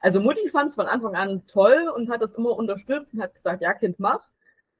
Also 0.00 0.20
Mutti 0.20 0.48
fand 0.50 0.70
es 0.70 0.74
von 0.74 0.86
Anfang 0.86 1.14
an 1.14 1.42
toll 1.46 1.92
und 1.94 2.10
hat 2.10 2.20
das 2.22 2.34
immer 2.34 2.56
unterstützt 2.56 3.14
und 3.14 3.20
hat 3.20 3.34
gesagt, 3.34 3.62
ja 3.62 3.72
Kind, 3.74 4.00
mach. 4.00 4.20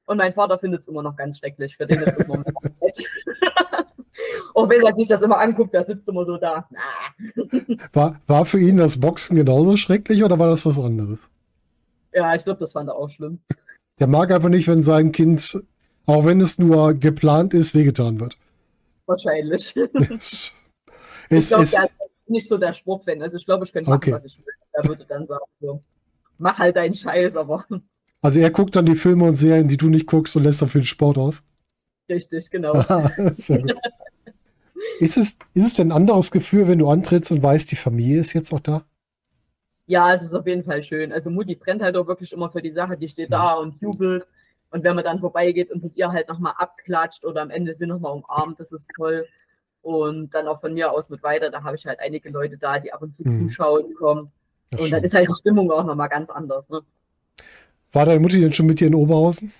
Und 0.05 0.17
mein 0.17 0.33
Vater 0.33 0.57
findet 0.59 0.81
es 0.81 0.87
immer 0.87 1.03
noch 1.03 1.15
ganz 1.15 1.37
schrecklich. 1.39 1.77
Für 1.77 1.85
den 1.85 1.99
ist 2.01 2.17
das 2.17 2.27
noch 2.27 2.37
nett. 2.43 2.97
Auch 4.53 4.67
wenn 4.69 4.81
er 4.85 4.93
sich 4.95 5.07
das 5.07 5.21
immer 5.21 5.39
anguckt, 5.39 5.73
der 5.73 5.83
sitzt 5.85 6.09
immer 6.09 6.25
so 6.25 6.35
da. 6.37 6.67
Na. 6.71 7.77
War, 7.93 8.19
war 8.27 8.45
für 8.45 8.59
ihn 8.59 8.77
das 8.77 8.99
Boxen 8.99 9.35
genauso 9.37 9.77
schrecklich 9.77 10.23
oder 10.23 10.37
war 10.39 10.47
das 10.49 10.65
was 10.65 10.77
anderes? 10.79 11.19
Ja, 12.19 12.35
ich 12.35 12.43
glaube, 12.43 12.59
das 12.59 12.73
fand 12.73 12.89
er 12.89 12.95
auch 12.95 13.09
schlimm. 13.09 13.39
Der 13.99 14.07
mag 14.07 14.31
einfach 14.31 14.49
nicht, 14.49 14.67
wenn 14.67 14.83
sein 14.83 15.11
Kind, 15.11 15.57
auch 16.05 16.25
wenn 16.25 16.41
es 16.41 16.59
nur 16.59 16.93
geplant 16.93 17.53
ist, 17.53 17.73
wehgetan 17.75 18.19
wird. 18.19 18.37
Wahrscheinlich. 19.05 19.73
Es, 21.31 21.43
Ich 21.43 21.47
glaube, 21.49 21.65
der 21.65 21.83
ist 21.83 21.91
nicht 22.27 22.49
so 22.49 22.57
der 22.57 22.73
Sportfan. 22.73 23.21
Also 23.21 23.37
ich 23.37 23.45
glaube, 23.45 23.63
ich 23.63 23.71
könnte 23.71 23.89
machen, 23.89 23.97
Okay. 24.01 24.11
was 24.13 24.25
ich 24.25 24.37
will. 24.39 24.45
Er 24.73 24.83
würde 24.85 25.05
dann 25.07 25.27
sagen, 25.27 25.45
so, 25.61 25.79
mach 26.39 26.57
halt 26.57 26.75
deinen 26.75 26.95
Scheiß, 26.95 27.35
aber 27.35 27.65
also 28.21 28.39
er 28.39 28.49
guckt 28.49 28.75
dann 28.75 28.85
die 28.87 28.95
Filme 28.95 29.25
und 29.25 29.35
Serien, 29.35 29.67
die 29.67 29.77
du 29.77 29.89
nicht 29.89 30.07
guckst 30.07 30.35
und 30.35 30.43
lässt 30.43 30.61
dafür 30.61 30.81
den 30.81 30.87
Sport 30.87 31.17
aus. 31.19 31.43
richtig, 32.09 32.49
genau. 32.49 32.73
Ist 34.99 35.17
es, 35.17 35.37
ist 35.53 35.65
es 35.67 35.73
denn 35.75 35.89
ein 35.89 35.95
anderes 35.95 36.31
Gefühl, 36.31 36.67
wenn 36.67 36.79
du 36.79 36.89
antrittst 36.89 37.31
und 37.31 37.41
weißt, 37.43 37.71
die 37.71 37.75
Familie 37.77 38.19
ist 38.19 38.33
jetzt 38.33 38.51
auch 38.51 38.59
da? 38.59 38.83
Ja, 39.89 40.13
es 40.13 40.21
ist 40.21 40.35
auf 40.35 40.45
jeden 40.45 40.63
Fall 40.63 40.83
schön. 40.83 41.11
Also 41.11 41.31
Mutti 41.31 41.55
brennt 41.55 41.81
halt 41.81 41.97
auch 41.97 42.05
wirklich 42.05 42.31
immer 42.31 42.51
für 42.51 42.61
die 42.61 42.69
Sache, 42.71 42.95
die 42.95 43.09
steht 43.09 43.31
da 43.33 43.53
und 43.53 43.81
jubelt. 43.81 44.27
Und 44.69 44.83
wenn 44.83 44.93
man 44.95 45.03
dann 45.03 45.19
vorbeigeht 45.19 45.71
und 45.71 45.81
mit 45.81 45.97
ihr 45.97 46.11
halt 46.11 46.29
nochmal 46.29 46.53
abklatscht 46.57 47.25
oder 47.25 47.41
am 47.41 47.49
Ende 47.49 47.73
sie 47.73 47.87
nochmal 47.87 48.11
umarmt, 48.13 48.59
das 48.59 48.71
ist 48.71 48.87
toll. 48.95 49.25
Und 49.81 50.29
dann 50.35 50.47
auch 50.47 50.59
von 50.61 50.75
mir 50.75 50.91
aus 50.91 51.09
mit 51.09 51.23
weiter, 51.23 51.49
da 51.49 51.63
habe 51.63 51.75
ich 51.75 51.87
halt 51.87 51.99
einige 52.01 52.29
Leute 52.29 52.55
da, 52.59 52.77
die 52.77 52.93
ab 52.93 53.01
und 53.01 53.15
zu 53.15 53.23
Mhm. 53.23 53.31
zuschauen 53.49 53.95
kommen. 53.95 54.31
Ja, 54.71 54.77
und 54.77 54.83
schön. 54.85 54.91
dann 54.91 55.03
ist 55.03 55.15
halt 55.15 55.27
die 55.27 55.33
Stimmung 55.35 55.71
auch 55.71 55.83
nochmal 55.83 56.09
ganz 56.09 56.29
anders. 56.29 56.69
Ne? 56.69 56.81
War 57.91 58.05
deine 58.05 58.19
Mutti 58.19 58.39
denn 58.39 58.53
schon 58.53 58.67
mit 58.67 58.79
dir 58.79 58.89
in 58.89 58.93
Oberhausen? 58.95 59.51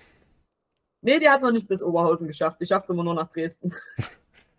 Nee, 1.02 1.18
die 1.18 1.28
hat 1.28 1.38
es 1.38 1.42
noch 1.42 1.50
nicht 1.50 1.66
bis 1.66 1.82
Oberhausen 1.82 2.28
geschafft. 2.28 2.60
Die 2.60 2.66
schafft 2.66 2.84
es 2.84 2.90
immer 2.90 3.02
nur 3.02 3.14
nach 3.14 3.32
Dresden. 3.32 3.74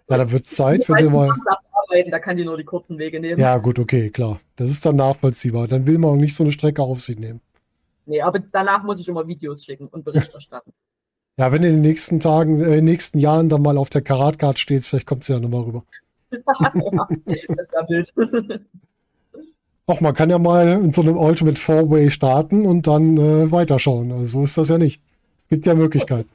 Ja, 0.09 0.17
da 0.17 0.29
wird 0.29 0.45
Zeit, 0.45 0.89
wenn 0.89 0.97
die 0.97 1.09
mal. 1.09 1.27
samstags 1.29 1.63
arbeiten, 1.91 2.11
da 2.11 2.19
kann 2.19 2.37
die 2.37 2.45
nur 2.45 2.57
die 2.57 2.63
kurzen 2.63 2.97
Wege 2.97 3.19
nehmen. 3.19 3.39
Ja, 3.39 3.57
gut, 3.57 3.79
okay, 3.79 4.09
klar. 4.09 4.39
Das 4.55 4.69
ist 4.69 4.85
dann 4.85 4.95
nachvollziehbar. 4.95 5.67
Dann 5.67 5.85
will 5.85 5.97
man 5.97 6.11
auch 6.11 6.15
nicht 6.15 6.35
so 6.35 6.43
eine 6.43 6.51
Strecke 6.51 6.81
auf 6.81 7.01
sich 7.01 7.19
nehmen. 7.19 7.41
Nee, 8.05 8.21
aber 8.21 8.39
danach 8.39 8.83
muss 8.83 8.99
ich 8.99 9.07
immer 9.07 9.27
Videos 9.27 9.63
schicken 9.63 9.87
und 9.87 10.03
Bericht 10.03 10.33
erstatten. 10.33 10.71
Ja, 11.37 11.51
wenn 11.51 11.61
du 11.61 11.69
in 11.69 11.75
den 11.75 11.81
nächsten 11.81 12.19
Tagen, 12.19 12.59
äh, 12.59 12.65
in 12.65 12.71
den 12.71 12.85
nächsten 12.85 13.17
Jahren 13.17 13.47
dann 13.47 13.61
mal 13.61 13.77
auf 13.77 13.89
der 13.89 14.01
Karatcard 14.01 14.59
stehst, 14.59 14.89
vielleicht 14.89 15.07
kommt 15.07 15.23
sie 15.23 15.31
ja 15.31 15.39
nochmal 15.39 15.61
rüber. 15.61 15.83
ja, 16.29 17.07
das 17.55 17.87
Bild. 17.87 18.13
Auch 19.87 20.01
man 20.01 20.13
kann 20.13 20.29
ja 20.29 20.37
mal 20.37 20.67
in 20.67 20.91
so 20.91 21.01
einem 21.01 21.17
Ultimate 21.17 21.59
Four-Way 21.59 22.11
starten 22.11 22.65
und 22.65 22.85
dann 22.85 23.17
äh, 23.17 23.49
weiterschauen. 23.49 24.11
Also 24.11 24.25
so 24.25 24.43
ist 24.43 24.57
das 24.57 24.67
ja 24.67 24.77
nicht. 24.77 25.01
Es 25.39 25.47
gibt 25.47 25.65
ja 25.65 25.73
Möglichkeiten. 25.73 26.29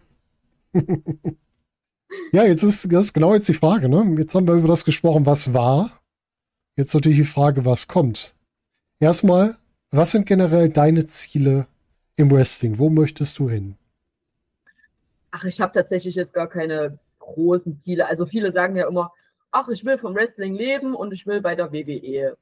Ja, 2.32 2.44
jetzt 2.44 2.62
ist 2.62 2.92
das 2.92 3.06
ist 3.06 3.12
genau 3.12 3.34
jetzt 3.34 3.48
die 3.48 3.54
Frage, 3.54 3.88
ne? 3.88 4.16
Jetzt 4.18 4.34
haben 4.34 4.46
wir 4.46 4.54
über 4.54 4.68
das 4.68 4.84
gesprochen, 4.84 5.26
was 5.26 5.52
war. 5.52 5.90
Jetzt 6.76 6.94
natürlich 6.94 7.18
die 7.18 7.24
Frage, 7.24 7.64
was 7.64 7.88
kommt. 7.88 8.34
Erstmal, 9.00 9.56
was 9.90 10.12
sind 10.12 10.26
generell 10.26 10.68
deine 10.68 11.06
Ziele 11.06 11.66
im 12.16 12.30
Wrestling? 12.30 12.78
Wo 12.78 12.90
möchtest 12.90 13.38
du 13.38 13.48
hin? 13.48 13.76
Ach, 15.30 15.44
ich 15.44 15.60
habe 15.60 15.72
tatsächlich 15.72 16.14
jetzt 16.14 16.34
gar 16.34 16.48
keine 16.48 16.98
großen 17.18 17.78
Ziele. 17.78 18.06
Also 18.06 18.26
viele 18.26 18.52
sagen 18.52 18.76
ja 18.76 18.88
immer, 18.88 19.12
ach, 19.50 19.68
ich 19.68 19.84
will 19.84 19.98
vom 19.98 20.14
Wrestling 20.14 20.54
leben 20.54 20.94
und 20.94 21.12
ich 21.12 21.26
will 21.26 21.40
bei 21.40 21.54
der 21.54 21.72
WWE 21.72 22.36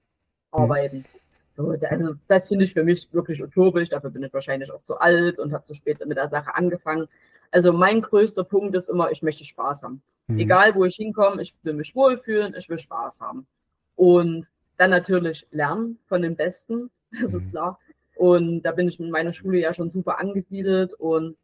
arbeiten. 0.51 1.05
So, 1.53 1.71
also 1.71 2.15
das 2.27 2.49
finde 2.49 2.65
ich 2.65 2.73
für 2.73 2.83
mich 2.83 3.13
wirklich 3.13 3.43
utopisch. 3.43 3.89
Dafür 3.89 4.11
bin 4.11 4.25
ich 4.25 4.33
wahrscheinlich 4.33 4.71
auch 4.73 4.83
zu 4.83 4.99
alt 4.99 5.39
und 5.39 5.53
habe 5.53 5.65
zu 5.65 5.75
spät 5.75 6.05
mit 6.05 6.17
der 6.17 6.29
Sache 6.29 6.55
angefangen. 6.55 7.09
Also 7.55 7.73
mein 7.73 8.03
größter 8.03 8.43
Punkt 8.43 8.75
ist 8.75 8.88
immer, 8.88 9.12
ich 9.12 9.23
möchte 9.23 9.45
Spaß 9.45 9.85
haben. 9.85 10.03
Hm. 10.29 10.38
Egal, 10.40 10.75
wo 10.75 10.85
ich 10.85 10.97
hinkomme, 10.97 11.40
ich 11.40 11.55
will 11.62 11.75
mich 11.75 11.95
wohlfühlen, 11.95 12.53
ich 12.59 12.69
will 12.69 12.79
Spaß 12.79 13.21
haben. 13.21 13.47
Und 13.95 14.48
dann 14.77 14.90
natürlich 14.90 15.46
lernen 15.52 16.00
von 16.09 16.21
den 16.23 16.35
Besten, 16.35 16.90
das 17.23 17.33
ist 17.33 17.46
Mhm. 17.46 17.50
klar. 17.50 17.79
Und 18.17 18.63
da 18.63 18.73
bin 18.73 18.88
ich 18.88 18.98
in 18.98 19.09
meiner 19.11 19.33
Schule 19.33 19.59
ja 19.61 19.73
schon 19.73 19.90
super 19.90 20.19
angesiedelt 20.19 20.94
und 20.94 21.37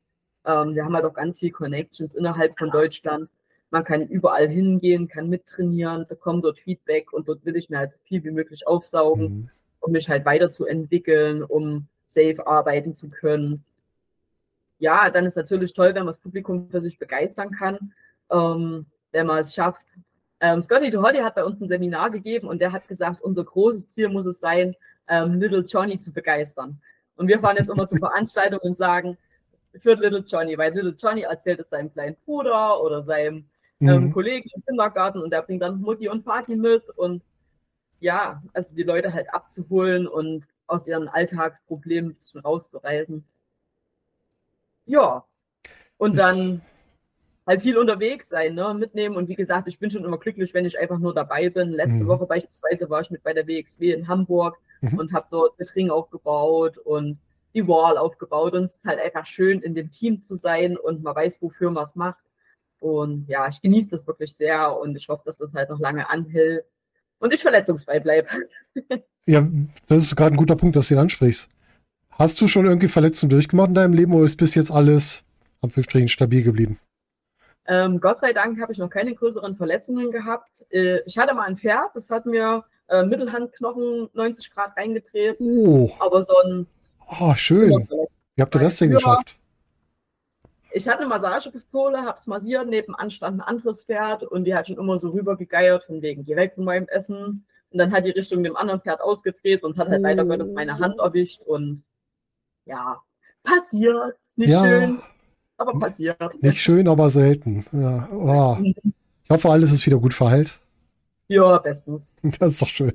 ähm, 0.44 0.74
wir 0.74 0.84
haben 0.84 0.94
halt 0.96 1.04
auch 1.04 1.14
ganz 1.14 1.38
viel 1.38 1.52
Connections 1.52 2.14
innerhalb 2.16 2.58
von 2.58 2.70
Deutschland. 2.72 3.28
Man 3.70 3.84
kann 3.84 4.08
überall 4.08 4.48
hingehen, 4.48 5.06
kann 5.06 5.28
mittrainieren, 5.28 6.06
bekommt 6.08 6.44
dort 6.44 6.58
Feedback 6.58 7.12
und 7.12 7.28
dort 7.28 7.44
will 7.44 7.54
ich 7.54 7.70
mir 7.70 7.78
halt 7.78 7.92
so 7.92 7.98
viel 8.02 8.24
wie 8.24 8.32
möglich 8.32 8.66
aufsaugen, 8.66 9.24
Mhm. 9.28 9.50
um 9.80 9.92
mich 9.92 10.08
halt 10.08 10.24
weiterzuentwickeln, 10.24 11.44
um 11.44 11.86
safe 12.08 12.44
arbeiten 12.48 12.96
zu 12.96 13.10
können. 13.10 13.64
Ja, 14.80 15.10
dann 15.10 15.26
ist 15.26 15.36
natürlich 15.36 15.72
toll, 15.72 15.88
wenn 15.88 16.02
man 16.02 16.08
das 16.08 16.18
Publikum 16.18 16.68
für 16.68 16.80
sich 16.80 16.98
begeistern 16.98 17.52
kann, 17.52 17.92
ähm, 18.30 18.86
wenn 19.12 19.26
man 19.26 19.38
es 19.38 19.54
schafft. 19.54 19.86
Ähm, 20.40 20.62
Scotty 20.62 20.90
DeHolly 20.90 21.18
hat 21.18 21.36
bei 21.36 21.44
uns 21.44 21.60
ein 21.60 21.68
Seminar 21.68 22.10
gegeben 22.10 22.48
und 22.48 22.60
der 22.60 22.72
hat 22.72 22.88
gesagt, 22.88 23.22
unser 23.22 23.44
großes 23.44 23.90
Ziel 23.90 24.08
muss 24.08 24.26
es 24.26 24.40
sein, 24.40 24.74
ähm, 25.06 25.34
Little 25.38 25.64
Johnny 25.64 25.98
zu 26.00 26.12
begeistern. 26.12 26.80
Und 27.16 27.28
wir 27.28 27.38
fahren 27.38 27.56
jetzt 27.58 27.70
immer 27.70 27.86
zur 27.86 27.98
Veranstaltung 27.98 28.60
und 28.60 28.78
sagen, 28.78 29.18
für 29.78 29.94
Little 29.94 30.24
Johnny, 30.26 30.58
weil 30.58 30.72
Little 30.72 30.96
Johnny 30.98 31.22
erzählt 31.22 31.60
es 31.60 31.70
seinem 31.70 31.92
kleinen 31.92 32.16
Bruder 32.24 32.82
oder 32.82 33.04
seinem 33.04 33.44
ähm, 33.80 34.04
Mhm. 34.04 34.12
Kollegen 34.12 34.50
im 34.54 34.64
Kindergarten 34.64 35.22
und 35.22 35.30
der 35.30 35.42
bringt 35.42 35.62
dann 35.62 35.80
Mutti 35.80 36.08
und 36.08 36.24
Vati 36.26 36.54
mit 36.56 36.88
und 36.90 37.22
ja, 37.98 38.42
also 38.52 38.74
die 38.74 38.82
Leute 38.82 39.12
halt 39.12 39.32
abzuholen 39.32 40.06
und 40.06 40.46
aus 40.66 40.86
ihren 40.86 41.08
Alltagsproblemen 41.08 42.10
ein 42.10 42.14
bisschen 42.14 42.40
rauszureißen. 42.40 43.24
Ja. 44.90 45.24
Und 45.98 46.14
Das- 46.18 46.36
dann 46.36 46.62
halt 47.46 47.62
viel 47.62 47.76
unterwegs 47.78 48.28
sein, 48.28 48.54
ne, 48.54 48.74
mitnehmen. 48.74 49.16
Und 49.16 49.28
wie 49.28 49.34
gesagt, 49.34 49.68
ich 49.68 49.78
bin 49.78 49.90
schon 49.90 50.04
immer 50.04 50.18
glücklich, 50.18 50.52
wenn 50.54 50.64
ich 50.64 50.78
einfach 50.78 50.98
nur 50.98 51.14
dabei 51.14 51.48
bin. 51.48 51.70
Letzte 51.70 52.04
Mhm. 52.04 52.08
Woche 52.08 52.26
beispielsweise 52.26 52.88
war 52.90 53.00
ich 53.00 53.10
mit 53.10 53.22
bei 53.22 53.32
der 53.32 53.46
WXW 53.46 53.92
in 53.92 54.08
Hamburg 54.08 54.58
Mhm. 54.80 54.98
und 54.98 55.12
habe 55.12 55.26
dort 55.30 55.58
mit 55.58 55.74
Ring 55.74 55.90
aufgebaut 55.90 56.78
und 56.78 57.18
die 57.54 57.66
Wall 57.66 57.98
aufgebaut 57.98 58.54
und 58.54 58.64
es 58.64 58.76
ist 58.76 58.84
halt 58.84 59.00
einfach 59.00 59.26
schön, 59.26 59.60
in 59.62 59.74
dem 59.74 59.90
Team 59.90 60.22
zu 60.22 60.36
sein 60.36 60.76
und 60.76 61.02
man 61.02 61.14
weiß, 61.16 61.42
wofür 61.42 61.70
man 61.70 61.84
es 61.84 61.94
macht. 61.96 62.22
Und 62.78 63.28
ja, 63.28 63.46
ich 63.48 63.60
genieße 63.60 63.90
das 63.90 64.06
wirklich 64.06 64.34
sehr 64.36 64.76
und 64.78 64.96
ich 64.96 65.08
hoffe, 65.08 65.22
dass 65.26 65.38
das 65.38 65.52
halt 65.54 65.68
noch 65.70 65.80
lange 65.80 66.08
anhält 66.08 66.64
und 67.18 67.32
ich 67.34 67.42
verletzungsfrei 67.42 68.00
bleibe. 68.00 68.28
Ja, 69.26 69.46
das 69.86 70.04
ist 70.04 70.16
gerade 70.16 70.34
ein 70.34 70.38
guter 70.38 70.56
Punkt, 70.56 70.76
dass 70.76 70.88
du 70.88 70.94
ihn 70.94 71.00
ansprichst. 71.00 71.50
Hast 72.20 72.38
du 72.38 72.48
schon 72.48 72.66
irgendwie 72.66 72.88
Verletzungen 72.88 73.30
durchgemacht 73.30 73.68
in 73.68 73.74
deinem 73.74 73.94
Leben 73.94 74.12
oder 74.12 74.26
ist 74.26 74.36
bis 74.36 74.54
jetzt 74.54 74.70
alles 74.70 75.24
am 75.62 75.68
Anführungsstrichen 75.68 76.08
stabil 76.08 76.42
geblieben? 76.42 76.78
Ähm, 77.66 77.98
Gott 77.98 78.20
sei 78.20 78.34
Dank 78.34 78.60
habe 78.60 78.74
ich 78.74 78.78
noch 78.78 78.90
keine 78.90 79.14
größeren 79.14 79.56
Verletzungen 79.56 80.10
gehabt. 80.10 80.66
Äh, 80.68 80.98
ich 81.06 81.16
hatte 81.16 81.32
mal 81.32 81.44
ein 81.44 81.56
Pferd, 81.56 81.92
das 81.94 82.10
hat 82.10 82.26
mir 82.26 82.62
äh, 82.88 83.04
Mittelhandknochen 83.04 84.10
90 84.12 84.50
Grad 84.52 84.76
reingedreht. 84.76 85.38
Oh. 85.40 85.90
Aber 85.98 86.22
sonst. 86.22 86.90
Oh, 87.22 87.32
schön. 87.34 87.88
Wie 88.36 88.42
habt 88.42 88.54
ihr 88.54 88.60
das 88.60 88.76
denn 88.76 88.90
geschafft? 88.90 89.38
Ich 90.72 90.86
hatte 90.86 90.98
eine 90.98 91.08
Massagepistole, 91.08 92.04
hab's 92.04 92.26
massiert, 92.26 92.68
nebenan 92.68 93.10
stand 93.10 93.38
ein 93.38 93.48
anderes 93.48 93.80
Pferd 93.84 94.24
und 94.24 94.44
die 94.44 94.54
hat 94.54 94.66
schon 94.66 94.76
immer 94.76 94.98
so 94.98 95.08
rübergegeiert, 95.08 95.84
von 95.84 96.02
wegen, 96.02 96.26
geh 96.26 96.36
weg 96.36 96.52
von 96.54 96.64
meinem 96.64 96.86
Essen. 96.88 97.46
Und 97.70 97.78
dann 97.78 97.92
hat 97.92 98.04
die 98.04 98.10
Richtung 98.10 98.44
dem 98.44 98.56
anderen 98.56 98.82
Pferd 98.82 99.00
ausgedreht 99.00 99.62
und 99.62 99.78
hat 99.78 99.88
halt 99.88 100.02
leider 100.02 100.26
Gottes 100.26 100.52
meine 100.52 100.78
Hand 100.78 100.98
erwischt 100.98 101.40
und 101.44 101.82
ja, 102.70 102.96
passiert. 103.42 104.16
Nicht 104.36 104.50
Ja. 104.50 104.64
schön, 104.64 104.98
aber 105.56 105.78
passiert. 105.78 106.42
Nicht 106.42 106.60
schön, 106.60 106.88
aber 106.88 107.10
selten. 107.10 107.64
Ja. 107.72 108.08
Oh. 108.12 108.56
Ich 108.62 109.30
hoffe, 109.30 109.50
alles 109.50 109.72
ist 109.72 109.86
wieder 109.86 109.98
gut 109.98 110.14
verheilt. 110.14 110.58
Ja, 111.28 111.58
bestens. 111.58 112.12
Das 112.38 112.54
ist 112.54 112.62
doch 112.62 112.68
schön. 112.68 112.92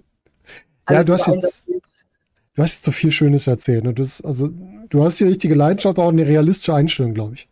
Ja, 0.90 0.98
Alles 0.98 1.06
du 1.08 1.14
hast 1.14 1.28
jetzt, 1.28 1.68
du 1.68 2.62
hast 2.64 2.74
jetzt 2.74 2.84
so 2.86 2.92
viel 2.92 3.12
Schönes 3.12 3.48
erzählt. 3.48 3.86
Und 3.88 4.00
das, 4.00 4.22
also, 4.22 4.50
du 4.90 5.04
hast 5.04 5.20
die 5.20 5.24
richtige 5.26 5.56
Leidenschaft, 5.56 5.98
auch 6.00 6.10
eine 6.10 6.26
realistische 6.26 6.74
Einstellung, 6.76 7.14
glaube 7.14 7.36
ich. 7.36 7.48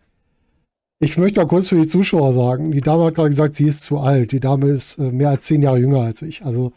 Ich 1.00 1.18
möchte 1.18 1.40
mal 1.40 1.48
kurz 1.48 1.68
für 1.70 1.76
die 1.82 1.88
Zuschauer 1.88 2.34
sagen, 2.34 2.72
die 2.72 2.82
Dame 2.82 3.06
hat 3.06 3.16
gerade 3.16 3.30
gesagt, 3.30 3.56
sie 3.56 3.68
ist 3.68 3.82
zu 3.84 3.98
alt. 4.00 4.32
Die 4.32 4.40
Dame 4.40 4.68
ist 4.68 4.98
äh, 5.00 5.12
mehr 5.12 5.30
als 5.30 5.46
zehn 5.46 5.62
Jahre 5.62 5.80
jünger 5.80 6.02
als 6.02 6.22
ich. 6.22 6.46
Also 6.46 6.72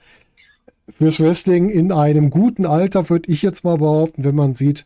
fürs 0.91 1.21
Wrestling 1.21 1.69
in 1.69 1.93
einem 1.93 2.31
guten 2.31 2.67
Alter 2.67 3.09
würde 3.11 3.31
ich 3.31 3.43
jetzt 3.43 3.65
mal 3.65 3.79
behaupten, 3.79 4.25
wenn 4.25 4.35
man 4.35 4.55
sieht, 4.55 4.85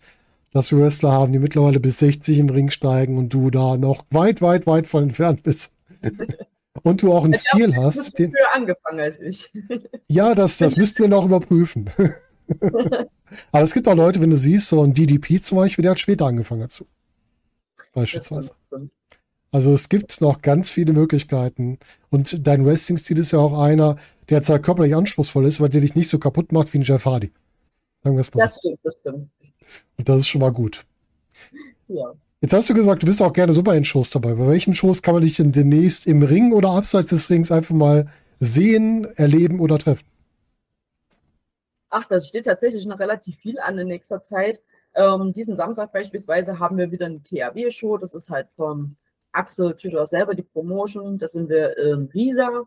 dass 0.53 0.71
wir 0.73 0.81
Wrestler 0.81 1.13
haben, 1.13 1.33
die 1.33 1.39
mittlerweile 1.39 1.81
bis 1.81 1.99
60 2.01 2.39
im 2.39 2.51
Ring 2.51 2.71
steigen 2.71 3.19
und 3.19 3.33
du 3.33 3.51
da 3.51 3.77
noch 3.77 4.05
weit, 4.11 4.43
weit, 4.43 4.67
weit 4.67 4.87
von 4.87 5.05
entfernt 5.05 5.43
bist. 5.43 5.75
Und 6.83 7.03
du 7.03 7.13
auch 7.13 7.25
einen 7.25 7.35
Stil 7.35 7.73
Du 7.73 7.77
hast, 7.77 8.17
den, 8.19 8.31
früher 8.31 8.55
angefangen 8.55 9.01
als 9.01 9.21
ich. 9.21 9.53
ja, 10.09 10.35
das, 10.37 10.57
das 10.59 10.77
müssten 10.77 11.01
wir 11.01 11.09
noch 11.09 11.25
überprüfen. 11.25 11.91
Aber 13.53 13.63
es 13.63 13.75
gibt 13.75 13.89
auch 13.89 13.95
Leute, 13.95 14.21
wenn 14.21 14.31
du 14.31 14.37
siehst, 14.37 14.69
so 14.69 14.81
ein 14.83 14.95
DDP 14.95 15.43
zum 15.43 15.59
Beispiel, 15.59 15.83
der 15.83 15.91
hat 15.91 16.01
später 16.01 16.27
angefangen 16.27 16.63
dazu. 16.63 16.87
Beispielsweise. 17.93 18.53
Also 19.53 19.75
es 19.75 19.89
gibt 19.89 20.21
noch 20.21 20.43
ganz 20.43 20.71
viele 20.71 20.93
Möglichkeiten. 20.93 21.79
Und 22.09 22.47
dein 22.47 22.65
Wrestling-Stil 22.65 23.19
ist 23.19 23.33
ja 23.33 23.41
auch 23.41 23.61
einer, 23.61 23.97
der 24.29 24.43
zwar 24.43 24.61
körperlich 24.61 24.95
anspruchsvoll 24.95 25.47
ist, 25.47 25.59
aber 25.59 25.69
der 25.69 25.81
dich 25.81 25.97
nicht 25.97 26.09
so 26.09 26.19
kaputt 26.19 26.53
macht 26.53 26.73
wie 26.73 26.79
ein 26.79 26.83
Jeff 26.83 27.05
Hardy. 27.05 27.33
Sagen 28.03 28.17
wir 28.17 28.21
es 28.21 28.33
mal 28.33 28.45
Das 28.45 28.59
stimmt, 28.59 28.79
das 28.85 29.01
stimmt. 29.01 29.29
Und 29.97 30.09
das 30.09 30.19
ist 30.19 30.29
schon 30.29 30.41
mal 30.41 30.53
gut. 30.53 30.85
Ja. 31.89 32.13
Jetzt 32.41 32.55
hast 32.55 32.71
du 32.71 32.75
gesagt, 32.75 33.03
du 33.03 33.07
bist 33.07 33.21
auch 33.21 33.33
gerne 33.33 33.53
super 33.53 33.75
in 33.75 33.85
Shows 33.85 34.11
dabei. 34.11 34.33
Bei 34.33 34.49
welchen 34.49 34.75
Shows 34.75 35.03
kann 35.03 35.15
man 35.15 35.23
dich 35.23 35.37
denn 35.37 35.53
demnächst 35.53 36.07
im 36.07 36.23
Ring 36.23 36.53
oder 36.53 36.71
abseits 36.71 37.09
des 37.09 37.29
Rings 37.29 37.53
einfach 37.53 37.75
mal 37.75 38.09
sehen, 38.39 39.05
erleben 39.17 39.61
oder 39.61 39.79
treffen? 39.79 40.07
Ach, 41.91 42.07
das 42.09 42.29
steht 42.29 42.47
tatsächlich 42.47 42.87
noch 42.87 42.99
relativ 42.99 43.37
viel 43.37 43.59
an 43.59 43.77
in 43.79 43.89
nächster 43.89 44.23
Zeit. 44.23 44.61
Ähm, 44.95 45.33
diesen 45.35 45.55
Samstag 45.55 45.93
beispielsweise 45.93 46.59
haben 46.59 46.79
wir 46.79 46.91
wieder 46.91 47.07
eine 47.07 47.23
THW-Show. 47.23 47.99
Das 47.99 48.15
ist 48.15 48.31
halt 48.31 48.49
vom 48.57 48.97
Axel 49.33 49.75
Tüter 49.77 50.07
selber 50.07 50.35
die 50.35 50.43
Promotion. 50.43 51.19
Da 51.19 51.29
sind 51.29 51.49
wir 51.49 51.77
in 51.77 52.09
Riesa. 52.15 52.63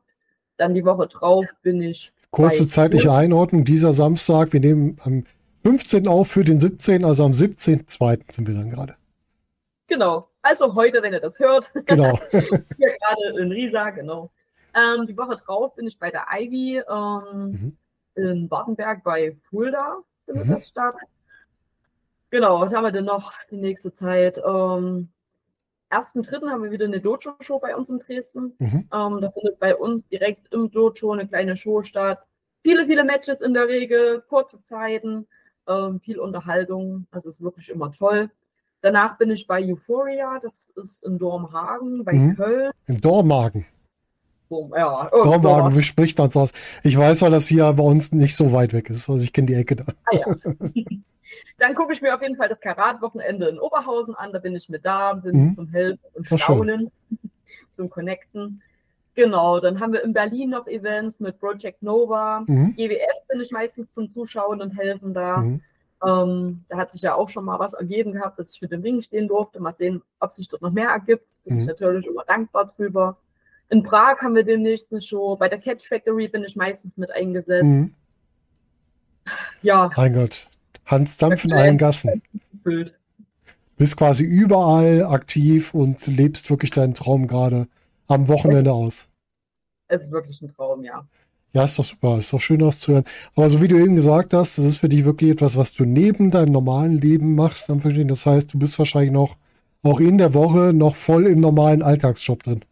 Dann 0.57 0.73
die 0.73 0.85
Woche 0.85 1.07
drauf 1.07 1.45
bin 1.63 1.81
ich. 1.81 2.11
Kurze 2.31 2.67
zeitliche. 2.67 3.11
Einordnung. 3.11 3.65
Dieser 3.65 3.93
Samstag, 3.93 4.53
wir 4.53 4.59
nehmen 4.59 4.97
am 5.03 5.23
15. 5.63 6.07
auf 6.07 6.29
für 6.29 6.43
den 6.43 6.59
17., 6.59 7.05
also 7.05 7.23
am 7.25 7.31
17.2. 7.31 8.31
sind 8.31 8.47
wir 8.47 8.53
dann 8.55 8.69
gerade. 8.69 8.95
Genau. 9.87 10.29
Also 10.41 10.75
heute, 10.75 11.01
wenn 11.01 11.13
ihr 11.13 11.19
das 11.21 11.39
hört, 11.39 11.71
Genau. 11.85 12.19
hier 12.31 12.97
gerade 12.97 13.39
in 13.39 13.51
Riesa, 13.51 13.89
genau. 13.91 14.29
Ähm, 14.75 15.05
die 15.07 15.15
Woche 15.17 15.35
drauf 15.35 15.75
bin 15.75 15.87
ich 15.87 15.97
bei 15.99 16.09
der 16.11 16.25
Ivy 16.35 16.81
ähm, 16.89 17.51
Mhm. 17.51 17.77
in 18.15 18.51
Wartenberg 18.51 19.03
bei 19.03 19.35
Fulda 19.49 19.97
findet 20.25 20.47
Mhm. 20.47 20.51
das 20.53 20.67
statt. 20.67 20.95
Genau, 22.29 22.59
was 22.59 22.73
haben 22.73 22.83
wir 22.83 22.91
denn 22.91 23.05
noch 23.05 23.31
die 23.51 23.57
nächste 23.57 23.93
Zeit? 23.93 24.37
Ähm, 24.39 25.09
1.3. 25.91 26.49
haben 26.49 26.63
wir 26.63 26.71
wieder 26.71 26.85
eine 26.85 26.99
Dojo-Show 26.99 27.59
bei 27.59 27.75
uns 27.75 27.89
in 27.89 27.99
Dresden. 27.99 28.55
Mhm. 28.57 28.89
Ähm, 28.91 29.21
da 29.21 29.31
findet 29.31 29.59
bei 29.59 29.75
uns 29.75 30.07
direkt 30.07 30.51
im 30.51 30.71
Dojo 30.71 31.11
eine 31.11 31.27
kleine 31.27 31.55
Show 31.55 31.83
statt. 31.83 32.23
Viele, 32.63 32.87
viele 32.87 33.03
Matches 33.03 33.41
in 33.41 33.53
der 33.53 33.67
Regel, 33.67 34.21
kurze 34.27 34.63
Zeiten, 34.63 35.27
ähm, 35.67 35.99
viel 35.99 36.19
Unterhaltung. 36.19 37.07
Das 37.11 37.25
ist 37.25 37.41
wirklich 37.41 37.69
immer 37.69 37.91
toll. 37.91 38.29
Danach 38.81 39.17
bin 39.17 39.31
ich 39.31 39.47
bei 39.47 39.63
Euphoria, 39.63 40.39
das 40.41 40.69
ist 40.75 41.03
in 41.05 41.17
Dormhagen, 41.17 42.03
bei 42.03 42.13
Mhm. 42.13 42.35
Köln. 42.35 42.71
In 42.87 42.99
Dormagen. 42.99 43.65
Dorm, 44.49 44.73
ja, 44.75 45.09
Dormagen, 45.09 45.75
wie 45.77 45.81
spricht 45.83 46.17
man 46.17 46.27
es 46.27 46.37
aus? 46.37 46.51
Ich 46.83 46.97
weiß, 46.97 47.21
weil 47.21 47.31
das 47.31 47.47
hier 47.47 47.71
bei 47.73 47.83
uns 47.83 48.11
nicht 48.11 48.35
so 48.35 48.51
weit 48.51 48.73
weg 48.73 48.89
ist. 48.89 49.09
Also 49.09 49.23
ich 49.23 49.31
kenne 49.33 49.47
die 49.47 49.55
Ecke 49.55 49.77
da. 49.77 49.85
Ah, 50.05 50.15
ja. 50.17 50.25
Dann 51.57 51.75
gucke 51.75 51.93
ich 51.93 52.01
mir 52.01 52.13
auf 52.13 52.21
jeden 52.21 52.35
Fall 52.35 52.49
das 52.49 52.59
Karat-Wochenende 52.59 53.47
in 53.47 53.57
Oberhausen 53.59 54.15
an. 54.15 54.31
Da 54.31 54.39
bin 54.39 54.55
ich 54.55 54.69
mit 54.69 54.85
da, 54.85 55.13
bin 55.13 55.45
Mhm. 55.47 55.53
zum 55.53 55.69
Helfen 55.69 55.99
und 56.13 56.25
Ach, 56.25 56.29
schön. 56.29 56.37
Staunen, 56.39 56.91
zum 57.73 57.89
Connecten. 57.89 58.61
Genau, 59.15 59.59
dann 59.59 59.79
haben 59.79 59.93
wir 59.93 60.03
in 60.03 60.13
Berlin 60.13 60.49
noch 60.51 60.67
Events 60.67 61.19
mit 61.19 61.39
Project 61.39 61.83
Nova. 61.83 62.43
Mhm. 62.47 62.73
GWF 62.75 63.27
bin 63.29 63.41
ich 63.41 63.51
meistens 63.51 63.91
zum 63.93 64.09
Zuschauen 64.09 64.61
und 64.61 64.71
Helfen 64.77 65.13
da. 65.13 65.37
Mhm. 65.37 65.61
Ähm, 66.05 66.65
da 66.67 66.77
hat 66.77 66.91
sich 66.91 67.01
ja 67.03 67.13
auch 67.15 67.29
schon 67.29 67.45
mal 67.45 67.59
was 67.59 67.73
ergeben 67.73 68.13
gehabt, 68.13 68.39
dass 68.39 68.53
ich 68.55 68.61
mit 68.61 68.71
dem 68.71 68.81
Ring 68.81 69.01
stehen 69.01 69.27
durfte. 69.27 69.59
Mal 69.61 69.71
sehen, 69.73 70.01
ob 70.19 70.33
sich 70.33 70.47
dort 70.49 70.61
noch 70.63 70.71
mehr 70.71 70.89
ergibt. 70.89 71.25
Bin 71.45 71.55
Mhm. 71.55 71.61
ich 71.61 71.67
natürlich 71.67 72.07
immer 72.07 72.23
dankbar 72.25 72.65
drüber. 72.75 73.17
In 73.69 73.83
Prag 73.83 74.19
haben 74.21 74.35
wir 74.35 74.43
demnächst 74.43 74.91
eine 74.91 75.01
Show. 75.01 75.35
Bei 75.35 75.47
der 75.47 75.59
Catch 75.59 75.87
Factory 75.87 76.27
bin 76.27 76.43
ich 76.43 76.55
meistens 76.55 76.97
mit 76.97 77.11
eingesetzt. 77.11 77.63
Mhm. 77.63 77.93
Ja, 79.61 79.89
Mein 79.95 80.13
Gott. 80.13 80.47
Hans 80.85 81.17
Dampf 81.17 81.45
in 81.45 81.53
allen 81.53 81.77
Gassen. 81.77 82.21
gefüllt. 82.51 82.93
Bist 83.77 83.95
quasi 83.97 84.23
überall 84.23 85.05
aktiv 85.05 85.73
und 85.73 86.05
lebst 86.07 86.49
wirklich 86.49 86.71
deinen 86.71 86.93
Traum 86.93 87.27
gerade 87.27 87.67
am 88.07 88.27
Wochenende 88.27 88.71
aus. 88.71 89.07
Es 89.87 90.03
ist 90.03 90.11
wirklich 90.11 90.41
ein 90.41 90.49
Traum, 90.49 90.83
ja. 90.83 91.07
Ja, 91.53 91.65
ist 91.65 91.77
doch 91.77 91.83
super. 91.83 92.17
Ist 92.17 92.33
doch 92.33 92.39
schön 92.39 92.63
auszuhören. 92.63 93.03
Aber 93.35 93.49
so 93.49 93.61
wie 93.61 93.67
du 93.67 93.77
eben 93.77 93.95
gesagt 93.95 94.33
hast, 94.33 94.57
das 94.57 94.65
ist 94.65 94.77
für 94.77 94.89
dich 94.89 95.05
wirklich 95.05 95.31
etwas, 95.31 95.55
was 95.55 95.71
du 95.71 95.85
neben 95.85 96.31
deinem 96.31 96.51
normalen 96.51 96.99
Leben 96.99 97.35
machst. 97.35 97.69
Dann 97.69 97.79
verstehen. 97.79 98.07
Das 98.07 98.25
heißt, 98.25 98.53
du 98.53 98.59
bist 98.59 98.79
wahrscheinlich 98.79 99.11
noch 99.11 99.37
auch 99.83 99.99
in 99.99 100.17
der 100.17 100.33
Woche 100.33 100.73
noch 100.73 100.95
voll 100.95 101.27
im 101.27 101.41
normalen 101.41 101.83
Alltagsjob 101.83 102.41
drin. 102.41 102.65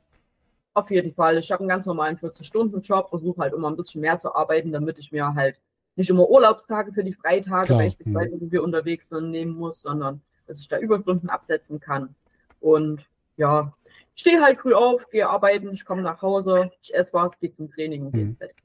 Auf 0.73 0.89
jeden 0.89 1.13
Fall. 1.13 1.37
Ich 1.37 1.51
habe 1.51 1.59
einen 1.59 1.69
ganz 1.69 1.85
normalen 1.85 2.17
40-Stunden-Job, 2.17 3.09
versuche 3.09 3.41
halt 3.41 3.53
immer 3.53 3.69
ein 3.69 3.75
bisschen 3.75 4.01
mehr 4.01 4.17
zu 4.17 4.33
arbeiten, 4.33 4.71
damit 4.71 4.97
ich 4.97 5.11
mir 5.11 5.35
halt 5.35 5.57
nicht 5.95 6.09
immer 6.09 6.29
Urlaubstage 6.29 6.93
für 6.93 7.03
die 7.03 7.11
Freitage 7.11 7.65
Klar, 7.65 7.79
beispielsweise, 7.79 8.39
wo 8.39 8.49
wir 8.49 8.63
unterwegs 8.63 9.09
sind, 9.09 9.31
nehmen 9.31 9.51
muss, 9.51 9.81
sondern 9.81 10.21
dass 10.47 10.61
ich 10.61 10.69
da 10.69 10.79
Überstunden 10.79 11.29
absetzen 11.29 11.79
kann. 11.79 12.15
Und 12.61 13.05
ja, 13.35 13.73
stehe 14.21 14.41
halt 14.41 14.57
früh 14.57 14.73
auf, 14.73 15.09
gehe 15.09 15.27
arbeiten, 15.27 15.71
ich 15.73 15.83
komme 15.85 16.01
nach 16.01 16.21
Hause, 16.21 16.71
ich 16.81 16.93
esse 16.93 17.13
was, 17.13 17.39
gehe 17.39 17.51
zum 17.51 17.69
Training 17.69 18.05
und 18.05 18.11
gehe 18.13 18.21
Mhm. 18.23 18.29
ins 18.29 18.37
Bett. 18.37 18.55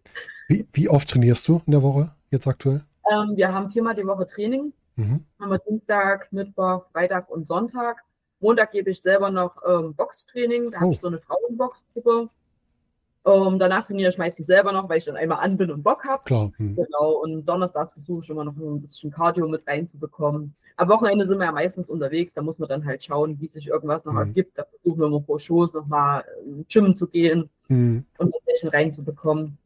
Wie, 0.48 0.66
wie 0.72 0.88
oft 0.88 1.08
trainierst 1.10 1.46
du 1.48 1.60
in 1.66 1.72
der 1.72 1.82
Woche 1.82 2.12
jetzt 2.30 2.46
aktuell? 2.46 2.84
Ähm, 3.10 3.32
wir 3.36 3.52
haben 3.52 3.70
viermal 3.70 3.94
die 3.94 4.06
Woche 4.06 4.26
Training. 4.26 4.72
Mhm. 4.98 5.26
haben 5.38 5.50
wir 5.50 5.58
Dienstag, 5.58 6.32
Mittwoch, 6.32 6.86
Freitag 6.90 7.28
und 7.28 7.46
Sonntag. 7.46 8.02
Montag 8.40 8.70
gebe 8.72 8.90
ich 8.90 9.02
selber 9.02 9.30
noch 9.30 9.56
ähm, 9.68 9.94
Boxtraining. 9.94 10.70
Da 10.70 10.78
habe 10.78 10.88
Oh. 10.88 10.92
ich 10.92 11.00
so 11.00 11.08
eine 11.08 11.18
Frauenboxgruppe. 11.20 12.30
Ähm, 13.26 13.58
danach 13.58 13.86
trainiere 13.86 14.10
ich 14.10 14.18
meistens 14.18 14.46
selber 14.46 14.70
noch, 14.72 14.88
weil 14.88 14.98
ich 14.98 15.04
dann 15.04 15.16
einmal 15.16 15.38
an 15.44 15.56
bin 15.56 15.70
und 15.72 15.82
Bock 15.82 16.04
habe. 16.04 16.22
Klar. 16.24 16.52
Mhm. 16.58 16.76
Genau. 16.76 17.10
Und 17.22 17.44
donnerstags 17.44 17.92
versuche 17.92 18.22
ich 18.22 18.30
immer 18.30 18.44
noch 18.44 18.56
ein 18.56 18.80
bisschen 18.80 19.10
Cardio 19.10 19.48
mit 19.48 19.66
reinzubekommen. 19.66 20.54
Am 20.76 20.88
Wochenende 20.88 21.26
sind 21.26 21.38
wir 21.38 21.46
ja 21.46 21.52
meistens 21.52 21.88
unterwegs. 21.88 22.34
Da 22.34 22.42
muss 22.42 22.58
man 22.58 22.68
dann 22.68 22.84
halt 22.84 23.02
schauen, 23.02 23.36
wie 23.40 23.48
sich 23.48 23.66
irgendwas 23.66 24.04
noch 24.04 24.12
Mhm. 24.12 24.18
ergibt. 24.18 24.56
Da 24.58 24.64
versuchen 24.64 25.00
wir 25.00 25.06
immer 25.06 25.20
pro 25.20 25.38
Shows 25.38 25.74
nochmal 25.74 26.24
ins 26.46 26.68
Gym 26.68 26.94
zu 26.94 27.08
gehen 27.08 27.50
Mhm. 27.68 28.04
und 28.18 28.26
ein 28.34 28.40
bisschen 28.46 28.68
reinzubekommen. 28.68 29.58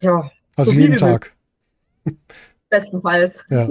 Ja, 0.00 0.30
Also 0.56 0.72
So 0.72 0.76
jeden 0.78 0.96
Tag. 0.96 1.32
bestenfalls. 2.68 3.44
Ja. 3.50 3.68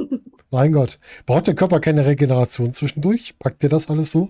Mein 0.51 0.71
Gott. 0.71 0.99
Braucht 1.25 1.47
der 1.47 1.55
Körper 1.55 1.79
keine 1.79 2.05
Regeneration 2.05 2.71
zwischendurch? 2.73 3.37
Packt 3.39 3.61
dir 3.63 3.69
das 3.69 3.89
alles 3.89 4.11
so? 4.11 4.29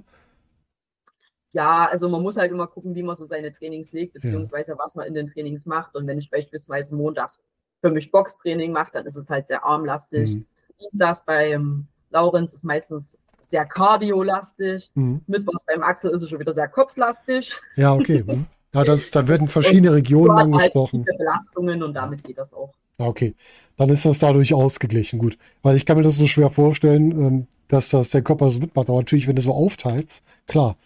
Ja, 1.53 1.87
also 1.87 2.09
man 2.09 2.21
muss 2.21 2.37
halt 2.37 2.51
immer 2.51 2.67
gucken, 2.67 2.93
wie 2.95 3.03
man 3.03 3.15
so 3.15 3.25
seine 3.25 3.51
Trainings 3.51 3.91
legt, 3.91 4.13
beziehungsweise 4.13 4.77
was 4.77 4.93
man 4.95 5.07
in 5.07 5.15
den 5.15 5.31
Trainings 5.31 5.65
macht. 5.65 5.95
Und 5.95 6.05
wenn 6.05 6.19
ich 6.19 6.29
beispielsweise 6.29 6.95
montags 6.95 7.43
für 7.81 7.89
mich 7.89 8.11
Boxtraining 8.11 8.71
mache, 8.71 8.91
dann 8.93 9.05
ist 9.05 9.15
es 9.15 9.29
halt 9.29 9.47
sehr 9.47 9.63
armlastig. 9.63 10.35
Mhm. 10.35 10.45
Dienstags 10.79 11.25
beim 11.25 11.87
Laurenz 12.11 12.53
ist 12.53 12.63
meistens 12.63 13.17
sehr 13.45 13.65
kardiolastig. 13.65 14.91
Mhm. 14.93 15.21
Mittwochs 15.25 15.65
beim 15.65 15.81
Axel 15.81 16.11
ist 16.11 16.21
es 16.21 16.29
schon 16.29 16.39
wieder 16.39 16.53
sehr 16.53 16.67
kopflastig. 16.67 17.55
Ja, 17.75 17.93
okay. 17.95 18.23
Mhm. 18.27 18.45
Ja, 18.71 18.83
das, 18.83 19.09
da 19.09 19.27
werden 19.27 19.47
verschiedene 19.47 19.91
Regionen 19.91 20.35
halt 20.35 20.45
angesprochen. 20.45 21.03
viele 21.03 21.17
Belastungen 21.17 21.81
und 21.81 21.95
damit 21.95 22.23
geht 22.23 22.37
das 22.37 22.53
auch. 22.53 22.71
Okay, 22.99 23.33
dann 23.77 23.89
ist 23.89 24.05
das 24.05 24.19
dadurch 24.19 24.53
ausgeglichen. 24.53 25.17
Gut, 25.17 25.39
weil 25.63 25.75
ich 25.75 25.85
kann 25.85 25.97
mir 25.97 26.03
das 26.03 26.19
so 26.19 26.27
schwer 26.27 26.51
vorstellen, 26.51 27.11
ähm, 27.11 27.47
dass 27.67 27.89
das 27.89 28.11
der 28.11 28.21
Körper 28.21 28.51
so 28.51 28.59
mitmacht. 28.59 28.89
Aber 28.89 28.99
natürlich, 28.99 29.27
wenn 29.27 29.37
du 29.37 29.41
so 29.41 29.53
aufteilst, 29.53 30.23
klar. 30.45 30.77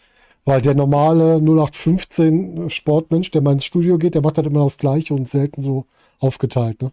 Weil 0.46 0.62
der 0.62 0.76
normale 0.76 1.40
0815 1.40 2.70
Sportmensch, 2.70 3.32
der 3.32 3.42
mal 3.42 3.54
ins 3.54 3.66
Studio 3.66 3.98
geht, 3.98 4.16
der 4.16 4.22
macht 4.22 4.38
halt 4.38 4.48
immer 4.48 4.64
das 4.64 4.78
Gleiche 4.78 5.14
und 5.14 5.28
selten 5.28 5.62
so 5.62 5.86
aufgeteilt. 6.20 6.82
Ne? 6.82 6.92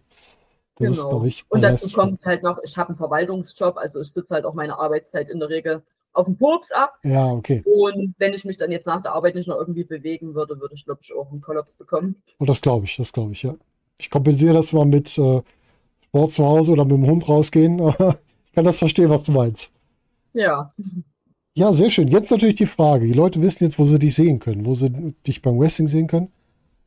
Das 0.79 0.89
ist, 0.91 0.97
Genau. 0.99 1.09
glaube 1.09 1.27
ich, 1.27 1.45
Und 1.49 1.61
dazu 1.61 1.89
kommt 1.91 2.25
halt 2.25 2.43
noch, 2.43 2.59
ich 2.63 2.77
habe 2.77 2.89
einen 2.89 2.97
Verwaltungsjob, 2.97 3.77
also 3.77 4.01
ich 4.01 4.11
sitze 4.11 4.33
halt 4.33 4.45
auch 4.45 4.53
meine 4.53 4.79
Arbeitszeit 4.79 5.29
in 5.29 5.39
der 5.39 5.49
Regel 5.49 5.83
auf 6.13 6.25
dem 6.25 6.37
Pups 6.37 6.71
ab. 6.71 6.97
Ja, 7.03 7.31
okay. 7.31 7.61
Und 7.65 8.15
wenn 8.17 8.33
ich 8.33 8.45
mich 8.45 8.57
dann 8.57 8.71
jetzt 8.71 8.85
nach 8.87 9.01
der 9.01 9.13
Arbeit 9.13 9.35
nicht 9.35 9.47
noch 9.47 9.57
irgendwie 9.57 9.83
bewegen 9.83 10.33
würde, 10.33 10.59
würde 10.59 10.75
ich, 10.75 10.85
glaube 10.85 11.01
ich, 11.03 11.13
auch 11.13 11.29
einen 11.31 11.41
Kollaps 11.41 11.75
bekommen. 11.75 12.21
Und 12.37 12.49
das 12.49 12.61
glaube 12.61 12.85
ich, 12.85 12.95
das 12.97 13.13
glaube 13.13 13.33
ich, 13.33 13.43
ja. 13.43 13.55
Ich 13.97 14.09
kompensiere 14.09 14.53
das 14.53 14.73
mal 14.73 14.85
mit 14.85 15.17
äh, 15.17 15.41
Sport 16.05 16.31
zu 16.31 16.45
Hause 16.45 16.71
oder 16.71 16.83
mit 16.85 16.93
dem 16.93 17.05
Hund 17.05 17.29
rausgehen. 17.29 17.79
ich 18.45 18.53
kann 18.53 18.65
das 18.65 18.79
verstehen, 18.79 19.09
was 19.09 19.23
du 19.23 19.33
meinst. 19.33 19.71
Ja, 20.33 20.73
Ja, 21.53 21.73
sehr 21.73 21.89
schön. 21.89 22.07
Jetzt 22.07 22.31
natürlich 22.31 22.55
die 22.55 22.65
Frage. 22.65 23.05
Die 23.05 23.13
Leute 23.13 23.41
wissen 23.41 23.65
jetzt, 23.65 23.77
wo 23.77 23.83
sie 23.83 23.99
dich 23.99 24.15
sehen 24.15 24.39
können, 24.39 24.65
wo 24.65 24.73
sie 24.73 24.89
dich 25.27 25.41
beim 25.41 25.59
Wrestling 25.59 25.87
sehen 25.87 26.07
können. 26.07 26.31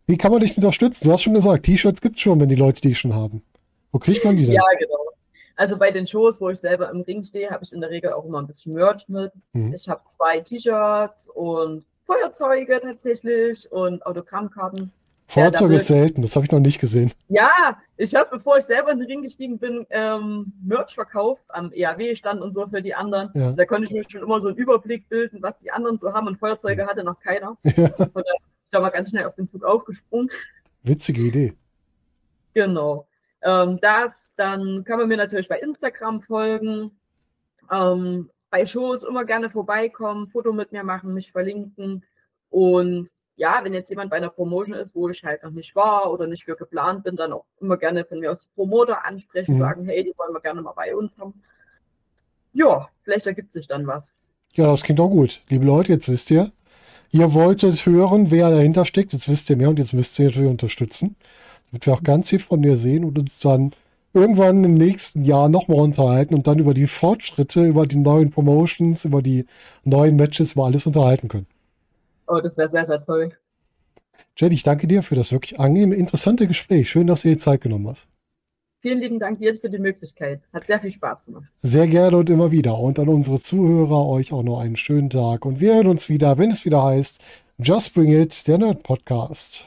Wie 0.06 0.16
kann 0.16 0.32
man 0.32 0.40
dich 0.40 0.56
unterstützen? 0.56 1.04
Du 1.06 1.12
hast 1.12 1.22
schon 1.22 1.34
gesagt, 1.34 1.64
T-Shirts 1.66 2.00
gibt's 2.00 2.20
schon, 2.20 2.40
wenn 2.40 2.48
die 2.48 2.54
Leute 2.54 2.80
die 2.80 2.94
schon 2.94 3.14
haben. 3.14 3.42
Wo 3.92 3.98
kriegt 3.98 4.24
man 4.24 4.36
die 4.36 4.46
denn? 4.46 4.54
ja, 4.54 4.64
genau. 4.78 4.98
Also 5.56 5.76
bei 5.76 5.90
den 5.90 6.06
Shows, 6.06 6.40
wo 6.40 6.50
ich 6.50 6.58
selber 6.58 6.90
im 6.90 7.02
Ring 7.02 7.22
stehe, 7.22 7.50
habe 7.50 7.62
ich 7.62 7.72
in 7.72 7.80
der 7.80 7.90
Regel 7.90 8.12
auch 8.12 8.24
immer 8.24 8.40
ein 8.40 8.46
bisschen 8.46 8.74
Merch 8.74 9.08
mit. 9.08 9.32
Mhm. 9.52 9.72
Ich 9.72 9.88
habe 9.88 10.02
zwei 10.08 10.40
T-Shirts 10.40 11.28
und 11.28 11.84
Feuerzeuge 12.06 12.80
tatsächlich 12.82 13.70
und 13.70 14.04
Autogrammkarten. 14.04 14.92
Feuerzeug 15.27 15.70
da 15.70 15.77
ist 15.77 15.87
selten, 15.87 16.22
das 16.22 16.37
habe 16.37 16.45
ich 16.45 16.53
noch 16.53 16.61
nicht 16.61 16.81
gesehen. 16.81 17.11
Ja, 17.29 17.79
ich 17.97 18.14
habe, 18.14 18.29
bevor 18.31 18.59
ich 18.59 18.64
selber 18.64 18.93
in 18.93 18.99
den 18.99 19.09
Ring 19.09 19.22
gestiegen 19.22 19.59
bin, 19.59 19.87
ähm, 19.91 20.53
Merch 20.62 20.95
verkauft 20.95 21.43
am 21.49 21.72
EAW-Stand 21.72 22.43
und 22.43 22.55
so 22.55 22.66
für 22.68 22.83
die 22.83 22.95
anderen. 22.95 23.31
Ja. 23.35 23.53
Da 23.53 23.64
konnte 23.64 23.85
ich 23.85 23.91
mir 23.91 24.05
schon 24.09 24.22
immer 24.22 24.41
so 24.41 24.49
einen 24.49 24.57
Überblick 24.57 25.09
bilden, 25.09 25.43
was 25.43 25.59
die 25.61 25.70
anderen 25.70 25.99
so 25.99 26.12
haben 26.12 26.27
und 26.27 26.39
Feuerzeuge 26.39 26.87
hatte 26.87 27.05
noch 27.05 27.20
keiner. 27.20 27.57
Ja, 27.77 27.89
bin 27.89 28.25
ich 28.64 28.70
da 28.70 28.81
mal 28.81 28.91
ganz 28.91 29.11
schnell 29.11 29.25
auf 29.25 29.35
den 29.35 29.47
Zug 29.47 29.64
aufgesprungen. 29.64 30.31
witzige 30.83 31.20
Idee. 31.20 31.55
Genau. 32.55 33.07
Ähm, 33.43 33.79
das, 33.81 34.33
dann 34.37 34.85
kann 34.85 34.99
man 34.99 35.09
mir 35.09 35.16
natürlich 35.16 35.49
bei 35.49 35.59
Instagram 35.59 36.22
folgen. 36.22 36.91
Ähm, 37.70 38.31
bei 38.51 38.66
Shows 38.66 39.03
immer 39.03 39.25
gerne 39.25 39.51
vorbeikommen, 39.51 40.29
Foto 40.29 40.53
mit 40.53 40.72
mir 40.72 40.85
machen, 40.85 41.14
mich 41.14 41.33
verlinken. 41.33 42.05
Und 42.51 43.11
ja, 43.37 43.61
wenn 43.62 43.74
jetzt 43.74 43.91
jemand 43.91 44.11
bei 44.11 44.16
einer 44.16 44.30
Promotion 44.30 44.76
ist, 44.76 44.95
wo 44.95 45.09
ich 45.09 45.24
halt 45.24 45.43
noch 45.43 45.51
nicht 45.51 45.74
war 45.74 46.12
oder 46.12 46.26
nicht 46.26 46.45
für 46.45 46.57
geplant 46.57 47.03
bin, 47.05 47.16
dann 47.16 47.32
auch 47.32 47.45
immer 47.61 47.76
gerne 47.76 48.05
von 48.05 48.20
mir 48.20 48.30
aus 48.30 48.41
die 48.43 48.49
Promoter 48.55 49.05
ansprechen, 49.05 49.55
Mhm. 49.55 49.59
sagen, 49.59 49.85
hey, 49.87 50.05
die 50.05 50.14
wollen 50.16 50.32
wir 50.32 50.41
gerne 50.41 50.62
mal 50.62 50.72
bei 50.72 50.95
uns 50.95 51.18
haben. 51.18 51.35
Ja, 52.53 52.89
vielleicht 53.03 53.26
ergibt 53.26 53.53
sich 53.53 53.66
dann 53.66 53.87
was. 53.87 54.11
Ja, 54.55 54.66
das 54.66 54.82
klingt 54.82 55.01
auch 55.01 55.09
gut. 55.09 55.41
Liebe 55.49 55.64
Leute, 55.66 55.93
jetzt 55.93 56.09
wisst 56.09 56.30
ihr, 56.30 56.53
ihr 57.11 57.35
wolltet 57.35 57.85
hören, 57.87 58.30
wer 58.30 58.51
dahinter 58.51 58.85
steckt. 58.85 59.12
Jetzt 59.12 59.28
wisst 59.28 59.51
ihr 59.51 59.57
mehr 59.57 59.70
und 59.70 59.78
jetzt 59.80 59.93
müsst 59.95 60.16
ihr 60.18 60.26
natürlich 60.26 60.49
unterstützen. 60.51 61.16
Damit 61.70 61.87
wir 61.87 61.95
auch 61.95 62.03
ganz 62.05 62.30
viel 62.30 62.39
von 62.39 62.62
dir 62.62 62.76
sehen 62.76 63.05
und 63.05 63.18
uns 63.18 63.41
dann 63.41 63.72
irgendwann 64.12 64.62
im 64.62 64.74
nächsten 64.74 65.24
Jahr 65.24 65.49
nochmal 65.49 65.80
unterhalten 65.80 66.35
und 66.35 66.47
dann 66.47 66.61
über 66.61 66.72
die 66.72 66.87
Fortschritte, 66.87 67.64
über 67.64 67.85
die 67.87 67.97
neuen 67.97 68.30
Promotions, 68.30 69.05
über 69.05 69.22
die 69.22 69.47
neuen 69.82 70.14
Matches, 70.14 70.53
über 70.53 70.66
alles 70.66 70.87
unterhalten 70.87 71.26
können. 71.26 71.47
Oh, 72.27 72.41
das 72.41 72.57
wäre 72.57 72.70
sehr, 72.70 72.87
sehr 72.87 73.03
toll. 73.03 73.33
Jenny, 74.37 74.55
ich 74.55 74.62
danke 74.62 74.87
dir 74.87 75.03
für 75.03 75.14
das 75.14 75.33
wirklich 75.33 75.59
angenehme, 75.61 75.95
interessante 75.95 76.47
Gespräch. 76.47 76.89
Schön, 76.89 77.07
dass 77.07 77.22
du 77.22 77.29
dir 77.29 77.39
Zeit 77.39 77.61
genommen 77.61 77.89
hast. 77.89 78.09
Vielen 78.81 79.01
lieben 79.01 79.18
Dank 79.18 79.39
dir 79.39 79.55
für 79.55 79.70
die 79.70 79.79
Möglichkeit. 79.79 80.43
Hat 80.53 80.66
sehr 80.66 80.79
viel 80.79 80.93
Spaß 80.93 81.25
gemacht. 81.25 81.47
Sehr 81.61 81.87
gerne 81.87 82.18
und 82.18 82.29
immer 82.29 82.51
wieder. 82.51 82.79
Und 82.79 82.99
an 82.99 83.09
unsere 83.09 83.41
Zuhörer 83.41 84.07
euch 84.07 84.33
auch 84.33 84.43
noch 84.43 84.61
einen 84.61 84.77
schönen 84.77 85.09
Tag. 85.09 85.47
Und 85.47 85.61
wir 85.61 85.77
hören 85.77 85.87
uns 85.87 86.11
wieder, 86.11 86.37
wenn 86.37 86.51
es 86.51 86.66
wieder 86.66 86.83
heißt 86.83 87.18
Just 87.59 87.95
Bring 87.95 88.12
It, 88.12 88.47
der 88.47 88.59
Nerd 88.59 88.83
Podcast. 88.83 89.66